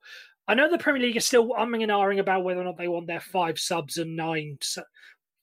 I 0.46 0.56
know 0.56 0.70
the 0.70 0.78
Premier 0.78 1.04
League 1.04 1.16
is 1.16 1.24
still 1.24 1.52
umming 1.52 1.84
and 1.84 1.92
ahhing 1.92 2.20
about 2.20 2.44
whether 2.44 2.60
or 2.60 2.66
not 2.66 2.78
they 2.78 2.90
want 2.90 3.08
their 3.08 3.22
five 3.22 3.58
subs 3.58 3.98
and 3.98 4.18
nine 4.18 4.58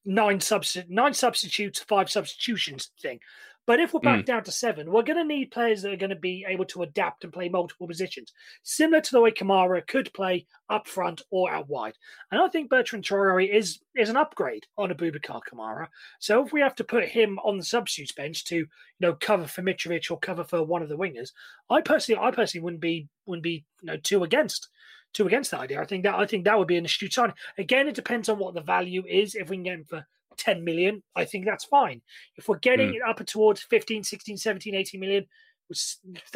nine 0.05 0.39
substi- 0.39 0.89
nine 0.89 1.15
substitutes, 1.15 1.81
five 1.81 2.11
substitutions 2.11 2.91
thing. 3.01 3.21
But 3.69 3.81
if 3.81 3.93
we're 3.93 4.01
back 4.01 4.21
mm. 4.21 4.25
down 4.25 4.45
to 4.45 4.51
seven, 4.51 4.91
we're 4.91 5.03
going 5.03 5.19
to 5.19 5.25
need 5.25 5.51
players 5.51 5.83
that 5.83 5.93
are 5.93 5.97
going 5.97 6.09
to 6.09 6.17
be 6.17 6.43
able 6.49 6.65
to 6.65 6.85
adapt 6.85 7.25
and 7.25 7.31
play 7.31 7.51
multiple 7.51 7.87
positions, 7.87 8.33
similar 8.63 9.03
to 9.03 9.11
the 9.11 9.21
way 9.21 9.31
Kamara 9.31 9.87
could 9.87 10.11
play 10.15 10.47
up 10.71 10.89
front 10.89 11.21
or 11.31 11.51
out 11.51 11.69
wide. 11.69 11.93
And 12.31 12.41
I 12.41 12.49
think 12.49 12.71
Bertrand 12.71 13.05
Traore 13.05 13.47
is 13.47 13.81
is 13.95 14.09
an 14.09 14.17
upgrade 14.17 14.65
on 14.79 14.89
Aboubakar 14.89 15.43
Kamara. 15.47 15.89
So 16.19 16.43
if 16.43 16.51
we 16.51 16.63
have 16.63 16.77
to 16.77 16.85
put 16.85 17.05
him 17.05 17.39
on 17.41 17.59
the 17.59 17.63
substitutes 17.63 18.13
bench 18.13 18.47
to 18.47 18.57
you 18.57 18.67
know 19.01 19.13
cover 19.13 19.47
for 19.47 19.61
Mitrovic 19.61 20.11
or 20.11 20.19
cover 20.19 20.45
for 20.45 20.63
one 20.63 20.81
of 20.81 20.89
the 20.89 20.97
wingers, 20.97 21.33
I 21.69 21.83
personally 21.83 22.23
I 22.23 22.31
personally 22.31 22.65
wouldn't 22.65 22.81
be 22.81 23.07
wouldn't 23.27 23.43
be 23.43 23.67
you 23.83 23.87
know 23.89 23.99
too 23.99 24.25
against 24.25 24.71
too 25.13 25.27
against 25.27 25.51
that 25.51 25.61
idea. 25.61 25.83
I 25.83 25.85
think 25.85 26.05
that 26.05 26.15
I 26.15 26.25
think 26.25 26.47
that 26.47 26.59
would 26.59 26.69
be 26.69 26.79
an 26.79 26.87
astute 26.87 27.13
sign. 27.13 27.35
Again, 27.59 27.87
it 27.87 27.95
depends 27.95 28.31
on 28.31 28.39
what 28.39 28.55
the 28.55 28.63
value 28.63 29.05
is. 29.07 29.35
If 29.35 29.51
we 29.51 29.57
can 29.57 29.65
get 29.65 29.75
him 29.75 29.85
for 29.85 30.07
10 30.39 30.65
million, 30.65 31.03
I 31.15 31.25
think 31.25 31.45
that's 31.45 31.65
fine. 31.65 32.01
If 32.37 32.49
we're 32.49 32.59
getting 32.59 32.91
mm. 32.91 32.95
it 32.97 33.03
up 33.07 33.25
towards 33.27 33.63
15, 33.63 34.05
16, 34.05 34.37
17, 34.37 34.75
18 34.75 35.01
million, 35.01 35.27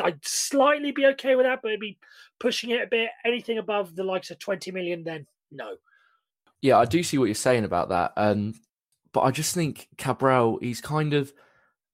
I'd 0.03 0.25
slightly 0.25 0.93
be 0.93 1.07
okay 1.07 1.37
with 1.37 1.47
that, 1.47 1.61
but 1.63 1.69
it'd 1.69 1.81
be 1.81 1.99
pushing 2.39 2.71
it 2.71 2.83
a 2.83 2.87
bit. 2.87 3.11
Anything 3.25 3.59
above 3.59 3.97
the 3.97 4.05
likes 4.05 4.31
of 4.31 4.39
20 4.39 4.71
million, 4.73 5.05
then 5.05 5.27
no. 5.51 5.77
Yeah, 6.61 6.79
I 6.79 6.85
do 6.85 7.03
see 7.03 7.19
what 7.19 7.27
you're 7.27 7.35
saying 7.35 7.65
about 7.65 7.89
that. 7.89 8.13
Um, 8.17 8.55
but 9.13 9.23
I 9.23 9.31
just 9.31 9.55
think 9.55 9.89
Cabral, 9.97 10.59
he's 10.61 10.81
kind 10.81 11.15
of 11.15 11.33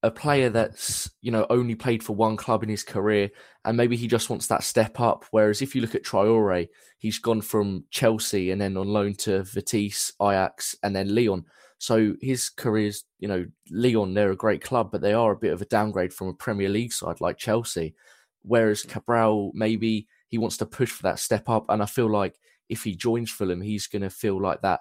a 0.03 0.11
player 0.11 0.49
that's, 0.51 1.11
you 1.23 1.31
know, 1.31 1.47
only 1.51 1.75
played 1.75 2.03
for 2.03 2.15
one 2.15 2.37
club 2.37 2.63
in 2.63 2.69
his 2.69 2.85
career 2.85 3.31
and 3.65 3.77
maybe 3.77 3.97
he 3.97 4.07
just 4.07 4.31
wants 4.31 4.47
that 4.47 4.63
step 4.63 5.01
up. 5.01 5.25
Whereas 5.31 5.61
if 5.61 5.75
you 5.75 5.81
look 5.81 5.95
at 5.95 6.05
Traore, 6.05 6.69
he's 6.99 7.19
gone 7.19 7.41
from 7.41 7.85
Chelsea 7.91 8.51
and 8.51 8.61
then 8.61 8.77
on 8.77 8.89
loan 8.89 9.15
to 9.15 9.43
Vitesse, 9.43 10.13
Ajax, 10.23 10.77
and 10.83 10.95
then 10.95 11.15
Lyon. 11.15 11.45
So 11.79 12.17
his 12.21 12.51
career's, 12.51 13.05
you 13.21 13.29
know, 13.29 13.47
Lyon, 13.71 14.13
they're 14.15 14.33
a 14.33 14.37
great 14.37 14.63
club, 14.63 14.91
but 14.91 15.01
they 15.01 15.13
are 15.15 15.33
a 15.33 15.37
bit 15.37 15.53
of 15.53 15.63
a 15.63 15.67
downgrade 15.67 16.13
from 16.13 16.29
a 16.29 16.35
Premier 16.35 16.69
League 16.69 16.93
side 16.93 17.21
like 17.21 17.39
Chelsea. 17.39 17.95
Whereas 18.43 18.83
Cabral, 18.83 19.53
maybe 19.55 20.09
he 20.29 20.39
wants 20.39 20.57
to 20.59 20.67
push 20.67 20.91
for 20.91 21.05
that 21.05 21.21
step 21.21 21.49
up. 21.49 21.67
And 21.69 21.83
I 21.83 21.87
feel 21.87 22.11
like 22.11 22.39
if 22.69 22.83
he 22.83 22.95
joins 22.95 23.31
Fulham, 23.31 23.61
he's 23.61 23.87
going 23.87 24.03
to 24.03 24.11
feel 24.11 24.41
like 24.41 24.61
that 24.63 24.81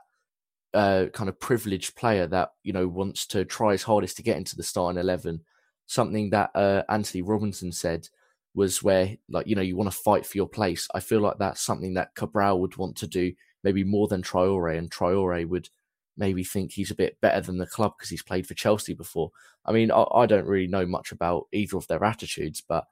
uh, 0.73 1.05
kind 1.13 1.29
of 1.29 1.39
privileged 1.39 1.95
player 1.95 2.27
that, 2.27 2.49
you 2.63 2.73
know, 2.73 2.87
wants 2.87 3.27
to 3.27 3.45
try 3.45 3.71
his 3.73 3.83
hardest 3.83 4.17
to 4.17 4.23
get 4.23 4.37
into 4.37 4.55
the 4.55 4.63
starting 4.63 4.99
11. 4.99 5.41
Something 5.85 6.31
that 6.31 6.49
uh, 6.55 6.83
Anthony 6.89 7.21
Robinson 7.21 7.71
said 7.71 8.09
was 8.55 8.81
where, 8.81 9.15
like, 9.29 9.47
you 9.47 9.55
know, 9.55 9.61
you 9.61 9.77
want 9.77 9.91
to 9.91 9.97
fight 9.97 10.25
for 10.25 10.37
your 10.37 10.49
place. 10.49 10.87
I 10.93 10.99
feel 10.99 11.21
like 11.21 11.37
that's 11.37 11.61
something 11.61 11.93
that 11.93 12.15
Cabral 12.15 12.59
would 12.61 12.75
want 12.75 12.97
to 12.97 13.07
do 13.07 13.33
maybe 13.63 13.83
more 13.83 14.07
than 14.07 14.21
Traore, 14.21 14.77
and 14.77 14.89
Traore 14.89 15.47
would 15.47 15.69
maybe 16.17 16.43
think 16.43 16.71
he's 16.71 16.91
a 16.91 16.95
bit 16.95 17.19
better 17.21 17.41
than 17.41 17.57
the 17.57 17.67
club 17.67 17.93
because 17.97 18.09
he's 18.09 18.23
played 18.23 18.47
for 18.47 18.53
Chelsea 18.53 18.93
before. 18.93 19.31
I 19.65 19.71
mean, 19.71 19.91
I, 19.91 20.03
I, 20.13 20.25
don't 20.25 20.47
really 20.47 20.67
know 20.67 20.85
much 20.85 21.11
about 21.11 21.47
either 21.51 21.77
of 21.77 21.87
their 21.87 22.03
attitudes, 22.03 22.63
but 22.67 22.85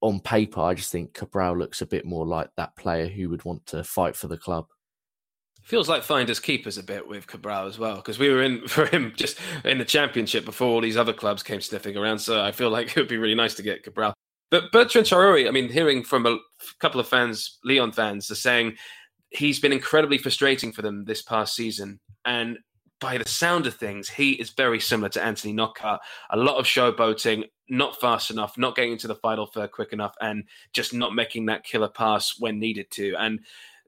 on 0.00 0.20
paper, 0.20 0.60
I 0.60 0.74
just 0.74 0.92
think 0.92 1.14
Cabral 1.14 1.56
looks 1.56 1.80
a 1.80 1.86
bit 1.86 2.04
more 2.04 2.26
like 2.26 2.50
that 2.56 2.76
player 2.76 3.08
who 3.08 3.28
would 3.30 3.44
want 3.44 3.66
to 3.66 3.82
fight 3.84 4.16
for 4.16 4.28
the 4.28 4.36
club. 4.36 4.66
Feels 5.62 5.88
like 5.88 6.04
finders 6.04 6.38
keepers 6.38 6.78
a 6.78 6.82
bit 6.82 7.08
with 7.08 7.26
Cabral 7.26 7.66
as 7.66 7.78
well, 7.78 7.96
because 7.96 8.18
we 8.18 8.28
were 8.28 8.42
in 8.42 8.68
for 8.68 8.86
him 8.86 9.12
just 9.16 9.38
in 9.64 9.78
the 9.78 9.84
championship 9.84 10.44
before 10.44 10.68
all 10.68 10.80
these 10.80 10.96
other 10.96 11.12
clubs 11.12 11.42
came 11.42 11.60
sniffing 11.60 11.96
around. 11.96 12.18
So 12.18 12.40
I 12.40 12.52
feel 12.52 12.70
like 12.70 12.88
it 12.88 12.96
would 12.96 13.08
be 13.08 13.18
really 13.18 13.34
nice 13.34 13.54
to 13.54 13.62
get 13.62 13.82
Cabral. 13.82 14.14
But 14.50 14.70
Bertrand 14.70 15.08
Traore, 15.08 15.48
I 15.48 15.50
mean, 15.50 15.68
hearing 15.68 16.04
from 16.04 16.24
a 16.24 16.38
couple 16.78 17.00
of 17.00 17.08
fans, 17.08 17.58
Lyon 17.64 17.90
fans, 17.90 18.30
are 18.30 18.36
saying 18.36 18.76
he's 19.30 19.60
been 19.60 19.72
incredibly 19.72 20.18
frustrating 20.18 20.72
for 20.72 20.82
them 20.82 21.04
this 21.04 21.22
past 21.22 21.54
season. 21.54 22.00
And 22.24 22.58
by 23.00 23.18
the 23.18 23.28
sound 23.28 23.66
of 23.66 23.74
things, 23.74 24.08
he 24.08 24.32
is 24.32 24.50
very 24.50 24.80
similar 24.80 25.08
to 25.10 25.22
Anthony 25.22 25.52
Knockaert. 25.52 26.00
A 26.30 26.36
lot 26.36 26.56
of 26.56 26.64
showboating, 26.64 27.44
not 27.68 28.00
fast 28.00 28.30
enough, 28.30 28.56
not 28.56 28.74
getting 28.74 28.92
into 28.92 29.08
the 29.08 29.14
final 29.16 29.46
third 29.46 29.72
quick 29.72 29.92
enough, 29.92 30.14
and 30.20 30.44
just 30.72 30.94
not 30.94 31.14
making 31.14 31.46
that 31.46 31.64
killer 31.64 31.88
pass 31.88 32.36
when 32.38 32.58
needed 32.58 32.90
to. 32.92 33.14
And 33.18 33.40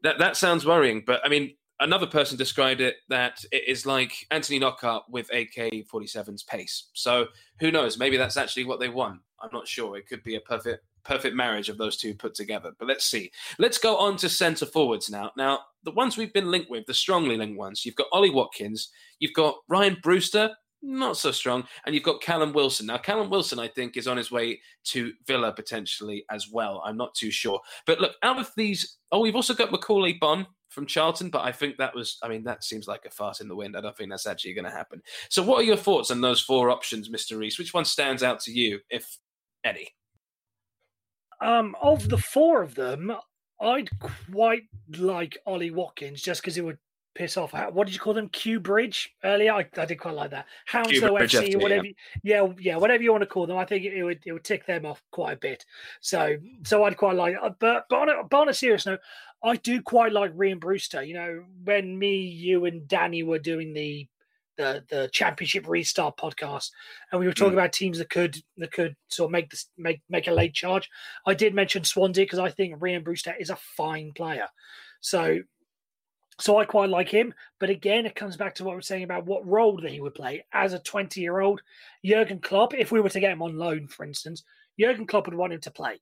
that 0.02 0.18
that 0.18 0.36
sounds 0.36 0.66
worrying. 0.66 1.04
But 1.06 1.20
I 1.24 1.28
mean, 1.28 1.54
another 1.80 2.06
person 2.06 2.36
described 2.36 2.80
it 2.80 2.96
that 3.08 3.44
it 3.50 3.66
is 3.66 3.86
like 3.86 4.12
Anthony 4.30 4.58
Knockaert 4.58 5.04
with 5.08 5.32
AK 5.32 5.86
47's 5.90 6.42
pace. 6.42 6.88
So 6.92 7.26
who 7.60 7.70
knows? 7.70 7.98
Maybe 7.98 8.16
that's 8.16 8.36
actually 8.36 8.64
what 8.64 8.80
they 8.80 8.88
want. 8.88 9.20
I'm 9.40 9.50
not 9.52 9.68
sure. 9.68 9.96
It 9.96 10.06
could 10.06 10.22
be 10.22 10.36
a 10.36 10.40
perfect 10.40 10.84
perfect 11.08 11.34
marriage 11.34 11.70
of 11.70 11.78
those 11.78 11.96
two 11.96 12.14
put 12.14 12.34
together. 12.34 12.72
But 12.78 12.86
let's 12.86 13.06
see. 13.06 13.30
Let's 13.58 13.78
go 13.78 13.96
on 13.96 14.18
to 14.18 14.28
centre 14.28 14.66
forwards 14.66 15.08
now. 15.08 15.32
Now, 15.36 15.60
the 15.82 15.90
ones 15.90 16.16
we've 16.16 16.32
been 16.32 16.50
linked 16.50 16.70
with, 16.70 16.84
the 16.86 16.94
strongly 16.94 17.36
linked 17.38 17.58
ones, 17.58 17.84
you've 17.84 17.96
got 17.96 18.08
Ollie 18.12 18.30
Watkins, 18.30 18.90
you've 19.18 19.32
got 19.32 19.56
Rhian 19.70 20.02
Brewster, 20.02 20.50
not 20.82 21.16
so 21.16 21.32
strong, 21.32 21.64
and 21.86 21.94
you've 21.94 22.04
got 22.04 22.20
Callum 22.20 22.52
Wilson. 22.52 22.86
Now, 22.86 22.98
Callum 22.98 23.30
Wilson, 23.30 23.58
I 23.58 23.68
think, 23.68 23.96
is 23.96 24.06
on 24.06 24.18
his 24.18 24.30
way 24.30 24.60
to 24.84 25.12
Villa 25.26 25.52
potentially 25.52 26.24
as 26.30 26.48
well. 26.52 26.82
I'm 26.84 26.96
not 26.96 27.14
too 27.14 27.30
sure. 27.30 27.60
But 27.86 28.00
look, 28.00 28.12
out 28.22 28.38
of 28.38 28.50
these, 28.56 28.98
oh, 29.10 29.20
we've 29.20 29.34
also 29.34 29.54
got 29.54 29.70
Macauley 29.70 30.20
Bonne 30.20 30.46
from 30.68 30.86
Charlton, 30.86 31.30
but 31.30 31.40
I 31.40 31.52
think 31.52 31.78
that 31.78 31.94
was, 31.94 32.18
I 32.22 32.28
mean, 32.28 32.44
that 32.44 32.62
seems 32.62 32.86
like 32.86 33.06
a 33.06 33.10
fart 33.10 33.40
in 33.40 33.48
the 33.48 33.56
wind. 33.56 33.76
I 33.76 33.80
don't 33.80 33.96
think 33.96 34.10
that's 34.10 34.26
actually 34.26 34.52
going 34.52 34.66
to 34.66 34.70
happen. 34.70 35.00
So, 35.30 35.42
what 35.42 35.60
are 35.60 35.64
your 35.64 35.76
thoughts 35.76 36.10
on 36.10 36.20
those 36.20 36.42
four 36.42 36.70
options, 36.70 37.08
Mr. 37.08 37.38
Reese? 37.38 37.58
Which 37.58 37.72
one 37.72 37.86
stands 37.86 38.22
out 38.22 38.40
to 38.40 38.52
you, 38.52 38.80
if 38.90 39.18
any? 39.64 39.88
Um, 41.40 41.76
of 41.80 42.08
the 42.08 42.18
four 42.18 42.62
of 42.62 42.74
them, 42.74 43.12
I'd 43.60 43.90
quite 44.00 44.64
like 44.96 45.38
Ollie 45.46 45.70
Watkins 45.70 46.22
just 46.22 46.40
because 46.40 46.58
it 46.58 46.64
would 46.64 46.78
piss 47.18 47.36
off. 47.36 47.52
What 47.52 47.86
did 47.86 47.94
you 47.94 48.00
call 48.00 48.14
them? 48.14 48.28
Kew 48.28 48.60
Bridge 48.60 49.14
earlier. 49.24 49.52
I, 49.52 49.66
I 49.76 49.84
did 49.84 49.96
quite 49.96 50.14
like 50.14 50.30
that. 50.30 50.46
Hounslow 50.66 51.14
FC, 51.14 51.56
or 51.56 51.58
whatever. 51.58 51.86
Yeah. 52.22 52.42
yeah, 52.42 52.52
yeah, 52.58 52.76
whatever 52.76 53.02
you 53.02 53.10
want 53.10 53.22
to 53.22 53.26
call 53.26 53.46
them. 53.46 53.58
I 53.58 53.64
think 53.64 53.84
it, 53.84 53.92
it, 53.92 54.04
would 54.04 54.20
it 54.24 54.32
would 54.32 54.44
tick 54.44 54.64
them 54.66 54.86
off 54.86 55.02
quite 55.10 55.32
a 55.32 55.36
bit. 55.36 55.66
So 56.00 56.36
so 56.64 56.84
I'd 56.84 56.96
quite 56.96 57.16
like. 57.16 57.36
Uh, 57.42 57.50
but 57.58 57.86
but 57.90 57.96
on 57.96 58.08
a, 58.08 58.24
but 58.24 58.38
on 58.38 58.48
a 58.48 58.54
serious 58.54 58.86
note, 58.86 59.00
I 59.42 59.56
do 59.56 59.82
quite 59.82 60.12
like 60.12 60.34
Rhian 60.36 60.60
Brewster. 60.60 61.02
You 61.02 61.14
know, 61.14 61.44
when 61.64 61.98
me, 61.98 62.20
you, 62.20 62.64
and 62.64 62.86
Danny 62.86 63.24
were 63.24 63.40
doing 63.40 63.72
the 63.72 64.08
the 64.58 64.84
the 64.90 65.08
championship 65.12 65.66
restart 65.66 66.18
podcast, 66.18 66.70
and 67.10 67.20
we 67.20 67.26
were 67.26 67.32
talking 67.32 67.52
mm. 67.52 67.60
about 67.60 67.72
teams 67.72 67.98
that 67.98 68.10
could 68.10 68.36
that 68.58 68.72
could 68.72 68.94
sort 69.08 69.28
of 69.28 69.32
make 69.32 69.48
this 69.48 69.70
make 69.78 70.02
make 70.10 70.26
a 70.26 70.32
late 70.32 70.52
charge. 70.52 70.90
I 71.26 71.32
did 71.32 71.54
mention 71.54 71.84
Swansea 71.84 72.24
because 72.24 72.38
I 72.38 72.50
think 72.50 72.78
Rhian 72.78 73.04
Brewster 73.04 73.34
is 73.38 73.48
a 73.48 73.56
fine 73.56 74.12
player. 74.14 74.48
So 75.00 75.40
so 76.40 76.58
I 76.58 76.64
quite 76.64 76.90
like 76.90 77.08
him. 77.08 77.34
But 77.58 77.70
again, 77.70 78.06
it 78.06 78.14
comes 78.14 78.36
back 78.36 78.54
to 78.56 78.64
what 78.64 78.74
we're 78.74 78.80
saying 78.80 79.04
about 79.04 79.26
what 79.26 79.46
role 79.46 79.80
that 79.80 79.90
he 79.90 80.00
would 80.00 80.14
play 80.14 80.44
as 80.52 80.72
a 80.72 80.78
20 80.78 81.20
year 81.20 81.40
old 81.40 81.62
Jurgen 82.04 82.40
Klopp. 82.40 82.74
If 82.74 82.92
we 82.92 83.00
were 83.00 83.08
to 83.08 83.20
get 83.20 83.32
him 83.32 83.42
on 83.42 83.56
loan, 83.56 83.88
for 83.88 84.04
instance, 84.04 84.44
Jurgen 84.78 85.06
Klopp 85.06 85.26
would 85.26 85.34
want 85.34 85.52
him 85.52 85.60
to 85.60 85.70
play. 85.70 86.00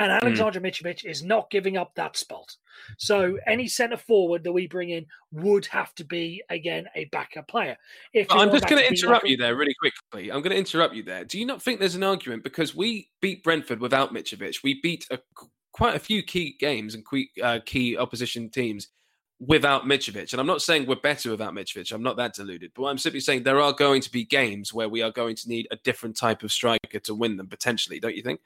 And 0.00 0.10
hmm. 0.10 0.26
Alexander 0.26 0.60
mm. 0.60 0.66
Mitrovic 0.66 1.04
is 1.04 1.22
not 1.22 1.50
giving 1.50 1.76
up 1.76 1.94
that 1.94 2.16
spot. 2.16 2.56
So 2.98 3.38
any 3.46 3.68
centre 3.68 3.96
forward 3.96 4.42
that 4.44 4.52
we 4.52 4.66
bring 4.66 4.90
in 4.90 5.06
would 5.30 5.66
have 5.66 5.94
to 5.96 6.04
be 6.04 6.42
again 6.50 6.86
a 6.96 7.04
backup 7.06 7.46
player. 7.46 7.76
If 8.12 8.26
I'm 8.30 8.50
just 8.50 8.66
going 8.66 8.82
to 8.82 8.88
interrupt 8.88 9.24
like... 9.24 9.30
you 9.30 9.36
there 9.36 9.54
really 9.56 9.74
quickly. 9.78 10.32
I'm 10.32 10.42
going 10.42 10.50
to 10.50 10.58
interrupt 10.58 10.94
you 10.94 11.04
there. 11.04 11.24
Do 11.24 11.38
you 11.38 11.46
not 11.46 11.62
think 11.62 11.78
there's 11.78 11.94
an 11.94 12.02
argument 12.02 12.42
because 12.42 12.74
we 12.74 13.10
beat 13.20 13.44
Brentford 13.44 13.80
without 13.80 14.12
Mitrovic? 14.12 14.62
We 14.64 14.80
beat 14.80 15.06
a, 15.10 15.18
quite 15.72 15.94
a 15.94 16.00
few 16.00 16.22
key 16.22 16.56
games 16.58 16.94
and 16.94 17.08
key, 17.08 17.30
uh, 17.42 17.60
key 17.64 17.96
opposition 17.96 18.50
teams 18.50 18.88
without 19.40 19.84
Mitrovic. 19.84 20.32
And 20.32 20.40
I'm 20.40 20.46
not 20.46 20.62
saying 20.62 20.86
we're 20.86 20.96
better 20.96 21.30
without 21.30 21.54
Mitrovic. 21.54 21.92
I'm 21.92 22.02
not 22.02 22.16
that 22.16 22.34
deluded. 22.34 22.72
But 22.74 22.86
I'm 22.86 22.98
simply 22.98 23.20
saying 23.20 23.42
there 23.42 23.60
are 23.60 23.72
going 23.72 24.00
to 24.02 24.10
be 24.10 24.24
games 24.24 24.72
where 24.72 24.88
we 24.88 25.02
are 25.02 25.10
going 25.10 25.36
to 25.36 25.48
need 25.48 25.68
a 25.70 25.76
different 25.84 26.16
type 26.16 26.42
of 26.42 26.50
striker 26.50 26.98
to 27.00 27.14
win 27.14 27.36
them 27.36 27.46
potentially. 27.46 28.00
Don't 28.00 28.16
you 28.16 28.22
think? 28.22 28.40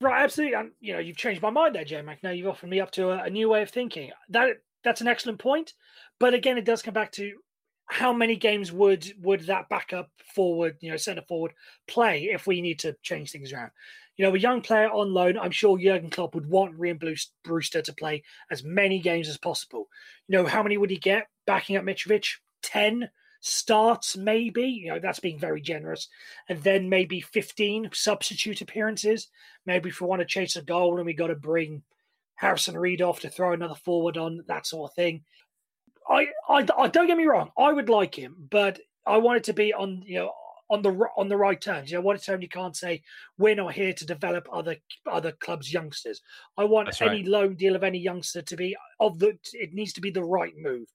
Right, 0.00 0.22
absolutely. 0.22 0.56
And 0.56 0.70
you 0.80 0.94
know, 0.94 0.98
you've 0.98 1.16
changed 1.16 1.42
my 1.42 1.50
mind 1.50 1.74
there, 1.74 1.84
J 1.84 2.00
Mac. 2.02 2.22
Now 2.22 2.30
you've 2.30 2.48
offered 2.48 2.70
me 2.70 2.80
up 2.80 2.90
to 2.92 3.10
a, 3.10 3.24
a, 3.24 3.30
new 3.30 3.48
way 3.48 3.62
of 3.62 3.70
thinking. 3.70 4.10
That 4.30 4.62
that's 4.82 5.02
an 5.02 5.08
excellent 5.08 5.38
point. 5.38 5.74
But 6.18 6.32
again, 6.32 6.56
it 6.56 6.64
does 6.64 6.82
come 6.82 6.94
back 6.94 7.12
to 7.12 7.32
how 7.86 8.12
many 8.12 8.36
games 8.36 8.72
would 8.72 9.12
would 9.20 9.46
that 9.46 9.68
backup 9.68 10.08
forward, 10.34 10.78
you 10.80 10.90
know, 10.90 10.96
centre 10.96 11.24
forward 11.28 11.52
play 11.86 12.30
if 12.32 12.46
we 12.46 12.62
need 12.62 12.78
to 12.80 12.96
change 13.02 13.30
things 13.30 13.52
around. 13.52 13.72
You 14.16 14.26
know, 14.26 14.34
a 14.34 14.38
young 14.38 14.62
player 14.62 14.88
on 14.88 15.12
loan, 15.12 15.38
I'm 15.38 15.50
sure 15.50 15.78
Jurgen 15.78 16.10
Klopp 16.10 16.34
would 16.34 16.48
want 16.48 16.78
Rhian 16.78 17.00
Brewster 17.44 17.82
to 17.82 17.92
play 17.94 18.22
as 18.50 18.62
many 18.62 19.00
games 19.00 19.28
as 19.28 19.38
possible. 19.38 19.88
You 20.28 20.38
know, 20.38 20.46
how 20.46 20.62
many 20.62 20.76
would 20.76 20.90
he 20.90 20.98
get 20.98 21.28
backing 21.46 21.76
up 21.76 21.84
Mitrovic? 21.84 22.26
10 22.62 23.08
starts, 23.40 24.16
maybe. 24.16 24.62
You 24.62 24.90
know, 24.90 24.98
that's 24.98 25.20
being 25.20 25.38
very 25.38 25.60
generous. 25.60 26.08
And 26.48 26.62
then 26.62 26.88
maybe 26.88 27.20
15 27.20 27.90
substitute 27.92 28.60
appearances. 28.60 29.28
Maybe 29.66 29.90
if 29.90 30.00
we 30.00 30.06
want 30.06 30.20
to 30.20 30.26
chase 30.26 30.56
a 30.56 30.62
goal 30.62 30.96
and 30.96 31.06
we 31.06 31.14
got 31.14 31.28
to 31.28 31.34
bring 31.34 31.82
Harrison 32.34 32.76
Reed 32.76 33.02
off 33.02 33.20
to 33.20 33.28
throw 33.28 33.52
another 33.52 33.74
forward 33.74 34.16
on, 34.16 34.44
that 34.48 34.66
sort 34.66 34.90
of 34.90 34.94
thing. 34.94 35.24
I, 36.08 36.28
I, 36.48 36.66
I 36.78 36.88
don't 36.88 37.06
get 37.06 37.16
me 37.16 37.26
wrong, 37.26 37.50
I 37.56 37.72
would 37.72 37.88
like 37.88 38.14
him, 38.14 38.48
but 38.50 38.80
I 39.06 39.18
want 39.18 39.36
it 39.36 39.44
to 39.44 39.52
be 39.52 39.72
on, 39.74 40.02
you 40.06 40.18
know, 40.20 40.32
on 40.70 40.82
the 40.82 40.90
on 41.16 41.28
the 41.28 41.36
right 41.36 41.60
terms. 41.60 41.90
You 41.90 41.98
know, 41.98 42.02
what 42.02 42.16
it's 42.16 42.26
term 42.26 42.40
you 42.40 42.48
can't 42.48 42.76
say 42.76 43.02
we're 43.36 43.56
not 43.56 43.74
here 43.74 43.92
to 43.92 44.06
develop 44.06 44.48
other 44.52 44.76
other 45.10 45.32
clubs' 45.32 45.72
youngsters. 45.72 46.22
I 46.56 46.64
want 46.64 46.86
That's 46.86 47.02
any 47.02 47.18
right. 47.18 47.26
loan 47.26 47.54
deal 47.56 47.76
of 47.76 47.84
any 47.84 47.98
youngster 47.98 48.40
to 48.40 48.56
be 48.56 48.76
of 49.00 49.18
the. 49.18 49.36
It 49.52 49.74
needs 49.74 49.92
to 49.94 50.00
be 50.00 50.10
the 50.10 50.24
right 50.24 50.54
move, 50.56 50.86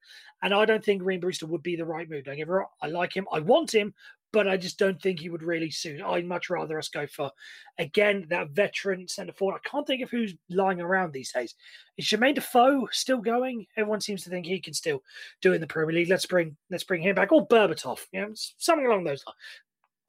and 0.42 0.54
I 0.54 0.66
don't 0.66 0.84
think 0.84 1.04
Rhian 1.04 1.22
Brewster 1.22 1.46
would 1.48 1.64
be 1.64 1.76
the 1.76 1.86
right 1.86 2.10
move. 2.10 2.24
Don't 2.24 2.38
get 2.38 2.48
me 2.48 2.54
wrong. 2.54 2.68
I 2.82 2.88
like 2.88 3.16
him. 3.16 3.28
I 3.32 3.40
want 3.40 3.74
him, 3.74 3.94
but 4.36 4.50
I 4.50 4.58
just 4.58 4.78
don't 4.78 5.02
think 5.02 5.22
he 5.22 5.30
would 5.30 5.44
really 5.44 5.72
suit. 5.72 6.02
I'd 6.02 6.26
much 6.26 6.50
rather 6.50 6.78
us 6.78 6.90
go 6.90 7.08
for, 7.08 7.32
again, 7.80 8.26
that 8.30 8.50
veteran 8.50 9.08
centre 9.08 9.32
forward. 9.32 9.62
I 9.66 9.70
can't 9.70 9.88
think 9.88 10.04
of 10.04 10.10
who's 10.10 10.36
lying 10.50 10.82
around 10.82 11.14
these 11.14 11.32
days. 11.32 11.56
Is 11.98 12.06
Jermaine 12.06 12.36
Defoe 12.36 12.88
still 12.92 13.20
going? 13.20 13.66
Everyone 13.78 14.02
seems 14.02 14.24
to 14.24 14.30
think 14.30 14.46
he 14.46 14.60
can 14.60 14.74
still 14.74 15.02
do 15.42 15.54
in 15.54 15.62
the 15.62 15.68
Premier 15.68 15.96
League. 15.96 16.10
Let's 16.10 16.26
bring 16.26 16.58
let's 16.70 16.84
bring 16.84 17.02
him 17.02 17.16
back. 17.16 17.32
Or 17.32 17.48
Berbatov, 17.48 18.00
you 18.12 18.20
know, 18.20 18.32
something 18.34 18.86
along 18.86 19.06
those 19.06 19.24
lines 19.26 19.38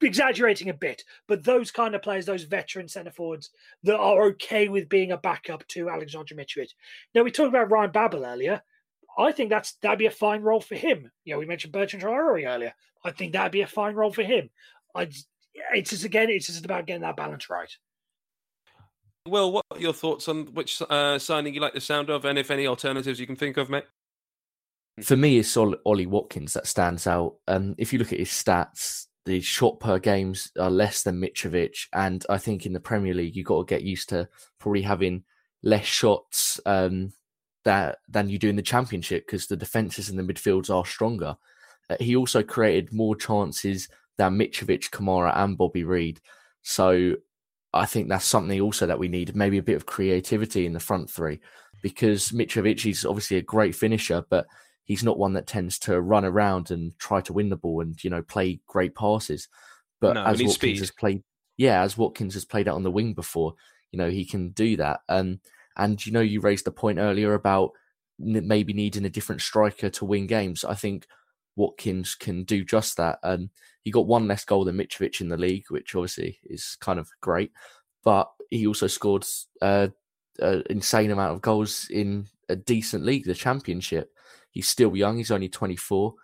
exaggerating 0.01 0.69
a 0.69 0.73
bit, 0.73 1.03
but 1.27 1.43
those 1.43 1.71
kind 1.71 1.95
of 1.95 2.01
players, 2.01 2.25
those 2.25 2.43
veteran 2.43 2.87
centre 2.87 3.11
forwards 3.11 3.49
that 3.83 3.97
are 3.97 4.25
okay 4.25 4.67
with 4.67 4.89
being 4.89 5.11
a 5.11 5.17
backup 5.17 5.67
to 5.69 5.89
Alexander 5.89 6.35
Mitrovic. 6.35 6.69
Now 7.15 7.23
we 7.23 7.31
talked 7.31 7.49
about 7.49 7.71
Ryan 7.71 7.91
Babel 7.91 8.25
earlier. 8.25 8.61
I 9.17 9.31
think 9.31 9.49
that's 9.49 9.73
that'd 9.81 9.97
be 9.97 10.05
a 10.05 10.11
fine 10.11 10.41
role 10.41 10.61
for 10.61 10.75
him. 10.75 11.09
You 11.25 11.33
know, 11.33 11.39
we 11.39 11.47
mentioned 11.47 11.73
Bertrand 11.73 12.03
Traore 12.03 12.47
earlier. 12.47 12.73
I 13.03 13.11
think 13.11 13.33
that'd 13.33 13.51
be 13.51 13.61
a 13.61 13.67
fine 13.67 13.95
role 13.95 14.13
for 14.13 14.23
him. 14.23 14.49
I, 14.95 15.09
it's 15.73 15.89
just 15.89 16.03
again, 16.03 16.29
it's 16.29 16.47
just 16.47 16.65
about 16.65 16.85
getting 16.85 17.01
that 17.01 17.17
balance 17.17 17.49
right. 17.49 17.71
Well, 19.27 19.51
what 19.51 19.65
are 19.71 19.79
your 19.79 19.93
thoughts 19.93 20.27
on 20.29 20.53
which 20.53 20.81
uh, 20.89 21.19
signing 21.19 21.53
you 21.53 21.59
like 21.59 21.73
the 21.73 21.81
sound 21.81 22.09
of, 22.09 22.25
and 22.25 22.39
if 22.39 22.51
any 22.51 22.67
alternatives 22.67 23.19
you 23.19 23.27
can 23.27 23.35
think 23.35 23.57
of, 23.57 23.69
mate? 23.69 23.85
For 25.03 25.17
me, 25.17 25.37
it's 25.37 25.55
Ollie 25.57 26.05
Watkins 26.05 26.53
that 26.53 26.65
stands 26.65 27.05
out. 27.07 27.35
Um, 27.47 27.75
if 27.77 27.91
you 27.91 27.99
look 27.99 28.13
at 28.13 28.19
his 28.19 28.29
stats, 28.29 29.06
the 29.27 29.41
shot 29.41 29.79
per 29.79 29.99
games 29.99 30.51
are 30.57 30.71
less 30.71 31.03
than 31.03 31.19
Mitrovic, 31.19 31.87
and 31.93 32.25
I 32.29 32.37
think 32.37 32.65
in 32.65 32.71
the 32.73 32.79
Premier 32.79 33.13
League 33.13 33.35
you've 33.35 33.45
got 33.45 33.67
to 33.67 33.75
get 33.75 33.83
used 33.83 34.09
to 34.09 34.27
probably 34.57 34.81
having 34.81 35.23
less 35.61 35.85
shots 35.85 36.61
um, 36.65 37.11
that 37.65 37.97
than 38.07 38.29
you 38.29 38.39
do 38.39 38.49
in 38.49 38.55
the 38.55 38.61
Championship 38.61 39.27
because 39.27 39.45
the 39.45 39.57
defenses 39.57 40.09
and 40.09 40.17
the 40.17 40.23
midfields 40.23 40.73
are 40.73 40.85
stronger. 40.85 41.35
Uh, 41.89 41.97
he 41.99 42.15
also 42.15 42.41
created 42.41 42.93
more 42.93 43.15
chances 43.15 43.89
than 44.17 44.37
Mitrovic, 44.37 44.89
Kamara, 44.91 45.35
and 45.35 45.57
Bobby 45.57 45.83
Reid. 45.83 46.21
So 46.61 47.15
I 47.73 47.85
think 47.85 48.07
that's 48.07 48.25
something 48.25 48.61
also 48.61 48.87
that 48.87 48.99
we 48.99 49.09
need, 49.09 49.35
maybe 49.35 49.57
a 49.57 49.63
bit 49.63 49.75
of 49.75 49.85
creativity 49.85 50.65
in 50.65 50.73
the 50.73 50.79
front 50.79 51.09
three, 51.09 51.41
because 51.83 52.29
Mitrovic 52.29 52.89
is 52.89 53.05
obviously 53.05 53.37
a 53.37 53.41
great 53.41 53.75
finisher, 53.75 54.23
but 54.29 54.47
he's 54.87 55.03
not 55.03 55.19
one 55.19 55.33
that 55.33 55.45
tends 55.45 55.77
to 55.77 56.01
run 56.01 56.25
around 56.25 56.71
and 56.71 56.97
try 56.97 57.21
to 57.21 57.33
win 57.33 57.49
the 57.49 57.55
ball 57.55 57.81
and 57.81 58.03
you 58.03 58.09
know 58.09 58.23
play 58.23 58.59
great 58.65 58.95
passes. 58.95 59.47
But 60.01 60.13
no, 60.13 60.23
as 60.23 60.39
Watkins 60.39 60.53
speed. 60.55 60.79
has 60.79 60.91
played, 60.91 61.23
yeah, 61.57 61.81
as 61.83 61.97
Watkins 61.97 62.33
has 62.33 62.45
played 62.45 62.67
out 62.67 62.75
on 62.75 62.83
the 62.83 62.91
wing 62.91 63.13
before, 63.13 63.53
you 63.91 63.99
know 63.99 64.09
he 64.09 64.25
can 64.25 64.49
do 64.49 64.77
that. 64.77 65.01
Um, 65.07 65.39
and 65.75 66.03
you 66.03 66.11
know 66.11 66.21
you 66.21 66.41
raised 66.41 66.65
the 66.65 66.71
point 66.71 66.97
earlier 66.97 67.33
about 67.33 67.71
maybe 68.19 68.73
needing 68.73 69.05
a 69.05 69.11
different 69.11 69.41
striker 69.41 69.89
to 69.91 70.05
win 70.05 70.25
games. 70.25 70.65
I 70.65 70.73
think 70.73 71.05
Watkins 71.55 72.15
can 72.15 72.43
do 72.43 72.63
just 72.63 72.97
that. 72.97 73.19
Um, 73.23 73.51
he 73.83 73.91
got 73.91 74.07
one 74.07 74.27
less 74.27 74.43
goal 74.43 74.65
than 74.65 74.77
Mitrovic 74.77 75.21
in 75.21 75.29
the 75.29 75.37
league, 75.37 75.65
which 75.69 75.95
obviously 75.95 76.39
is 76.43 76.77
kind 76.81 76.99
of 76.99 77.09
great. 77.21 77.51
But 78.03 78.31
he 78.49 78.65
also 78.65 78.87
scored 78.87 79.25
uh, 79.61 79.89
an 80.39 80.63
insane 80.69 81.11
amount 81.11 81.33
of 81.33 81.41
goals 81.41 81.87
in 81.89 82.27
a 82.49 82.55
decent 82.55 83.03
league, 83.03 83.25
the 83.25 83.33
Championship. 83.33 84.11
He's 84.57 84.67
still 84.67 84.95
young. 84.95 85.17
He's 85.17 85.29
only 85.29 85.49
24. 85.49 86.15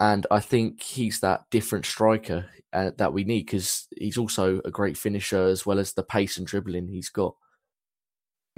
And 0.00 0.26
I 0.30 0.40
think 0.40 0.82
he's 0.82 1.20
that 1.20 1.44
different 1.50 1.84
striker 1.84 2.46
uh, 2.72 2.92
that 2.96 3.12
we 3.12 3.24
need 3.24 3.44
because 3.44 3.86
he's 3.94 4.16
also 4.16 4.62
a 4.64 4.70
great 4.70 4.96
finisher 4.96 5.44
as 5.44 5.66
well 5.66 5.78
as 5.78 5.92
the 5.92 6.02
pace 6.02 6.38
and 6.38 6.46
dribbling 6.46 6.88
he's 6.88 7.10
got. 7.10 7.34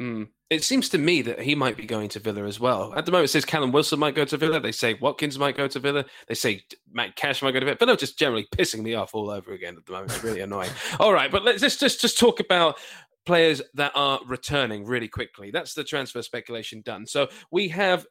Mm. 0.00 0.28
It 0.50 0.62
seems 0.62 0.88
to 0.90 0.98
me 0.98 1.22
that 1.22 1.40
he 1.40 1.56
might 1.56 1.76
be 1.76 1.84
going 1.84 2.08
to 2.10 2.20
Villa 2.20 2.44
as 2.44 2.60
well. 2.60 2.94
At 2.94 3.06
the 3.06 3.10
moment, 3.10 3.26
it 3.26 3.32
says 3.32 3.44
Callum 3.44 3.72
Wilson 3.72 3.98
might 3.98 4.14
go 4.14 4.24
to 4.24 4.36
Villa. 4.36 4.60
They 4.60 4.70
say 4.70 4.94
Watkins 4.94 5.36
might 5.36 5.56
go 5.56 5.66
to 5.66 5.80
Villa. 5.80 6.04
They 6.28 6.34
say 6.34 6.62
Matt 6.92 7.16
Cash 7.16 7.42
might 7.42 7.50
go 7.50 7.58
to 7.58 7.66
Villa. 7.66 7.76
Villa 7.76 7.96
just 7.96 8.16
generally 8.16 8.46
pissing 8.56 8.82
me 8.82 8.94
off 8.94 9.16
all 9.16 9.30
over 9.30 9.52
again 9.52 9.76
at 9.76 9.84
the 9.84 9.92
moment. 9.92 10.12
It's 10.12 10.22
really 10.22 10.40
annoying. 10.40 10.70
All 11.00 11.12
right, 11.12 11.32
but 11.32 11.44
let's 11.44 11.60
just, 11.60 11.80
just 11.80 12.00
just 12.00 12.18
talk 12.18 12.38
about 12.38 12.78
players 13.26 13.60
that 13.74 13.92
are 13.94 14.20
returning 14.26 14.86
really 14.86 15.08
quickly. 15.08 15.50
That's 15.50 15.74
the 15.74 15.84
transfer 15.84 16.22
speculation 16.22 16.80
done. 16.80 17.06
So 17.06 17.28
we 17.50 17.68
have 17.68 18.06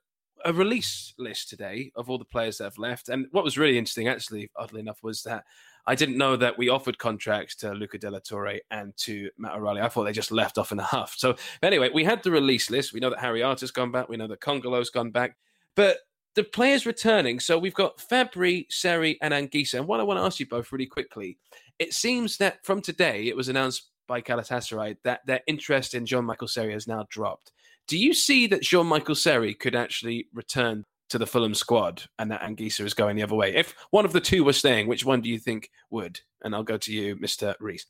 a 0.45 0.53
release 0.53 1.13
list 1.17 1.49
today 1.49 1.91
of 1.95 2.09
all 2.09 2.17
the 2.17 2.25
players 2.25 2.57
that 2.57 2.65
have 2.65 2.77
left. 2.77 3.09
And 3.09 3.27
what 3.31 3.43
was 3.43 3.57
really 3.57 3.77
interesting, 3.77 4.07
actually, 4.07 4.49
oddly 4.55 4.79
enough, 4.79 5.03
was 5.03 5.23
that 5.23 5.45
I 5.85 5.95
didn't 5.95 6.17
know 6.17 6.35
that 6.35 6.57
we 6.57 6.69
offered 6.69 6.97
contracts 6.97 7.55
to 7.57 7.71
Luca 7.71 7.97
de 7.97 8.11
la 8.11 8.19
Torre 8.19 8.59
and 8.69 8.95
to 8.97 9.29
Matt 9.37 9.55
O'Riley. 9.55 9.81
I 9.81 9.87
thought 9.87 10.03
they 10.03 10.11
just 10.11 10.31
left 10.31 10.57
off 10.57 10.71
in 10.71 10.79
a 10.79 10.83
huff. 10.95 11.15
So 11.17 11.35
anyway, 11.63 11.89
we 11.93 12.03
had 12.03 12.23
the 12.23 12.31
release 12.31 12.69
list. 12.69 12.93
We 12.93 12.99
know 12.99 13.09
that 13.09 13.19
Harry 13.19 13.41
Arter's 13.41 13.71
gone 13.71 13.91
back. 13.91 14.09
We 14.09 14.17
know 14.17 14.27
that 14.27 14.41
Kongolo's 14.41 14.89
gone 14.89 15.11
back. 15.11 15.37
But 15.75 15.99
the 16.35 16.43
players 16.43 16.85
returning. 16.85 17.39
So 17.39 17.57
we've 17.57 17.73
got 17.73 17.97
Fabri, 17.97 18.65
Seri, 18.69 19.17
and 19.21 19.33
Anguissa. 19.33 19.79
And 19.79 19.87
what 19.87 19.99
I 19.99 20.03
want 20.03 20.19
to 20.19 20.23
ask 20.23 20.39
you 20.39 20.45
both 20.45 20.71
really 20.71 20.85
quickly, 20.85 21.37
it 21.79 21.93
seems 21.93 22.37
that 22.37 22.63
from 22.63 22.81
today, 22.81 23.23
it 23.23 23.35
was 23.35 23.49
announced 23.49 23.89
by 24.07 24.21
Galatasaray 24.21 24.97
that 25.03 25.25
their 25.25 25.41
interest 25.47 25.93
in 25.93 26.05
Jean 26.05 26.25
Michael 26.25 26.47
Seri 26.47 26.73
has 26.73 26.87
now 26.87 27.05
dropped. 27.09 27.51
Do 27.87 27.97
you 27.97 28.13
see 28.13 28.47
that 28.47 28.61
Jean 28.61 28.85
Michael 28.85 29.15
Seri 29.15 29.53
could 29.53 29.75
actually 29.75 30.27
return 30.33 30.85
to 31.09 31.17
the 31.17 31.27
Fulham 31.27 31.55
squad 31.55 32.03
and 32.19 32.29
that 32.31 32.41
Anguissa 32.41 32.85
is 32.85 32.93
going 32.93 33.15
the 33.15 33.23
other 33.23 33.35
way. 33.35 33.55
If 33.55 33.75
one 33.91 34.05
of 34.05 34.13
the 34.13 34.19
two 34.19 34.43
were 34.43 34.53
staying, 34.53 34.87
which 34.87 35.05
one 35.05 35.21
do 35.21 35.29
you 35.29 35.39
think 35.39 35.69
would? 35.89 36.19
And 36.43 36.53
I'll 36.53 36.63
go 36.63 36.77
to 36.77 36.93
you, 36.93 37.15
Mr. 37.15 37.55
Reese. 37.59 37.85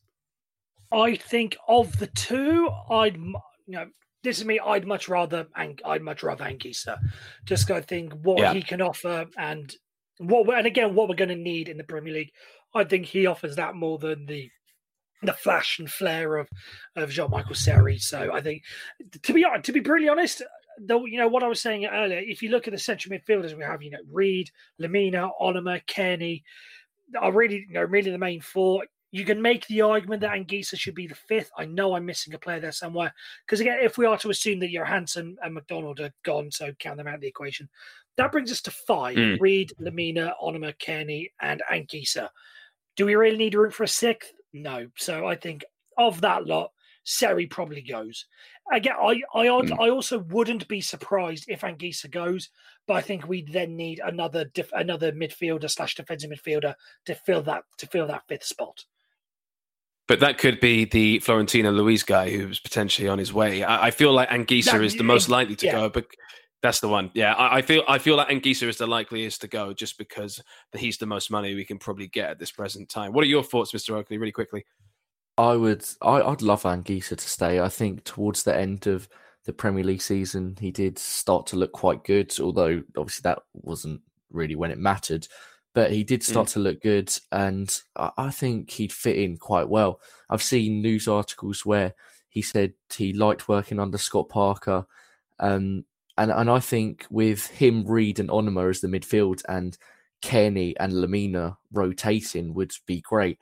I 0.91 1.15
think 1.15 1.57
of 1.67 1.97
the 1.99 2.07
two, 2.07 2.69
I'd 2.89 3.17
you 3.17 3.33
know 3.67 3.87
this 4.23 4.39
is 4.39 4.45
me. 4.45 4.59
I'd 4.59 4.87
much 4.87 5.09
rather 5.09 5.47
I'd 5.55 6.01
much 6.01 6.23
rather 6.23 6.45
Anguissa. 6.45 6.97
Just 7.45 7.67
go 7.67 7.81
think 7.81 8.13
what 8.21 8.39
yeah. 8.39 8.53
he 8.53 8.61
can 8.61 8.81
offer 8.81 9.25
and 9.37 9.73
what 10.19 10.49
and 10.57 10.67
again 10.67 10.95
what 10.95 11.09
we're 11.09 11.15
going 11.15 11.29
to 11.29 11.35
need 11.35 11.67
in 11.67 11.77
the 11.77 11.83
Premier 11.83 12.13
League. 12.13 12.31
I 12.73 12.83
think 12.83 13.05
he 13.05 13.25
offers 13.25 13.55
that 13.57 13.75
more 13.75 13.97
than 13.97 14.25
the 14.25 14.49
the 15.23 15.33
flash 15.33 15.79
and 15.79 15.89
flare 15.89 16.37
of 16.37 16.49
of 16.95 17.09
Jean 17.09 17.31
Michael 17.31 17.55
Seri. 17.55 17.97
So 17.97 18.31
I 18.33 18.41
think 18.41 18.63
to 19.23 19.33
be 19.33 19.45
to 19.63 19.71
be 19.71 19.79
brutally 19.79 20.09
honest, 20.09 20.43
though 20.79 21.05
you 21.05 21.17
know 21.17 21.27
what 21.27 21.43
I 21.43 21.47
was 21.47 21.61
saying 21.61 21.85
earlier, 21.85 22.19
if 22.19 22.41
you 22.41 22.49
look 22.49 22.67
at 22.67 22.73
the 22.73 22.79
central 22.79 23.17
midfielders 23.17 23.57
we 23.57 23.63
have, 23.63 23.81
you 23.81 23.91
know, 23.91 23.99
Reed, 24.11 24.51
Lemina, 24.79 25.31
Onomah, 25.41 25.85
Cairney, 25.85 26.43
are 27.19 27.31
really 27.31 27.65
you 27.67 27.73
know 27.73 27.83
really 27.83 28.11
the 28.11 28.17
main 28.17 28.41
four. 28.41 28.83
You 29.11 29.23
can 29.23 29.41
make 29.41 29.65
the 29.67 29.81
argument 29.81 30.21
that 30.21 30.33
Anguissa 30.33 30.77
should 30.77 30.93
be 30.93 31.07
the 31.07 31.15
fifth. 31.15 31.49
I 31.57 31.63
know 31.63 31.95
I'm 31.95 32.05
missing 32.05 32.33
a 32.33 32.37
player 32.37 32.59
there 32.59 32.73
somewhere. 32.73 33.13
Because 33.45 33.61
again, 33.61 33.79
if 33.81 33.97
we 33.97 34.05
are 34.05 34.17
to 34.17 34.29
assume 34.29 34.59
that 34.59 34.69
Johansen 34.69 35.37
and 35.41 35.53
McDonald 35.53 36.01
are 36.01 36.13
gone, 36.23 36.51
so 36.51 36.73
count 36.73 36.97
them 36.97 37.07
out 37.07 37.15
of 37.15 37.21
the 37.21 37.27
equation, 37.27 37.69
that 38.17 38.33
brings 38.33 38.51
us 38.51 38.61
to 38.63 38.71
five: 38.71 39.15
mm. 39.15 39.39
Reed, 39.39 39.71
Lemina, 39.79 40.33
Onomah, 40.43 40.77
Cairney, 40.77 41.31
and 41.41 41.63
Anguissa. 41.71 42.29
Do 42.97 43.05
we 43.05 43.15
really 43.15 43.37
need 43.37 43.55
room 43.55 43.71
for 43.71 43.83
a 43.83 43.87
sixth? 43.87 44.33
No. 44.61 44.87
So 44.97 45.27
I 45.27 45.35
think 45.35 45.63
of 45.97 46.21
that 46.21 46.45
lot, 46.45 46.71
Seri 47.03 47.47
probably 47.47 47.81
goes. 47.81 48.25
Again, 48.71 48.95
I 49.01 49.21
I, 49.33 49.47
mm. 49.47 49.79
I 49.79 49.89
also 49.89 50.19
wouldn't 50.19 50.67
be 50.67 50.81
surprised 50.81 51.45
if 51.47 51.61
Anguissa 51.61 52.11
goes, 52.11 52.49
but 52.85 52.95
I 52.95 53.01
think 53.01 53.27
we 53.27 53.43
then 53.43 53.75
need 53.75 54.01
another 54.03 54.45
def, 54.53 54.69
another 54.73 55.11
midfielder 55.13 55.69
slash 55.69 55.95
defensive 55.95 56.31
midfielder 56.31 56.75
to 57.05 57.15
fill 57.15 57.41
that 57.43 57.63
to 57.77 57.87
fill 57.87 58.07
that 58.07 58.23
fifth 58.27 58.43
spot. 58.43 58.83
But 60.07 60.21
that 60.21 60.37
could 60.37 60.59
be 60.59 60.85
the 60.85 61.19
Florentino 61.19 61.71
Luis 61.71 62.03
guy 62.03 62.29
who's 62.29 62.59
potentially 62.59 63.07
on 63.09 63.19
his 63.19 63.33
way. 63.33 63.63
I, 63.63 63.87
I 63.87 63.91
feel 63.91 64.13
like 64.13 64.29
Anguissa 64.29 64.71
that, 64.73 64.83
is 64.83 64.95
the 64.95 65.03
most 65.03 65.27
likely 65.27 65.55
to 65.57 65.65
yeah. 65.65 65.71
go, 65.73 65.89
but 65.89 66.07
that's 66.61 66.79
the 66.79 66.87
one. 66.87 67.11
Yeah, 67.13 67.33
I, 67.33 67.57
I, 67.57 67.61
feel 67.61 67.83
I 67.87 67.99
feel 67.99 68.15
like 68.15 68.29
Anguissa 68.29 68.67
is 68.67 68.77
the 68.77 68.87
likeliest 68.87 69.41
to 69.41 69.47
go 69.47 69.73
just 69.73 69.97
because 69.97 70.41
he's 70.75 70.97
the 70.97 71.05
most 71.05 71.29
money 71.29 71.53
we 71.53 71.65
can 71.65 71.77
probably 71.77 72.07
get 72.07 72.29
at 72.29 72.39
this 72.39 72.51
present 72.51 72.89
time. 72.89 73.13
What 73.13 73.23
are 73.23 73.27
your 73.27 73.43
thoughts, 73.43 73.71
Mr. 73.73 73.91
Oakley, 73.91 74.17
really 74.17 74.31
quickly? 74.31 74.65
I 75.37 75.55
would. 75.55 75.85
I, 76.01 76.27
would 76.27 76.41
love 76.41 76.63
Anguissa 76.63 77.15
to 77.15 77.29
stay. 77.29 77.59
I 77.59 77.69
think 77.69 78.03
towards 78.03 78.43
the 78.43 78.55
end 78.55 78.87
of 78.87 79.07
the 79.45 79.53
Premier 79.53 79.83
League 79.83 80.01
season, 80.01 80.57
he 80.59 80.71
did 80.71 80.97
start 80.97 81.45
to 81.47 81.55
look 81.55 81.71
quite 81.73 82.03
good. 82.03 82.33
Although 82.39 82.81
obviously 82.97 83.21
that 83.23 83.39
wasn't 83.53 84.01
really 84.31 84.55
when 84.55 84.71
it 84.71 84.79
mattered, 84.79 85.27
but 85.75 85.91
he 85.91 86.03
did 86.03 86.23
start 86.23 86.47
mm. 86.47 86.53
to 86.53 86.59
look 86.59 86.81
good, 86.81 87.13
and 87.31 87.81
I, 87.95 88.11
I 88.17 88.29
think 88.31 88.71
he'd 88.71 88.91
fit 88.91 89.17
in 89.17 89.37
quite 89.37 89.69
well. 89.69 90.01
I've 90.29 90.43
seen 90.43 90.81
news 90.81 91.07
articles 91.07 91.65
where 91.65 91.93
he 92.29 92.41
said 92.41 92.73
he 92.95 93.13
liked 93.13 93.47
working 93.47 93.79
under 93.79 93.97
Scott 93.99 94.29
Parker, 94.29 94.85
um, 95.39 95.85
and 96.17 96.31
and 96.31 96.49
I 96.49 96.59
think 96.59 97.05
with 97.09 97.47
him, 97.47 97.85
Reed, 97.85 98.19
and 98.19 98.29
Onomah 98.29 98.69
as 98.69 98.81
the 98.81 98.87
midfield, 98.87 99.41
and 99.47 99.77
Cairney 100.21 100.73
and 100.79 100.93
Lemina 100.93 101.57
rotating 101.71 102.53
would 102.53 102.71
be 102.85 103.01
great. 103.01 103.39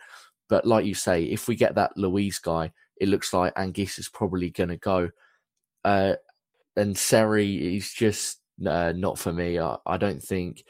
But 0.50 0.66
like 0.66 0.86
you 0.86 0.94
say, 0.94 1.24
if 1.24 1.48
we 1.48 1.56
get 1.56 1.76
that 1.76 1.98
Luis 1.98 2.40
guy, 2.40 2.72
it 2.98 3.10
looks 3.10 3.34
like 3.34 3.56
Anguissa 3.56 4.00
is 4.00 4.10
probably 4.10 4.50
going 4.50 4.70
to 4.70 4.78
go. 4.78 5.10
Uh, 5.84 6.14
and 6.76 6.98
Seri 6.98 7.76
is 7.76 7.92
just 7.92 8.40
uh, 8.66 8.94
not 8.96 9.18
for 9.18 9.34
me. 9.34 9.60
I, 9.60 9.78
I, 9.86 9.98
don't 9.98 10.22
think 10.22 10.64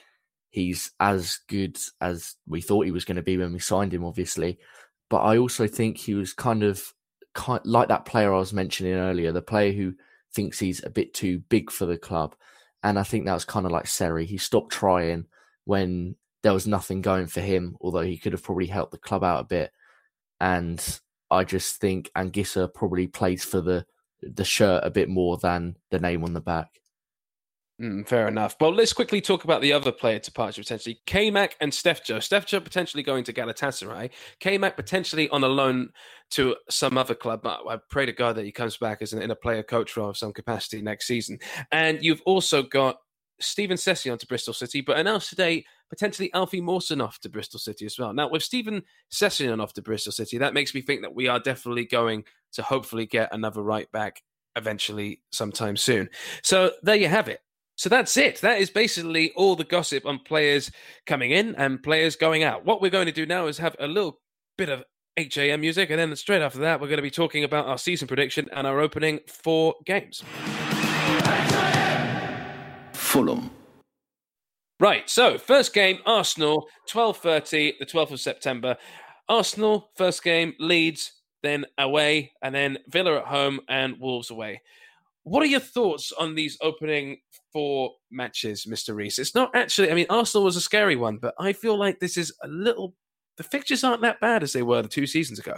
he's 0.49 0.91
as 0.99 1.39
good 1.47 1.77
as 2.01 2.35
we 2.47 2.61
thought 2.61 2.85
he 2.85 2.91
was 2.91 3.05
going 3.05 3.17
to 3.17 3.23
be 3.23 3.37
when 3.37 3.53
we 3.53 3.59
signed 3.59 3.93
him, 3.93 4.05
obviously. 4.05 4.59
But 5.09 5.21
I 5.21 5.37
also 5.37 5.67
think 5.67 5.97
he 5.97 6.13
was 6.13 6.33
kind 6.33 6.63
of 6.63 6.83
kind 7.33 7.61
like 7.65 7.89
that 7.89 8.05
player 8.05 8.33
I 8.33 8.39
was 8.39 8.53
mentioning 8.53 8.93
earlier, 8.93 9.31
the 9.31 9.41
player 9.41 9.71
who 9.71 9.93
thinks 10.35 10.59
he's 10.59 10.83
a 10.83 10.89
bit 10.89 11.13
too 11.13 11.39
big 11.49 11.71
for 11.71 11.85
the 11.85 11.97
club. 11.97 12.35
And 12.83 12.99
I 12.99 13.03
think 13.03 13.25
that 13.25 13.33
was 13.33 13.45
kind 13.45 13.65
of 13.65 13.71
like 13.71 13.87
Seri. 13.87 14.25
He 14.25 14.37
stopped 14.37 14.71
trying 14.71 15.25
when 15.63 16.15
there 16.43 16.53
was 16.53 16.67
nothing 16.67 17.01
going 17.01 17.25
for 17.25 17.41
him, 17.41 17.75
although 17.81 18.01
he 18.01 18.17
could 18.17 18.33
have 18.33 18.43
probably 18.43 18.67
helped 18.67 18.91
the 18.91 18.99
club 18.99 19.23
out 19.23 19.41
a 19.41 19.47
bit. 19.47 19.71
And 20.39 20.99
I 21.31 21.43
just 21.43 21.81
think 21.81 22.11
Anguissa 22.15 22.71
probably 22.71 23.07
plays 23.07 23.43
for 23.43 23.61
the 23.61 23.85
the 24.21 24.45
shirt 24.45 24.83
a 24.83 24.89
bit 24.89 25.09
more 25.09 25.37
than 25.37 25.75
the 25.91 25.99
name 25.99 26.23
on 26.23 26.33
the 26.33 26.41
back. 26.41 26.81
Mm, 27.81 28.07
fair 28.07 28.29
enough. 28.29 28.55
Well, 28.61 28.73
let's 28.73 28.93
quickly 28.93 29.19
talk 29.19 29.43
about 29.43 29.61
the 29.61 29.73
other 29.73 29.91
player 29.91 30.19
departure 30.19 30.61
potentially. 30.61 31.01
K-Mac 31.05 31.57
and 31.59 31.73
Steph 31.73 32.05
Joe. 32.05 32.21
Steph 32.21 32.45
Stefjo 32.45 32.63
potentially 32.63 33.03
going 33.03 33.25
to 33.25 33.33
Galatasaray. 33.33 34.11
K-Mac 34.39 34.77
potentially 34.77 35.27
on 35.29 35.43
a 35.43 35.47
loan 35.47 35.89
to 36.31 36.55
some 36.69 36.97
other 36.97 37.15
club. 37.15 37.41
But 37.43 37.61
I 37.67 37.77
pray 37.89 38.05
to 38.05 38.13
God 38.13 38.37
that 38.37 38.45
he 38.45 38.51
comes 38.53 38.77
back 38.77 39.01
as 39.01 39.11
an, 39.11 39.21
in 39.21 39.31
a 39.31 39.35
player 39.35 39.61
coach 39.61 39.97
role 39.97 40.09
of 40.09 40.17
some 40.17 40.31
capacity 40.31 40.81
next 40.81 41.05
season. 41.05 41.37
And 41.73 42.01
you've 42.01 42.21
also 42.25 42.63
got 42.63 42.95
Steven 43.41 43.75
Sessegnon 43.75 44.19
to 44.19 44.27
Bristol 44.27 44.53
City, 44.53 44.79
but 44.79 44.97
announced 44.97 45.29
today 45.29 45.65
potentially 45.89 46.33
Alfie 46.33 46.61
Mawson 46.61 47.01
off 47.01 47.19
to 47.19 47.29
Bristol 47.29 47.59
City 47.59 47.85
as 47.85 47.99
well. 47.99 48.13
Now, 48.13 48.29
with 48.29 48.43
Steven 48.43 48.83
Sessegnon 49.11 49.61
off 49.61 49.73
to 49.73 49.81
Bristol 49.81 50.13
City, 50.13 50.37
that 50.37 50.53
makes 50.53 50.73
me 50.73 50.81
think 50.81 51.01
that 51.01 51.13
we 51.13 51.27
are 51.27 51.39
definitely 51.39 51.85
going 51.85 52.23
to 52.53 52.61
hopefully 52.61 53.05
get 53.05 53.33
another 53.33 53.61
right 53.61 53.91
back 53.91 54.21
eventually 54.55 55.21
sometime 55.33 55.75
soon. 55.75 56.09
So 56.41 56.71
there 56.81 56.95
you 56.95 57.09
have 57.09 57.27
it. 57.27 57.41
So 57.77 57.89
that's 57.89 58.15
it. 58.15 58.39
That 58.41 58.59
is 58.59 58.69
basically 58.69 59.31
all 59.35 59.55
the 59.55 59.65
gossip 59.65 60.05
on 60.05 60.19
players 60.19 60.71
coming 61.05 61.31
in 61.31 61.55
and 61.55 61.83
players 61.83 62.15
going 62.15 62.43
out. 62.43 62.65
What 62.65 62.81
we're 62.81 62.89
going 62.89 63.07
to 63.07 63.11
do 63.11 63.25
now 63.25 63.47
is 63.47 63.57
have 63.57 63.75
a 63.79 63.87
little 63.87 64.21
bit 64.57 64.69
of 64.69 64.83
HAM 65.17 65.61
music, 65.61 65.89
and 65.89 65.99
then 65.99 66.15
straight 66.15 66.41
after 66.41 66.59
that, 66.59 66.79
we're 66.79 66.87
going 66.87 66.97
to 66.97 67.03
be 67.03 67.11
talking 67.11 67.43
about 67.43 67.67
our 67.67 67.77
season 67.77 68.07
prediction 68.07 68.49
and 68.53 68.65
our 68.67 68.79
opening 68.79 69.19
four 69.27 69.75
games. 69.85 70.23
Fulham. 72.93 73.49
Right, 74.79 75.09
so 75.09 75.37
first 75.37 75.73
game, 75.73 75.99
Arsenal, 76.05 76.67
12.30, 76.89 77.79
the 77.79 77.85
12th 77.85 78.11
of 78.11 78.19
September. 78.19 78.75
Arsenal, 79.29 79.89
first 79.95 80.21
game, 80.21 80.53
Leeds, 80.59 81.13
then 81.43 81.65
away, 81.77 82.33
and 82.41 82.53
then 82.53 82.77
Villa 82.89 83.19
at 83.19 83.25
home 83.25 83.61
and 83.69 83.97
Wolves 83.99 84.31
away. 84.31 84.61
What 85.25 85.41
are 85.41 85.47
your 85.47 85.59
thoughts 85.59 86.11
on 86.11 86.35
these 86.35 86.55
opening 86.61 87.17
four 87.51 87.93
matches, 88.11 88.65
Mr. 88.65 88.95
Reese? 88.95 89.17
It's 89.17 89.33
not 89.33 89.55
actually, 89.55 89.91
I 89.91 89.95
mean, 89.95 90.05
Arsenal 90.07 90.45
was 90.45 90.55
a 90.55 90.61
scary 90.61 90.95
one, 90.95 91.17
but 91.17 91.33
I 91.39 91.51
feel 91.51 91.77
like 91.77 91.99
this 91.99 92.15
is 92.15 92.31
a 92.43 92.47
little, 92.47 92.93
the 93.37 93.43
fixtures 93.43 93.83
aren't 93.83 94.03
that 94.03 94.19
bad 94.19 94.43
as 94.43 94.53
they 94.53 94.61
were 94.61 94.83
the 94.83 94.87
two 94.87 95.07
seasons 95.07 95.39
ago. 95.39 95.57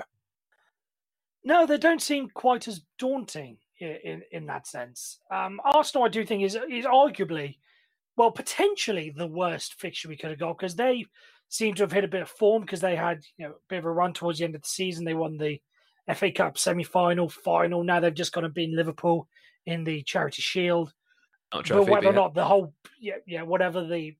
No, 1.43 1.65
they 1.65 1.78
don't 1.78 2.01
seem 2.01 2.30
quite 2.30 2.68
as 2.68 2.82
daunting 2.97 3.57
in 3.80 4.22
in 4.32 4.45
that 4.47 4.68
sense. 4.68 5.20
Um, 5.32 5.61
Arsenal, 5.63 6.05
I 6.05 6.09
do 6.09 6.26
think, 6.26 6.43
is 6.43 6.55
is 6.55 6.86
arguably, 6.86 7.57
well, 8.15 8.32
potentially 8.32 9.13
the 9.15 9.28
worst 9.28 9.76
fixture 9.76 10.09
we 10.09 10.18
could 10.18 10.32
have 10.32 10.39
got 10.39 10.57
because 10.57 10.76
they 10.76 11.05
seem 11.49 11.74
to 11.76 11.84
have 11.84 11.91
hit 11.91 12.03
a 12.03 12.09
bit 12.09 12.22
of 12.22 12.30
form 12.30 12.63
because 12.63 12.82
they 12.82 12.95
had 12.95 13.22
you 13.38 13.47
know 13.47 13.53
a 13.53 13.68
bit 13.70 13.80
of 13.80 13.86
a 13.86 13.91
run 13.91 14.13
towards 14.13 14.39
the 14.39 14.45
end 14.45 14.55
of 14.55 14.61
the 14.61 14.68
season. 14.68 15.05
They 15.05 15.13
won 15.13 15.38
the 15.38 15.61
FA 16.13 16.32
Cup 16.32 16.57
semi 16.57 16.84
final, 16.84 17.30
final. 17.30 17.84
Now 17.84 17.99
they've 17.99 18.13
just 18.13 18.34
got 18.34 18.41
to 18.41 18.49
beat 18.49 18.72
Liverpool 18.72 19.28
in 19.68 19.84
the 19.84 20.01
Charity 20.01 20.41
Shield. 20.41 20.91
Trophy, 21.63 21.86
but 21.86 21.91
whether 21.91 22.07
or 22.07 22.13
not 22.13 22.34
the 22.34 22.43
whole 22.43 22.74
yeah 22.99 23.18
yeah 23.26 23.43
whatever 23.43 23.86
the 23.86 24.18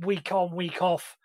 week 0.00 0.30
on 0.30 0.54
week 0.54 0.82
off, 0.82 1.16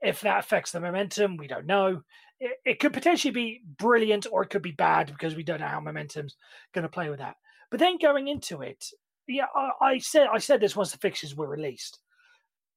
if 0.00 0.20
that 0.20 0.38
affects 0.38 0.70
the 0.70 0.80
momentum, 0.80 1.36
we 1.36 1.48
don't 1.48 1.66
know 1.66 2.02
it, 2.40 2.58
it 2.64 2.80
could 2.80 2.92
potentially 2.92 3.32
be 3.32 3.62
brilliant 3.78 4.26
or 4.30 4.42
it 4.42 4.50
could 4.50 4.62
be 4.62 4.72
bad 4.72 5.08
because 5.08 5.34
we 5.34 5.42
don't 5.42 5.60
know 5.60 5.66
how 5.66 5.80
momentum's 5.80 6.36
going 6.72 6.82
to 6.82 6.88
play 6.88 7.10
with 7.10 7.18
that. 7.18 7.36
But 7.70 7.80
then 7.80 7.98
going 7.98 8.28
into 8.28 8.62
it, 8.62 8.84
yeah, 9.26 9.46
I, 9.54 9.70
I 9.80 9.98
said 9.98 10.28
I 10.32 10.38
said 10.38 10.60
this 10.60 10.76
once 10.76 10.92
the 10.92 10.98
fixtures 10.98 11.34
were 11.34 11.48
released. 11.48 11.98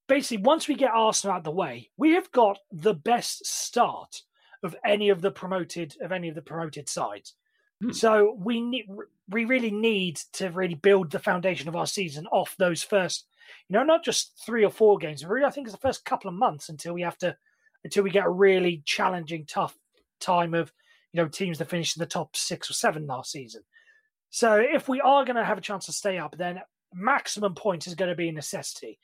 Basically, 0.08 0.42
once 0.42 0.68
we 0.68 0.74
get 0.74 0.90
Arsenal 0.92 1.34
out 1.34 1.38
of 1.38 1.44
the 1.44 1.50
way, 1.50 1.90
we 1.96 2.12
have 2.12 2.30
got 2.32 2.58
the 2.70 2.94
best 2.94 3.46
start 3.46 4.22
of 4.62 4.76
any 4.84 5.08
of 5.08 5.22
the 5.22 5.30
promoted 5.30 5.94
of 6.02 6.12
any 6.12 6.28
of 6.28 6.34
the 6.34 6.42
promoted 6.42 6.88
sides. 6.88 7.34
Hmm. 7.82 7.92
So 7.92 8.36
we 8.38 8.60
need 8.60 8.86
we 9.28 9.44
really 9.44 9.70
need 9.70 10.16
to 10.34 10.50
really 10.50 10.74
build 10.74 11.10
the 11.10 11.18
foundation 11.18 11.68
of 11.68 11.76
our 11.76 11.86
season 11.86 12.26
off 12.28 12.54
those 12.58 12.82
first, 12.82 13.26
you 13.68 13.74
know, 13.74 13.82
not 13.82 14.04
just 14.04 14.40
three 14.44 14.64
or 14.64 14.70
four 14.70 14.98
games. 14.98 15.24
Really, 15.24 15.44
I 15.44 15.50
think 15.50 15.66
it's 15.66 15.74
the 15.74 15.80
first 15.80 16.04
couple 16.04 16.28
of 16.28 16.34
months 16.34 16.68
until 16.68 16.94
we 16.94 17.02
have 17.02 17.18
to 17.18 17.36
until 17.84 18.04
we 18.04 18.10
get 18.10 18.26
a 18.26 18.30
really 18.30 18.82
challenging, 18.84 19.46
tough 19.46 19.76
time 20.20 20.54
of 20.54 20.72
you 21.12 21.20
know 21.20 21.28
teams 21.28 21.58
that 21.58 21.70
finished 21.70 21.96
in 21.96 22.00
the 22.00 22.06
top 22.06 22.36
six 22.36 22.70
or 22.70 22.74
seven 22.74 23.06
last 23.06 23.32
season. 23.32 23.62
So 24.30 24.56
if 24.56 24.88
we 24.88 25.00
are 25.00 25.24
going 25.24 25.36
to 25.36 25.44
have 25.44 25.58
a 25.58 25.62
chance 25.62 25.86
to 25.86 25.92
stay 25.92 26.18
up, 26.18 26.36
then 26.38 26.60
maximum 26.94 27.54
points 27.54 27.86
is 27.86 27.94
going 27.94 28.10
to 28.10 28.16
be 28.16 28.28
a 28.28 28.32
necessity. 28.32 28.98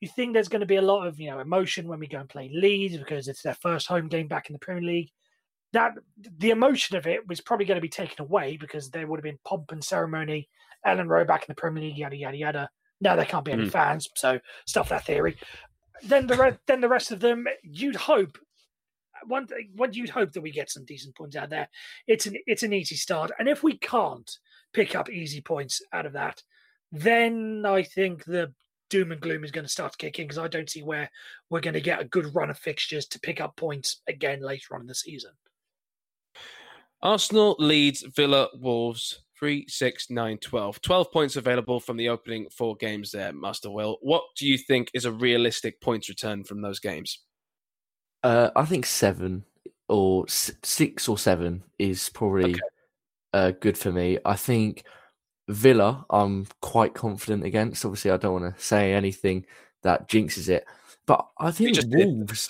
You 0.00 0.08
think 0.08 0.34
there's 0.34 0.48
going 0.48 0.60
to 0.60 0.66
be 0.66 0.76
a 0.76 0.82
lot 0.82 1.06
of 1.06 1.20
you 1.20 1.30
know 1.30 1.38
emotion 1.38 1.86
when 1.86 2.00
we 2.00 2.08
go 2.08 2.18
and 2.18 2.28
play 2.28 2.50
Leeds 2.52 2.96
because 2.96 3.28
it's 3.28 3.42
their 3.42 3.54
first 3.54 3.86
home 3.86 4.08
game 4.08 4.26
back 4.26 4.48
in 4.48 4.54
the 4.54 4.58
Premier 4.58 4.82
League. 4.82 5.10
That 5.74 5.92
the 6.38 6.50
emotion 6.50 6.96
of 6.96 7.06
it 7.06 7.28
was 7.28 7.40
probably 7.40 7.66
going 7.66 7.76
to 7.76 7.82
be 7.82 7.88
taken 7.88 8.24
away 8.24 8.56
because 8.56 8.90
there 8.90 9.06
would 9.06 9.18
have 9.18 9.24
been 9.24 9.38
pomp 9.44 9.72
and 9.72 9.84
ceremony, 9.84 10.48
Elland 10.86 11.08
Road 11.08 11.26
back 11.26 11.42
in 11.42 11.46
the 11.48 11.54
Premier 11.54 11.82
League, 11.82 11.98
yada 11.98 12.16
yada 12.16 12.36
yada. 12.36 12.70
Now 13.00 13.16
there 13.16 13.24
can't 13.24 13.44
be 13.44 13.52
any 13.52 13.66
mm. 13.66 13.72
fans, 13.72 14.08
so 14.14 14.38
stuff 14.66 14.88
that 14.88 15.04
theory. 15.04 15.36
Then 16.02 16.26
the 16.26 16.36
re- 16.36 16.58
then 16.66 16.80
the 16.80 16.88
rest 16.88 17.10
of 17.10 17.20
them, 17.20 17.46
you'd 17.62 17.96
hope 17.96 18.38
one 19.26 19.48
what 19.74 19.94
you'd 19.94 20.10
hope 20.10 20.32
that 20.32 20.42
we 20.42 20.50
get 20.50 20.70
some 20.70 20.84
decent 20.84 21.16
points 21.16 21.36
out 21.36 21.50
there. 21.50 21.68
It's 22.06 22.26
an 22.26 22.36
it's 22.46 22.62
an 22.62 22.72
easy 22.72 22.96
start, 22.96 23.32
and 23.38 23.48
if 23.48 23.62
we 23.62 23.76
can't, 23.76 24.30
pick 24.72 24.94
up 24.94 25.10
easy 25.10 25.40
points 25.40 25.82
out 25.92 26.06
of 26.06 26.12
that, 26.12 26.42
then 26.92 27.64
I 27.66 27.82
think 27.82 28.24
the 28.24 28.52
doom 28.90 29.12
and 29.12 29.20
gloom 29.20 29.44
is 29.44 29.50
going 29.50 29.64
to 29.64 29.70
start 29.70 29.98
kicking 29.98 30.24
in 30.24 30.28
because 30.28 30.38
I 30.38 30.48
don't 30.48 30.70
see 30.70 30.82
where 30.82 31.10
we're 31.50 31.60
going 31.60 31.74
to 31.74 31.80
get 31.80 32.00
a 32.00 32.04
good 32.04 32.34
run 32.34 32.50
of 32.50 32.58
fixtures 32.58 33.06
to 33.06 33.20
pick 33.20 33.40
up 33.40 33.56
points 33.56 34.02
again 34.08 34.40
later 34.40 34.74
on 34.74 34.82
in 34.82 34.86
the 34.86 34.94
season. 34.94 35.32
Arsenal 37.04 37.54
Leeds 37.58 38.02
Villa 38.16 38.48
Wolves 38.54 39.20
3, 39.38 39.66
6, 39.68 40.10
9, 40.10 40.38
12. 40.38 40.80
12 40.80 41.12
points 41.12 41.36
available 41.36 41.78
from 41.78 41.96
the 41.96 42.08
opening 42.08 42.48
four 42.50 42.74
games 42.76 43.12
there, 43.12 43.32
Master 43.32 43.70
Will. 43.70 43.98
What 44.00 44.22
do 44.36 44.46
you 44.46 44.58
think 44.58 44.90
is 44.94 45.04
a 45.04 45.12
realistic 45.12 45.80
points 45.80 46.08
return 46.08 46.44
from 46.44 46.62
those 46.62 46.80
games? 46.80 47.20
Uh, 48.22 48.50
I 48.56 48.64
think 48.64 48.86
seven 48.86 49.44
or 49.88 50.24
six 50.28 51.08
or 51.08 51.18
seven 51.18 51.62
is 51.78 52.08
probably 52.08 52.52
okay 52.52 52.60
uh, 53.34 53.50
good 53.60 53.76
for 53.76 53.92
me. 53.92 54.18
I 54.24 54.36
think 54.36 54.84
Villa, 55.48 56.06
I'm 56.08 56.46
quite 56.62 56.94
confident 56.94 57.44
against. 57.44 57.84
Obviously, 57.84 58.12
I 58.12 58.16
don't 58.16 58.40
want 58.40 58.56
to 58.56 58.62
say 58.62 58.94
anything 58.94 59.44
that 59.82 60.08
jinxes 60.08 60.48
it, 60.48 60.64
but 61.04 61.26
I 61.38 61.50
think 61.50 61.76
Wolves. 61.88 62.48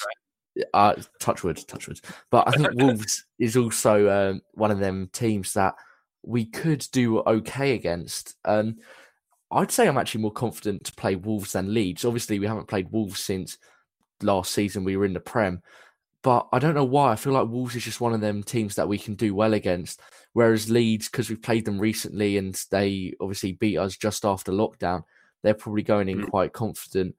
Uh, 0.73 0.95
touchwood, 1.19 1.67
touchwood. 1.67 2.01
But 2.31 2.49
I 2.49 2.53
think 2.53 2.69
Wolves 2.75 3.25
is 3.39 3.57
also 3.57 4.09
um, 4.09 4.43
one 4.53 4.71
of 4.71 4.79
them 4.79 5.11
teams 5.13 5.53
that 5.55 5.75
we 6.23 6.45
could 6.45 6.87
do 6.93 7.21
okay 7.21 7.75
against. 7.75 8.37
Um, 8.45 8.77
I'd 9.51 9.71
say 9.71 9.87
I'm 9.87 9.99
actually 9.99 10.23
more 10.23 10.33
confident 10.33 10.85
to 10.85 10.95
play 10.95 11.17
Wolves 11.17 11.53
than 11.53 11.75
Leeds. 11.75 12.05
Obviously, 12.05 12.39
we 12.39 12.47
haven't 12.47 12.69
played 12.69 12.91
Wolves 12.91 13.21
since 13.21 13.59
last 14.23 14.53
season. 14.53 14.85
We 14.85 14.97
were 14.97 15.05
in 15.05 15.13
the 15.13 15.21
Prem, 15.21 15.63
but 16.23 16.49
I 16.53 16.59
don't 16.59 16.75
know 16.75 16.85
why. 16.85 17.13
I 17.13 17.17
feel 17.17 17.33
like 17.33 17.49
Wolves 17.49 17.77
is 17.77 17.85
just 17.85 18.01
one 18.01 18.15
of 18.15 18.21
them 18.21 18.43
teams 18.43 18.75
that 18.77 18.89
we 18.89 18.99
can 18.99 19.15
do 19.15 19.35
well 19.35 19.55
against. 19.55 20.01
Whereas 20.33 20.71
Leeds, 20.71 21.09
because 21.09 21.31
we've 21.31 21.43
played 21.43 21.65
them 21.65 21.79
recently 21.79 22.39
and 22.39 22.61
they 22.71 23.15
obviously 23.21 23.53
beat 23.53 23.79
us 23.79 23.97
just 23.97 24.25
after 24.25 24.51
lockdown, 24.51 25.05
they're 25.43 25.55
probably 25.55 25.83
going 25.83 26.09
in 26.09 26.23
mm. 26.23 26.31
quite 26.31 26.53
confident. 26.53 27.15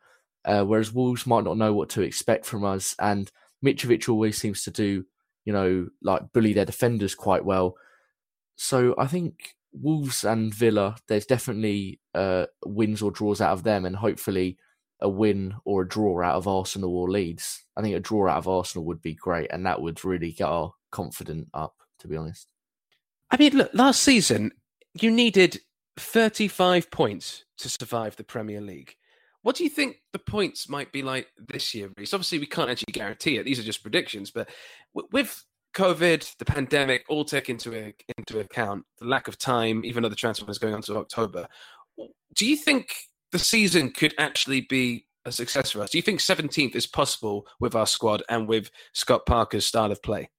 Uh, 0.45 0.63
whereas 0.63 0.93
Wolves 0.93 1.25
might 1.25 1.43
not 1.43 1.57
know 1.57 1.73
what 1.73 1.89
to 1.89 2.01
expect 2.01 2.45
from 2.45 2.63
us. 2.63 2.95
And 2.99 3.31
Mitrovic 3.63 4.07
always 4.07 4.37
seems 4.37 4.63
to 4.63 4.71
do, 4.71 5.03
you 5.43 5.53
know, 5.53 5.87
like 6.01 6.31
bully 6.33 6.53
their 6.53 6.65
defenders 6.65 7.15
quite 7.15 7.43
well. 7.43 7.75
So 8.55 8.95
I 8.97 9.07
think 9.07 9.55
Wolves 9.73 10.23
and 10.23 10.53
Villa, 10.53 10.95
there's 11.07 11.25
definitely 11.25 11.99
uh, 12.13 12.45
wins 12.65 13.01
or 13.01 13.11
draws 13.11 13.41
out 13.41 13.53
of 13.53 13.63
them, 13.63 13.85
and 13.85 13.95
hopefully 13.95 14.57
a 15.01 15.09
win 15.09 15.55
or 15.65 15.81
a 15.81 15.87
draw 15.87 16.21
out 16.21 16.35
of 16.35 16.47
Arsenal 16.47 16.95
or 16.95 17.09
Leeds. 17.09 17.65
I 17.75 17.81
think 17.81 17.95
a 17.95 17.99
draw 17.99 18.29
out 18.29 18.37
of 18.37 18.47
Arsenal 18.47 18.85
would 18.85 19.01
be 19.01 19.13
great, 19.13 19.51
and 19.51 19.65
that 19.65 19.81
would 19.81 20.05
really 20.05 20.31
get 20.31 20.47
our 20.47 20.73
confidence 20.91 21.47
up, 21.53 21.75
to 21.99 22.07
be 22.07 22.15
honest. 22.15 22.47
I 23.29 23.37
mean, 23.37 23.57
look, 23.57 23.71
last 23.73 24.01
season 24.01 24.51
you 24.93 25.11
needed 25.11 25.59
35 25.97 26.89
points 26.91 27.43
to 27.57 27.69
survive 27.69 28.15
the 28.15 28.23
Premier 28.23 28.61
League. 28.61 28.95
What 29.45 29.55
do 29.55 29.63
you 29.63 29.69
think 29.69 29.97
the 30.11 30.17
points 30.17 30.67
might 30.67 30.91
be 30.91 31.03
like 31.03 31.27
this 31.37 31.75
year, 31.75 31.91
Reese? 31.95 32.15
Obviously, 32.15 32.39
we 32.39 32.47
can't 32.47 32.67
actually 32.67 32.93
guarantee 32.93 33.37
it. 33.37 33.43
These 33.43 33.59
are 33.59 33.63
just 33.63 33.83
predictions. 33.83 34.31
But 34.31 34.49
with 35.11 35.43
COVID, 35.75 36.37
the 36.39 36.45
pandemic, 36.45 37.05
all 37.09 37.23
taken 37.23 37.57
into, 37.57 37.93
into 38.17 38.39
account, 38.39 38.85
the 38.97 39.05
lack 39.05 39.27
of 39.27 39.37
time, 39.37 39.85
even 39.85 40.01
though 40.01 40.09
the 40.09 40.15
transfer 40.15 40.49
is 40.49 40.57
going 40.57 40.73
on 40.73 40.81
to 40.81 40.97
October, 40.97 41.47
do 42.33 42.47
you 42.47 42.57
think 42.57 42.87
the 43.31 43.37
season 43.37 43.91
could 43.91 44.15
actually 44.17 44.61
be 44.61 45.05
a 45.25 45.31
success 45.31 45.69
for 45.69 45.81
us? 45.81 45.91
Do 45.91 45.99
you 45.99 46.01
think 46.01 46.21
17th 46.21 46.75
is 46.75 46.87
possible 46.87 47.45
with 47.59 47.75
our 47.75 47.85
squad 47.85 48.23
and 48.27 48.47
with 48.47 48.71
Scott 48.93 49.27
Parker's 49.27 49.67
style 49.67 49.91
of 49.91 50.01
play? 50.01 50.31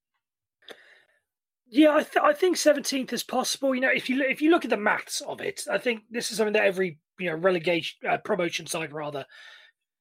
Yeah, 1.69 1.95
I, 1.95 2.03
th- 2.03 2.21
I 2.21 2.33
think 2.33 2.57
seventeenth 2.57 3.13
is 3.13 3.23
possible. 3.23 3.73
You 3.73 3.81
know, 3.81 3.91
if 3.93 4.09
you 4.09 4.21
if 4.23 4.41
you 4.41 4.51
look 4.51 4.63
at 4.63 4.69
the 4.69 4.77
maths 4.77 5.19
of 5.19 5.41
it, 5.41 5.63
I 5.69 5.77
think 5.77 6.03
this 6.09 6.31
is 6.31 6.37
something 6.37 6.53
that 6.53 6.63
every 6.63 6.97
you 7.19 7.29
know 7.29 7.35
relegation 7.35 7.97
uh, 8.09 8.17
promotion 8.17 8.65
side 8.65 8.93
rather 8.93 9.25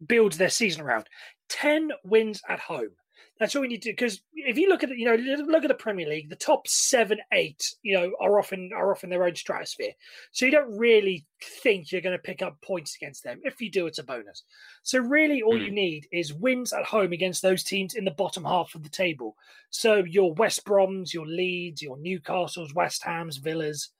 builds 0.07 0.37
their 0.37 0.51
season 0.51 0.83
around. 0.83 1.07
Ten 1.49 1.91
wins 2.05 2.43
at 2.49 2.61
home 2.61 2.91
that's 3.39 3.55
all 3.55 3.63
we 3.63 3.69
need 3.69 3.83
to 3.83 3.91
because 3.91 4.23
if 4.33 4.57
you 4.57 4.69
look 4.69 4.83
at 4.83 4.91
it, 4.91 4.99
you 4.99 5.05
know, 5.05 5.15
look 5.45 5.63
at 5.63 5.69
the 5.69 5.75
Premier 5.75 6.09
League, 6.09 6.31
the 6.31 6.37
top 6.37 6.67
seven, 6.67 7.19
eight, 7.33 7.75
you 7.83 7.95
know, 7.95 8.13
are 8.19 8.39
often 8.39 8.71
are 8.75 8.91
often 8.91 9.11
their 9.11 9.25
own 9.25 9.35
stratosphere. 9.35 9.93
So 10.33 10.47
you 10.47 10.53
don't 10.53 10.77
really 10.79 11.27
think 11.61 11.93
you're 11.93 12.01
going 12.01 12.17
to 12.17 12.23
pick 12.23 12.41
up 12.41 12.61
points 12.63 12.97
against 12.97 13.25
them. 13.25 13.41
If 13.45 13.61
you 13.61 13.71
do, 13.71 13.87
it's 13.87 13.99
a 13.99 14.05
bonus. 14.05 14.45
So 14.83 15.01
really, 15.01 15.43
all 15.43 15.59
mm. 15.59 15.67
you 15.67 15.71
need 15.71 16.07
is 16.13 16.33
wins 16.33 16.73
at 16.73 16.85
home 16.85 17.13
against 17.13 17.43
those 17.43 17.63
teams 17.63 17.95
in 17.95 18.07
the 18.07 18.11
bottom 18.13 18.45
half 18.45 18.75
of 18.75 18.83
the 18.83 18.89
table. 18.89 19.37
So 19.69 19.97
your 19.97 20.33
West 20.35 20.65
Broms, 20.65 21.13
your 21.13 21.27
Leeds, 21.27 21.83
your 21.83 21.99
Newcastles, 21.99 22.75
West 22.75 23.03
Hams, 23.03 23.37
Villas, 23.37 23.91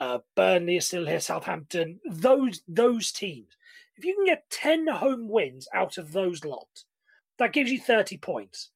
uh, 0.00 0.18
Burnley 0.34 0.76
is 0.76 0.86
still 0.86 1.06
here, 1.06 1.20
Southampton. 1.20 2.00
Those 2.08 2.62
those 2.66 3.12
teams. 3.12 3.56
If 3.96 4.04
you 4.04 4.14
can 4.14 4.24
get 4.24 4.50
ten 4.50 4.86
home 4.86 5.28
wins 5.28 5.68
out 5.74 5.98
of 5.98 6.12
those 6.12 6.44
lot 6.44 6.84
that 7.40 7.54
gives 7.54 7.72
you 7.72 7.80
30 7.80 8.18
points. 8.18 8.70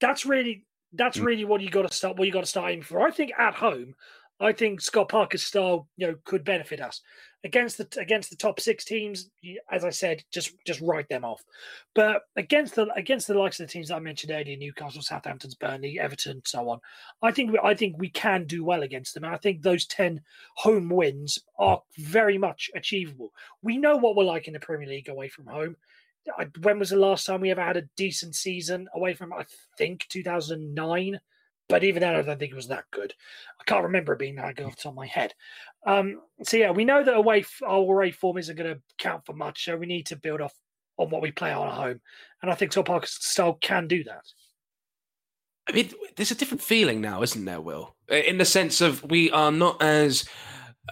That's 0.00 0.26
really 0.26 0.66
that's 0.92 1.18
mm. 1.18 1.24
really 1.24 1.44
what 1.44 1.60
you 1.60 1.70
got 1.70 1.88
to 1.88 1.94
start 1.94 2.18
what 2.18 2.26
you 2.26 2.32
got 2.32 2.40
to 2.40 2.46
start 2.46 2.72
aiming 2.72 2.82
for. 2.82 3.00
I 3.00 3.10
think 3.10 3.32
at 3.38 3.54
home, 3.54 3.94
I 4.40 4.52
think 4.52 4.80
Scott 4.80 5.08
Parker's 5.08 5.42
style, 5.42 5.86
you 5.96 6.06
know, 6.06 6.16
could 6.24 6.44
benefit 6.44 6.80
us 6.80 7.02
against 7.44 7.78
the 7.78 8.00
against 8.00 8.30
the 8.30 8.36
top 8.36 8.60
six 8.60 8.84
teams. 8.84 9.30
As 9.70 9.84
I 9.84 9.90
said, 9.90 10.22
just 10.32 10.52
just 10.66 10.80
write 10.80 11.08
them 11.08 11.24
off. 11.24 11.42
But 11.94 12.22
against 12.36 12.74
the 12.74 12.88
against 12.94 13.26
the 13.26 13.34
likes 13.34 13.60
of 13.60 13.66
the 13.66 13.72
teams 13.72 13.88
that 13.88 13.96
I 13.96 14.00
mentioned 14.00 14.32
earlier, 14.32 14.56
Newcastle, 14.56 15.02
Southampton's, 15.02 15.54
Burnley, 15.54 16.00
Everton, 16.00 16.42
so 16.44 16.68
on. 16.68 16.80
I 17.22 17.32
think 17.32 17.54
I 17.62 17.74
think 17.74 17.98
we 17.98 18.10
can 18.10 18.44
do 18.44 18.64
well 18.64 18.82
against 18.82 19.14
them. 19.14 19.24
And 19.24 19.34
I 19.34 19.38
think 19.38 19.62
those 19.62 19.86
ten 19.86 20.22
home 20.56 20.88
wins 20.88 21.38
are 21.58 21.82
very 21.98 22.38
much 22.38 22.70
achievable. 22.74 23.32
We 23.62 23.76
know 23.76 23.96
what 23.96 24.16
we're 24.16 24.24
like 24.24 24.46
in 24.46 24.54
the 24.54 24.60
Premier 24.60 24.88
League 24.88 25.08
away 25.08 25.28
from 25.28 25.46
home 25.46 25.76
when 26.62 26.78
was 26.78 26.90
the 26.90 26.96
last 26.96 27.26
time 27.26 27.40
we 27.40 27.50
ever 27.50 27.62
had 27.62 27.76
a 27.76 27.88
decent 27.96 28.34
season 28.34 28.88
away 28.94 29.14
from? 29.14 29.32
I 29.32 29.44
think 29.76 30.06
2009, 30.08 31.20
but 31.70 31.84
even 31.84 32.00
then, 32.00 32.14
I 32.14 32.22
don't 32.22 32.38
think 32.38 32.52
it 32.52 32.56
was 32.56 32.68
that 32.68 32.84
good. 32.90 33.14
I 33.60 33.64
can't 33.64 33.84
remember 33.84 34.12
it 34.12 34.18
being 34.18 34.34
that 34.36 34.56
good 34.56 34.66
off 34.66 34.76
the 34.76 34.82
top 34.82 34.92
of 34.92 34.96
my 34.96 35.06
head. 35.06 35.32
Um, 35.86 36.20
so 36.42 36.56
yeah, 36.56 36.72
we 36.72 36.84
know 36.84 37.02
that 37.02 37.14
away 37.14 37.44
our 37.64 37.78
away 37.78 38.10
form 38.10 38.36
isn't 38.36 38.56
going 38.56 38.74
to 38.74 38.80
count 38.98 39.24
for 39.24 39.32
much, 39.32 39.64
so 39.64 39.76
we 39.76 39.86
need 39.86 40.06
to 40.06 40.16
build 40.16 40.40
off 40.40 40.52
on 40.98 41.08
what 41.08 41.22
we 41.22 41.30
play 41.30 41.52
on 41.52 41.68
at 41.68 41.74
home, 41.74 42.00
and 42.42 42.50
I 42.50 42.54
think 42.54 42.72
Scott 42.72 42.86
Parker's 42.86 43.16
style 43.24 43.56
can 43.60 43.86
do 43.86 44.04
that. 44.04 44.24
I 45.68 45.72
mean, 45.72 45.90
there's 46.16 46.32
a 46.32 46.34
different 46.34 46.62
feeling 46.62 47.00
now, 47.00 47.22
isn't 47.22 47.44
there, 47.44 47.60
Will? 47.60 47.94
In 48.08 48.38
the 48.38 48.44
sense 48.44 48.80
of 48.80 49.04
we 49.08 49.30
are 49.30 49.52
not 49.52 49.80
as 49.80 50.28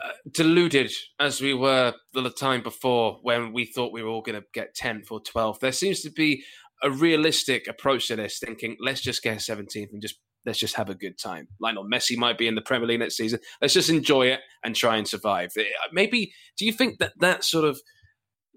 uh, 0.01 0.11
deluded 0.33 0.93
as 1.19 1.41
we 1.41 1.53
were 1.53 1.95
the 2.13 2.31
time 2.31 2.63
before 2.63 3.19
when 3.23 3.53
we 3.53 3.67
thought 3.67 3.93
we 3.93 4.03
were 4.03 4.11
all 4.11 4.23
going 4.23 4.41
to 4.41 4.47
get 4.55 4.77
10th 4.77 5.11
or 5.11 5.21
12th. 5.21 5.59
There 5.59 5.73
seems 5.73 6.03
to 6.03 6.11
be 6.11 6.45
a 6.83 6.91
realistic 6.91 7.67
approach 7.67 8.07
to 8.07 8.17
this, 8.17 8.39
thinking 8.39 8.77
let's 8.79 9.01
just 9.01 9.23
get 9.23 9.39
17th 9.39 9.93
and 9.93 10.01
just 10.01 10.21
let's 10.49 10.59
just 10.59 10.75
have 10.77 10.89
a 10.89 10.95
good 10.95 11.19
time. 11.19 11.47
Lionel 11.61 11.85
Messi 11.85 12.17
might 12.17 12.39
be 12.39 12.49
in 12.49 12.55
the 12.55 12.63
Premier 12.63 12.89
League 12.89 13.01
next 13.01 13.19
season. 13.19 13.39
Let's 13.61 13.75
just 13.75 13.91
enjoy 13.91 14.29
it 14.29 14.41
and 14.65 14.75
try 14.75 14.97
and 14.97 15.07
survive. 15.07 15.53
Uh, 15.57 15.63
maybe 15.93 16.33
do 16.57 16.65
you 16.65 16.73
think 16.73 16.99
that 16.99 17.13
that 17.21 17.45
sort 17.45 17.67
of 17.67 17.79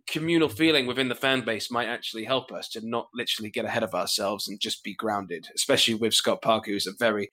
communal 0.07 0.47
feeling 0.47 0.87
within 0.87 1.09
the 1.09 1.15
fan 1.15 1.43
base 1.43 1.69
might 1.69 1.87
actually 1.87 2.23
help 2.23 2.51
us 2.51 2.69
to 2.69 2.87
not 2.87 3.09
literally 3.13 3.49
get 3.49 3.65
ahead 3.65 3.83
of 3.83 3.93
ourselves 3.93 4.47
and 4.47 4.59
just 4.59 4.85
be 4.85 4.95
grounded, 4.95 5.47
especially 5.53 5.93
with 5.93 6.13
Scott 6.13 6.41
Parker, 6.41 6.71
who's 6.71 6.87
a 6.87 6.93
very 6.97 7.31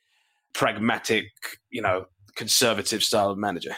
pragmatic, 0.55 1.27
you 1.71 1.81
know, 1.81 2.07
conservative 2.35 3.05
style 3.05 3.31
of 3.31 3.39
manager. 3.39 3.77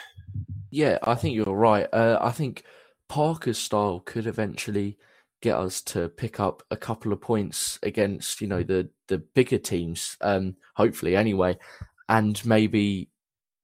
Yeah, 0.70 0.98
I 1.02 1.14
think 1.14 1.34
you're 1.34 1.54
right. 1.54 1.88
Uh, 1.92 2.18
I 2.22 2.30
think 2.30 2.64
Parker's 3.06 3.58
style 3.58 4.00
could 4.00 4.26
eventually 4.26 4.96
get 5.40 5.56
us 5.56 5.80
to 5.80 6.08
pick 6.08 6.38
up 6.38 6.62
a 6.70 6.76
couple 6.76 7.12
of 7.12 7.20
points 7.20 7.78
against 7.82 8.40
you 8.40 8.46
know 8.46 8.62
the 8.62 8.88
the 9.08 9.18
bigger 9.18 9.58
teams 9.58 10.16
um 10.20 10.54
hopefully 10.74 11.16
anyway 11.16 11.56
and 12.08 12.44
maybe 12.44 13.08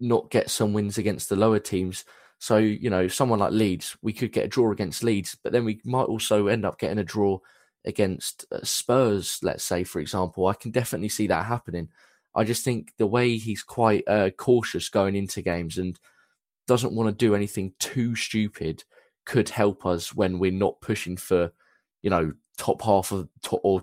not 0.01 0.31
get 0.31 0.51
some 0.51 0.73
wins 0.73 0.99
against 0.99 1.29
the 1.29 1.37
lower 1.37 1.59
teams. 1.59 2.05
So 2.39 2.59
you 2.59 2.91
know 2.91 3.09
someone 3.09 3.39
like 3.39 3.53
Leeds 3.53 3.97
we 4.03 4.13
could 4.13 4.33
get 4.33 4.45
a 4.45 4.49
draw 4.49 4.71
against 4.73 5.03
Leeds 5.03 5.37
but 5.43 5.53
then 5.53 5.65
we 5.65 5.81
might 5.85 6.05
also 6.05 6.49
end 6.49 6.65
up 6.65 6.79
getting 6.79 6.99
a 6.99 7.05
draw 7.05 7.39
against 7.85 8.45
uh, 8.53 8.63
Spurs 8.63 9.39
let's 9.43 9.65
say 9.65 9.85
for 9.85 10.01
example. 10.01 10.47
I 10.47 10.55
can 10.55 10.71
definitely 10.71 11.09
see 11.09 11.27
that 11.29 11.47
happening. 11.47 11.89
I 12.35 12.45
just 12.45 12.65
think 12.65 12.93
the 12.99 13.07
way 13.07 13.37
he's 13.39 13.63
quite 13.63 14.07
uh, 14.07 14.31
cautious 14.31 14.91
going 14.91 15.17
into 15.17 15.41
games 15.41 15.79
and 15.79 15.99
doesn't 16.67 16.93
want 16.93 17.09
to 17.09 17.27
do 17.27 17.35
anything 17.35 17.73
too 17.79 18.15
stupid 18.15 18.85
could 19.25 19.49
help 19.49 19.87
us 19.87 20.15
when 20.15 20.39
we're 20.39 20.53
not 20.53 20.81
pushing 20.81 21.17
for 21.17 21.53
you 22.03 22.11
know, 22.11 22.33
top 22.59 22.83
half 22.83 23.13
of 23.13 23.29
top 23.43 23.61
or 23.65 23.83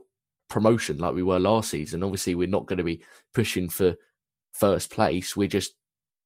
promotion 0.50 0.98
like 0.98 1.16
we 1.16 1.24
were 1.24 1.40
last 1.40 1.70
season. 1.72 2.04
Obviously, 2.04 2.36
we're 2.36 2.48
not 2.48 2.68
going 2.68 2.78
to 2.78 2.84
be 2.84 3.04
pushing 3.34 3.70
for 3.70 3.96
first 4.54 4.92
place. 4.92 5.36
We're 5.36 5.48
just 5.48 5.74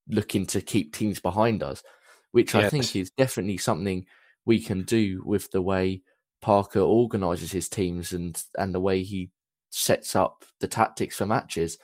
looking 0.09 0.45
to 0.47 0.61
keep 0.61 0.93
teams 0.93 1.19
behind 1.19 1.63
us, 1.63 1.83
which 2.31 2.53
yes. 2.53 2.65
I 2.65 2.69
think 2.69 2.95
is 2.95 3.11
definitely 3.11 3.57
something 3.57 4.05
we 4.45 4.59
can 4.59 4.83
do 4.83 5.21
with 5.25 5.51
the 5.51 5.61
way 5.61 6.01
Parker 6.41 6.79
organises 6.79 7.51
his 7.51 7.69
teams 7.69 8.13
and 8.13 8.41
and 8.57 8.73
the 8.73 8.79
way 8.79 9.03
he 9.03 9.31
sets 9.69 10.15
up 10.15 10.45
the 10.59 10.67
tactics 10.67 11.17
for 11.17 11.25
matches. 11.25 11.77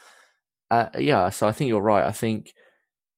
Uh, 0.71 0.89
yeah, 0.97 1.29
so 1.29 1.47
I 1.47 1.51
think 1.51 1.67
you're 1.67 1.81
right. 1.81 2.05
I 2.05 2.11
think 2.11 2.53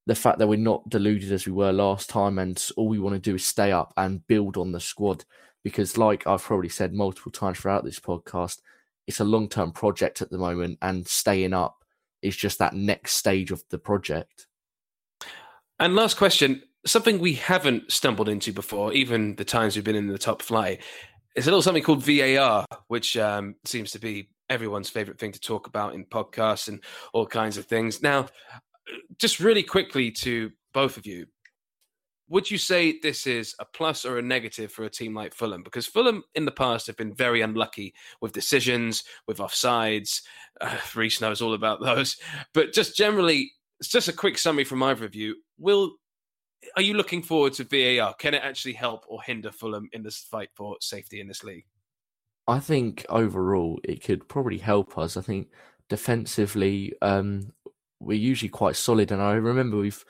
the 0.07 0.15
fact 0.15 0.39
that 0.39 0.47
we're 0.47 0.59
not 0.59 0.87
deluded 0.89 1.31
as 1.31 1.45
we 1.45 1.51
were 1.51 1.71
last 1.71 2.09
time 2.09 2.37
and 2.37 2.63
all 2.77 2.87
we 2.87 2.99
want 2.99 3.15
to 3.15 3.19
do 3.19 3.35
is 3.35 3.45
stay 3.45 3.71
up 3.71 3.93
and 3.97 4.25
build 4.27 4.57
on 4.57 4.71
the 4.71 4.79
squad 4.79 5.25
because, 5.65 5.97
like 5.97 6.27
I've 6.27 6.43
probably 6.43 6.69
said 6.69 6.93
multiple 6.93 7.31
times 7.31 7.57
throughout 7.57 7.83
this 7.83 7.99
podcast, 7.99 8.59
it's 9.07 9.19
a 9.19 9.25
long 9.25 9.49
term 9.49 9.71
project 9.71 10.21
at 10.21 10.29
the 10.29 10.37
moment, 10.37 10.77
and 10.83 11.07
staying 11.07 11.53
up 11.53 11.83
is 12.21 12.37
just 12.37 12.59
that 12.59 12.75
next 12.75 13.15
stage 13.15 13.49
of 13.49 13.63
the 13.71 13.79
project. 13.79 14.45
And 15.79 15.95
last 15.95 16.17
question 16.17 16.61
something 16.85 17.17
we 17.17 17.33
haven't 17.33 17.91
stumbled 17.91 18.29
into 18.29 18.53
before, 18.53 18.93
even 18.93 19.35
the 19.37 19.43
times 19.43 19.75
we've 19.75 19.83
been 19.83 19.95
in 19.95 20.05
the 20.05 20.19
top 20.19 20.43
flight, 20.43 20.83
is 21.35 21.47
a 21.47 21.49
little 21.49 21.63
something 21.63 21.81
called 21.81 22.03
VAR, 22.03 22.63
which 22.89 23.17
um, 23.17 23.55
seems 23.65 23.91
to 23.93 23.99
be 23.99 24.29
everyone's 24.51 24.91
favorite 24.91 25.17
thing 25.17 25.31
to 25.31 25.39
talk 25.39 25.65
about 25.65 25.95
in 25.95 26.05
podcasts 26.05 26.67
and 26.67 26.83
all 27.11 27.25
kinds 27.25 27.57
of 27.57 27.65
things. 27.65 28.03
Now, 28.03 28.27
just 29.17 29.39
really 29.39 29.63
quickly 29.63 30.11
to 30.11 30.51
both 30.75 30.97
of 30.97 31.07
you, 31.07 31.25
would 32.27 32.49
you 32.49 32.57
say 32.57 32.99
this 32.99 33.27
is 33.27 33.55
a 33.59 33.65
plus 33.65 34.03
or 34.03 34.17
a 34.17 34.21
negative 34.21 34.71
for 34.71 34.83
a 34.85 34.89
team 34.89 35.13
like 35.13 35.33
Fulham? 35.33 35.63
Because 35.63 35.85
Fulham 35.85 36.23
in 36.33 36.45
the 36.45 36.51
past 36.51 36.87
have 36.87 36.97
been 36.97 37.13
very 37.13 37.41
unlucky 37.41 37.93
with 38.19 38.33
decisions, 38.33 39.03
with 39.27 39.37
offsides. 39.37 40.21
Uh, 40.59 40.77
Reese 40.95 41.21
knows 41.21 41.41
all 41.41 41.53
about 41.53 41.81
those. 41.81 42.17
But 42.53 42.73
just 42.73 42.95
generally, 42.95 43.51
it's 43.79 43.89
just 43.89 44.07
a 44.07 44.13
quick 44.13 44.37
summary 44.37 44.63
from 44.63 44.81
either 44.81 45.05
of 45.05 45.15
you. 45.15 45.35
Will 45.57 45.95
are 46.75 46.81
you 46.81 46.95
looking 46.95 47.21
forward 47.21 47.53
to 47.53 47.63
VAR? 47.63 48.13
Can 48.15 48.33
it 48.33 48.41
actually 48.43 48.73
help 48.73 49.05
or 49.07 49.21
hinder 49.21 49.51
Fulham 49.51 49.87
in 49.93 50.01
this 50.01 50.17
fight 50.17 50.49
for 50.55 50.77
safety 50.81 51.19
in 51.19 51.27
this 51.27 51.43
league? 51.43 51.65
I 52.47 52.59
think 52.59 53.05
overall 53.09 53.79
it 53.83 54.03
could 54.03 54.27
probably 54.27 54.57
help 54.57 54.97
us. 54.97 55.17
I 55.17 55.21
think 55.21 55.49
defensively, 55.89 56.93
um, 57.01 57.51
we're 57.99 58.17
usually 58.17 58.49
quite 58.49 58.75
solid, 58.75 59.11
and 59.11 59.21
I 59.21 59.33
remember 59.33 59.77
we've 59.77 60.03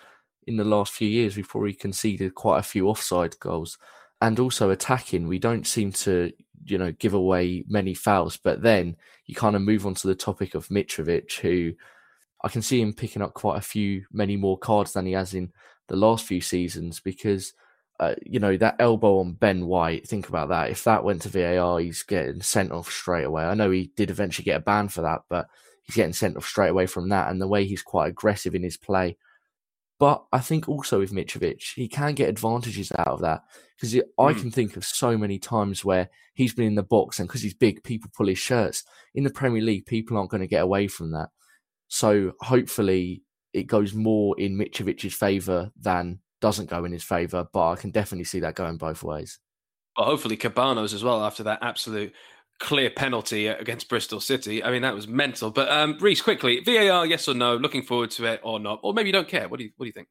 in 0.48 0.58
the 0.58 0.64
last 0.64 0.94
few 0.94 1.08
years, 1.08 1.36
we've 1.36 1.48
probably 1.48 1.74
conceded 1.74 2.36
quite 2.36 2.60
a 2.60 2.64
few 2.64 2.88
offside 2.88 3.40
goals. 3.40 3.78
And 4.22 4.40
also 4.40 4.70
attacking, 4.70 5.28
we 5.28 5.40
don't 5.40 5.68
seem 5.68 5.92
to, 5.92 6.32
you 6.66 6.78
know, 6.78 6.92
give 6.94 7.14
away 7.14 7.64
many 7.68 7.94
fouls. 7.94 8.38
But 8.38 8.62
then 8.62 8.96
you 9.26 9.36
kind 9.36 9.56
of 9.56 9.62
move 9.62 9.86
on 9.86 9.94
to 9.96 10.08
the 10.08 10.16
topic 10.16 10.56
of 10.56 10.70
Mitrovic, 10.70 11.40
who 11.40 11.74
I 12.44 12.50
can 12.50 12.62
see 12.62 12.82
him 12.82 12.94
picking 12.94 13.22
up 13.22 13.34
quite 13.34 13.58
a 13.58 13.62
few, 13.62 14.06
many 14.12 14.38
more 14.38 14.58
cards 14.58 14.94
than 14.94 15.06
he 15.06 15.14
has 15.14 15.34
in 15.34 15.52
the 15.88 15.96
last 15.96 16.26
few 16.26 16.42
seasons 16.42 17.00
because, 17.00 17.54
uh, 18.00 18.16
you 18.26 18.40
know, 18.40 18.56
that 18.58 18.76
elbow 18.80 19.20
on 19.20 19.34
Ben 19.34 19.66
White, 19.66 20.08
think 20.08 20.30
about 20.30 20.50
that. 20.50 20.70
If 20.70 20.84
that 20.84 21.04
went 21.04 21.24
to 21.24 21.30
VAR, 21.30 21.80
he's 21.80 22.04
getting 22.04 22.42
sent 22.42 22.72
off 22.72 22.92
straight 22.92 23.24
away. 23.24 23.44
I 23.44 23.54
know 23.54 23.72
he 23.72 23.92
did 23.96 24.10
eventually 24.10 24.46
get 24.46 24.58
a 24.58 24.64
ban 24.64 24.90
for 24.90 25.02
that, 25.02 25.22
but 25.30 25.48
he's 25.84 25.96
getting 25.96 26.14
sent 26.14 26.38
off 26.38 26.46
straight 26.46 26.70
away 26.70 26.86
from 26.86 27.10
that. 27.10 27.30
And 27.30 27.42
the 27.42 27.48
way 27.48 27.66
he's 27.66 27.84
quite 27.84 28.10
aggressive 28.10 28.56
in 28.56 28.64
his 28.64 28.78
play, 28.78 29.18
but 30.00 30.26
I 30.34 30.40
think 30.40 30.68
also 30.68 31.00
with 31.00 31.14
Mitrovic, 31.14 31.74
he 31.76 31.88
can 31.88 32.16
get 32.16 32.30
advantages 32.30 32.92
out 32.98 33.08
of 33.08 33.22
that 33.22 33.44
because 33.76 33.94
mm. 33.94 34.02
I 34.20 34.34
hmm. 34.34 34.40
can 34.40 34.52
think 34.52 34.76
of 34.76 34.84
so 34.84 35.18
many 35.18 35.40
times 35.40 35.86
where 35.86 36.10
he's 36.34 36.54
been 36.54 36.68
in 36.68 36.76
the 36.76 36.84
box 36.84 37.20
and 37.20 37.28
because 37.28 37.42
he's 37.42 37.54
big, 37.54 37.84
people 37.84 38.12
pull 38.16 38.28
his 38.28 38.38
shirts. 38.38 38.84
In 39.14 39.24
the 39.24 39.30
Premier 39.30 39.62
League, 39.62 39.86
people 39.86 40.18
aren't 40.18 40.32
going 40.32 40.42
to 40.42 40.48
get 40.48 40.64
away 40.64 40.88
from 40.88 41.12
that. 41.12 41.30
So 41.88 42.34
hopefully 42.42 43.24
it 43.54 43.64
goes 43.64 43.94
more 43.94 44.38
in 44.38 44.58
Mitrovic's 44.58 45.16
favour 45.16 45.72
than 45.80 46.20
doesn't 46.42 46.70
go 46.70 46.84
in 46.84 46.92
his 46.92 47.04
favour. 47.04 47.48
But 47.54 47.72
I 47.72 47.76
can 47.76 47.92
definitely 47.92 48.26
see 48.26 48.42
that 48.42 48.56
going 48.56 48.78
both 48.78 49.02
ways. 49.02 49.40
Well, 49.98 50.08
hopefully 50.08 50.36
Kebano's 50.36 50.94
as 50.94 51.06
well 51.06 51.24
after 51.24 51.44
that 51.44 51.60
absolute 51.62 52.14
clear 52.60 52.90
penalty 52.90 53.48
against 53.48 53.90
Bristol 53.90 54.20
City. 54.20 54.64
I 54.64 54.72
mean, 54.72 54.82
that 54.84 54.96
was 54.96 55.08
mental. 55.08 55.52
But 55.52 55.70
um, 55.70 55.98
Reese, 56.00 56.22
quickly, 56.22 56.62
VAR, 56.62 57.06
yes 57.06 57.28
or 57.28 57.34
no? 57.34 57.56
Looking 57.56 57.84
forward 57.84 58.12
to 58.12 58.26
it 58.26 58.42
or 58.44 58.60
not? 58.60 58.80
Or 58.84 58.94
maybe 58.94 59.10
you 59.10 59.14
don't 59.14 59.28
care. 59.28 59.48
What 59.48 59.58
do 59.58 59.66
you 59.66 59.72
What 59.78 59.86
do 59.86 59.88
you 59.88 59.94
think? 59.94 60.08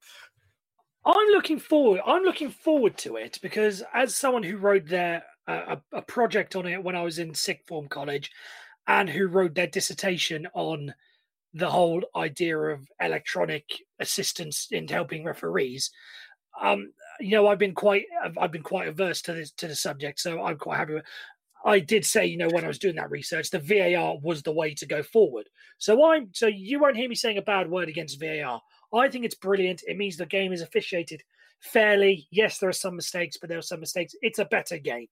I'm 1.07 1.29
looking 1.29 1.59
forward. 1.59 2.01
I'm 2.07 2.23
looking 2.23 2.51
forward 2.51 2.97
to 2.99 3.17
it 3.17 3.39
because 3.43 3.83
as 3.93 4.17
someone 4.17 4.43
who 4.43 4.57
wrote 4.57 4.87
their 4.87 5.25
uh, 5.47 5.77
a, 5.93 5.99
a 5.99 6.03
project 6.03 6.57
on 6.57 6.67
it 6.67 6.83
when 6.83 6.97
I 6.97 7.03
was 7.03 7.19
in 7.19 7.35
sixth 7.35 7.67
form 7.67 7.89
college, 7.89 8.31
and 8.87 9.09
who 9.09 9.27
wrote 9.27 9.55
their 9.55 9.67
dissertation 9.67 10.47
on 10.55 10.95
the 11.53 11.71
whole 11.71 12.03
idea 12.17 12.59
of 12.59 12.89
electronic 13.01 13.65
assistance 14.01 14.69
in 14.71 14.89
helping 14.89 15.25
referees. 15.25 15.91
Um, 16.61 16.93
you 17.21 17.33
know, 17.33 17.47
I've 17.47 17.59
been 17.59 17.75
quite, 17.75 18.05
I've 18.39 18.53
been 18.53 18.63
quite 18.63 18.89
averse 18.89 19.23
to 19.23 19.33
this 19.33 19.53
to 19.53 19.69
the 19.69 19.75
subject, 19.75 20.19
so 20.21 20.43
I'm 20.43 20.59
quite 20.59 20.79
happy 20.79 20.95
with. 20.95 21.05
I 21.65 21.79
did 21.79 22.05
say, 22.05 22.27
you 22.27 22.37
know, 22.37 22.49
when 22.51 22.65
I 22.65 22.69
was 22.69 22.79
doing 22.79 22.97
that 22.97 23.11
research, 23.11 23.51
the 23.51 23.59
VAR 23.59 24.19
was 24.19 24.43
the 24.43 24.53
way 24.53 24.75
to 24.75 24.87
go 24.87 25.03
forward. 25.03 25.49
So 25.79 26.11
I'm 26.13 26.29
so 26.33 26.47
you 26.47 26.79
won't 26.79 26.97
hear 26.97 27.09
me 27.09 27.15
saying 27.15 27.39
a 27.39 27.43
bad 27.43 27.71
word 27.71 27.89
against 27.89 28.21
VAR. 28.21 28.61
I 28.93 29.09
think 29.09 29.25
it's 29.25 29.35
brilliant. 29.35 29.83
It 29.87 29.97
means 29.97 30.17
the 30.17 30.27
game 30.27 30.53
is 30.53 30.61
officiated 30.61 31.23
fairly. 31.61 32.29
Yes, 32.31 32.59
there 32.59 32.69
are 32.69 32.73
some 32.73 32.97
mistakes, 32.97 33.39
but 33.41 33.49
there 33.49 33.59
are 33.59 33.63
some 33.63 33.81
mistakes. 33.81 34.15
It's 34.21 34.39
a 34.39 34.45
better 34.45 34.79
game. 34.79 35.07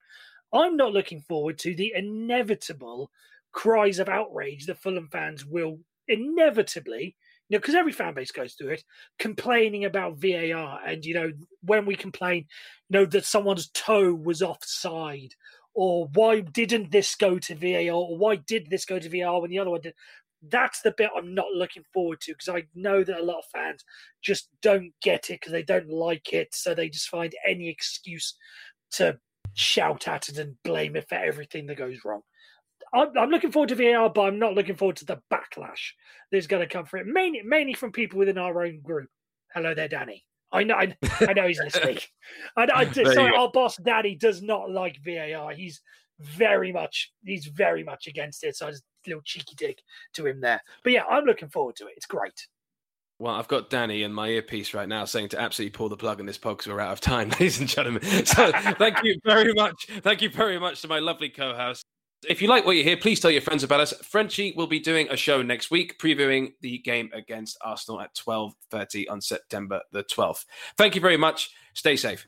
I'm 0.53 0.77
not 0.77 0.93
looking 0.93 1.21
forward 1.21 1.57
to 1.59 1.75
the 1.75 1.93
inevitable 1.95 3.11
cries 3.51 3.99
of 3.99 4.07
outrage 4.07 4.67
that 4.67 4.81
Fulham 4.81 5.09
fans 5.11 5.45
will 5.45 5.79
inevitably, 6.07 7.15
you 7.49 7.55
know, 7.55 7.59
because 7.59 7.75
every 7.75 7.91
fan 7.91 8.13
base 8.13 8.31
goes 8.31 8.53
through 8.53 8.69
it, 8.69 8.83
complaining 9.17 9.85
about 9.85 10.17
VAR. 10.17 10.79
And, 10.85 11.03
you 11.03 11.15
know, 11.15 11.31
when 11.61 11.85
we 11.85 11.95
complain, 11.95 12.45
you 12.89 12.99
know, 12.99 13.05
that 13.07 13.25
someone's 13.25 13.69
toe 13.69 14.13
was 14.13 14.43
offside 14.43 15.33
or 15.73 16.07
why 16.13 16.41
didn't 16.41 16.91
this 16.91 17.15
go 17.15 17.39
to 17.39 17.55
VAR, 17.55 17.95
or 17.95 18.17
why 18.17 18.35
did 18.35 18.69
this 18.69 18.85
go 18.85 18.99
to 18.99 19.09
VAR 19.09 19.41
when 19.41 19.49
the 19.49 19.59
other 19.59 19.71
one 19.71 19.81
did? 19.81 19.93
That's 20.49 20.81
the 20.81 20.93
bit 20.95 21.09
I'm 21.15 21.33
not 21.33 21.51
looking 21.55 21.83
forward 21.93 22.19
to 22.21 22.33
because 22.33 22.49
I 22.49 22.63
know 22.75 23.03
that 23.03 23.19
a 23.19 23.23
lot 23.23 23.39
of 23.39 23.45
fans 23.53 23.83
just 24.21 24.49
don't 24.61 24.91
get 25.01 25.29
it 25.29 25.39
because 25.39 25.53
they 25.53 25.63
don't 25.63 25.89
like 25.89 26.33
it, 26.33 26.53
so 26.53 26.73
they 26.75 26.89
just 26.89 27.07
find 27.07 27.33
any 27.47 27.69
excuse 27.69 28.35
to 28.91 29.19
shout 29.53 30.07
at 30.07 30.29
it 30.29 30.37
and 30.37 30.55
blame 30.63 30.95
it 30.95 31.07
for 31.07 31.15
everything 31.15 31.67
that 31.67 31.77
goes 31.77 31.99
wrong. 32.03 32.21
I'm, 32.93 33.17
I'm 33.17 33.29
looking 33.29 33.51
forward 33.51 33.69
to 33.69 33.75
VAR, 33.75 34.09
but 34.09 34.23
I'm 34.23 34.39
not 34.39 34.53
looking 34.53 34.75
forward 34.75 34.97
to 34.97 35.05
the 35.05 35.21
backlash 35.31 35.93
that's 36.31 36.47
going 36.47 36.61
to 36.61 36.71
come 36.71 36.85
for 36.85 36.97
it. 36.97 37.07
Mainly, 37.07 37.41
mainly 37.43 37.73
from 37.73 37.91
people 37.91 38.19
within 38.19 38.37
our 38.37 38.63
own 38.63 38.81
group. 38.81 39.09
Hello 39.53 39.73
there, 39.73 39.87
Danny. 39.87 40.25
I 40.53 40.63
know, 40.63 40.75
I, 40.75 40.95
I 41.19 41.33
know 41.33 41.47
he's 41.47 41.59
listening. 41.59 41.97
I, 42.57 42.67
I, 42.73 42.91
sorry, 42.91 43.35
our 43.35 43.49
boss 43.51 43.75
Danny 43.77 44.15
does 44.15 44.41
not 44.41 44.69
like 44.69 44.97
VAR. 45.03 45.51
He's 45.51 45.81
very 46.19 46.71
much, 46.71 47.11
he's 47.25 47.47
very 47.47 47.83
much 47.83 48.07
against 48.07 48.43
it. 48.43 48.55
So 48.55 48.67
I 48.67 48.71
just 48.71 48.83
a 49.05 49.09
little 49.09 49.23
cheeky 49.23 49.55
dig 49.55 49.77
to 50.13 50.25
him 50.25 50.39
there. 50.39 50.61
But 50.83 50.93
yeah, 50.93 51.03
I'm 51.09 51.25
looking 51.25 51.49
forward 51.49 51.75
to 51.77 51.87
it. 51.87 51.93
It's 51.97 52.05
great. 52.05 52.47
Well, 53.19 53.35
I've 53.35 53.47
got 53.47 53.69
Danny 53.69 54.03
in 54.03 54.11
my 54.11 54.27
earpiece 54.29 54.73
right 54.73 54.87
now 54.87 55.05
saying 55.05 55.29
to 55.29 55.39
absolutely 55.39 55.71
pull 55.71 55.87
the 55.87 55.97
plug 55.97 56.19
in 56.19 56.25
this 56.25 56.37
pod 56.37 56.57
because 56.57 56.71
we're 56.71 56.81
out 56.81 56.91
of 56.91 56.99
time, 56.99 57.29
ladies 57.39 57.59
and 57.59 57.69
gentlemen. 57.69 58.03
So 58.25 58.51
thank 58.77 59.03
you 59.03 59.17
very 59.23 59.53
much. 59.53 59.87
Thank 60.01 60.21
you 60.21 60.29
very 60.29 60.59
much 60.59 60.81
to 60.81 60.87
my 60.87 60.99
lovely 60.99 61.29
co-host, 61.29 61.85
if 62.29 62.41
you 62.41 62.47
like 62.47 62.65
what 62.65 62.75
you 62.75 62.83
hear, 62.83 62.97
please 62.97 63.19
tell 63.19 63.31
your 63.31 63.41
friends 63.41 63.63
about 63.63 63.79
us. 63.79 63.93
Frenchie 64.03 64.53
will 64.55 64.67
be 64.67 64.79
doing 64.79 65.07
a 65.09 65.17
show 65.17 65.41
next 65.41 65.71
week 65.71 65.99
previewing 65.99 66.53
the 66.61 66.79
game 66.79 67.09
against 67.13 67.57
Arsenal 67.61 68.01
at 68.01 68.13
12.30 68.15 69.05
on 69.09 69.21
September 69.21 69.81
the 69.91 70.03
12th. 70.03 70.45
Thank 70.77 70.95
you 70.95 71.01
very 71.01 71.17
much. 71.17 71.51
Stay 71.73 71.95
safe. 71.95 72.27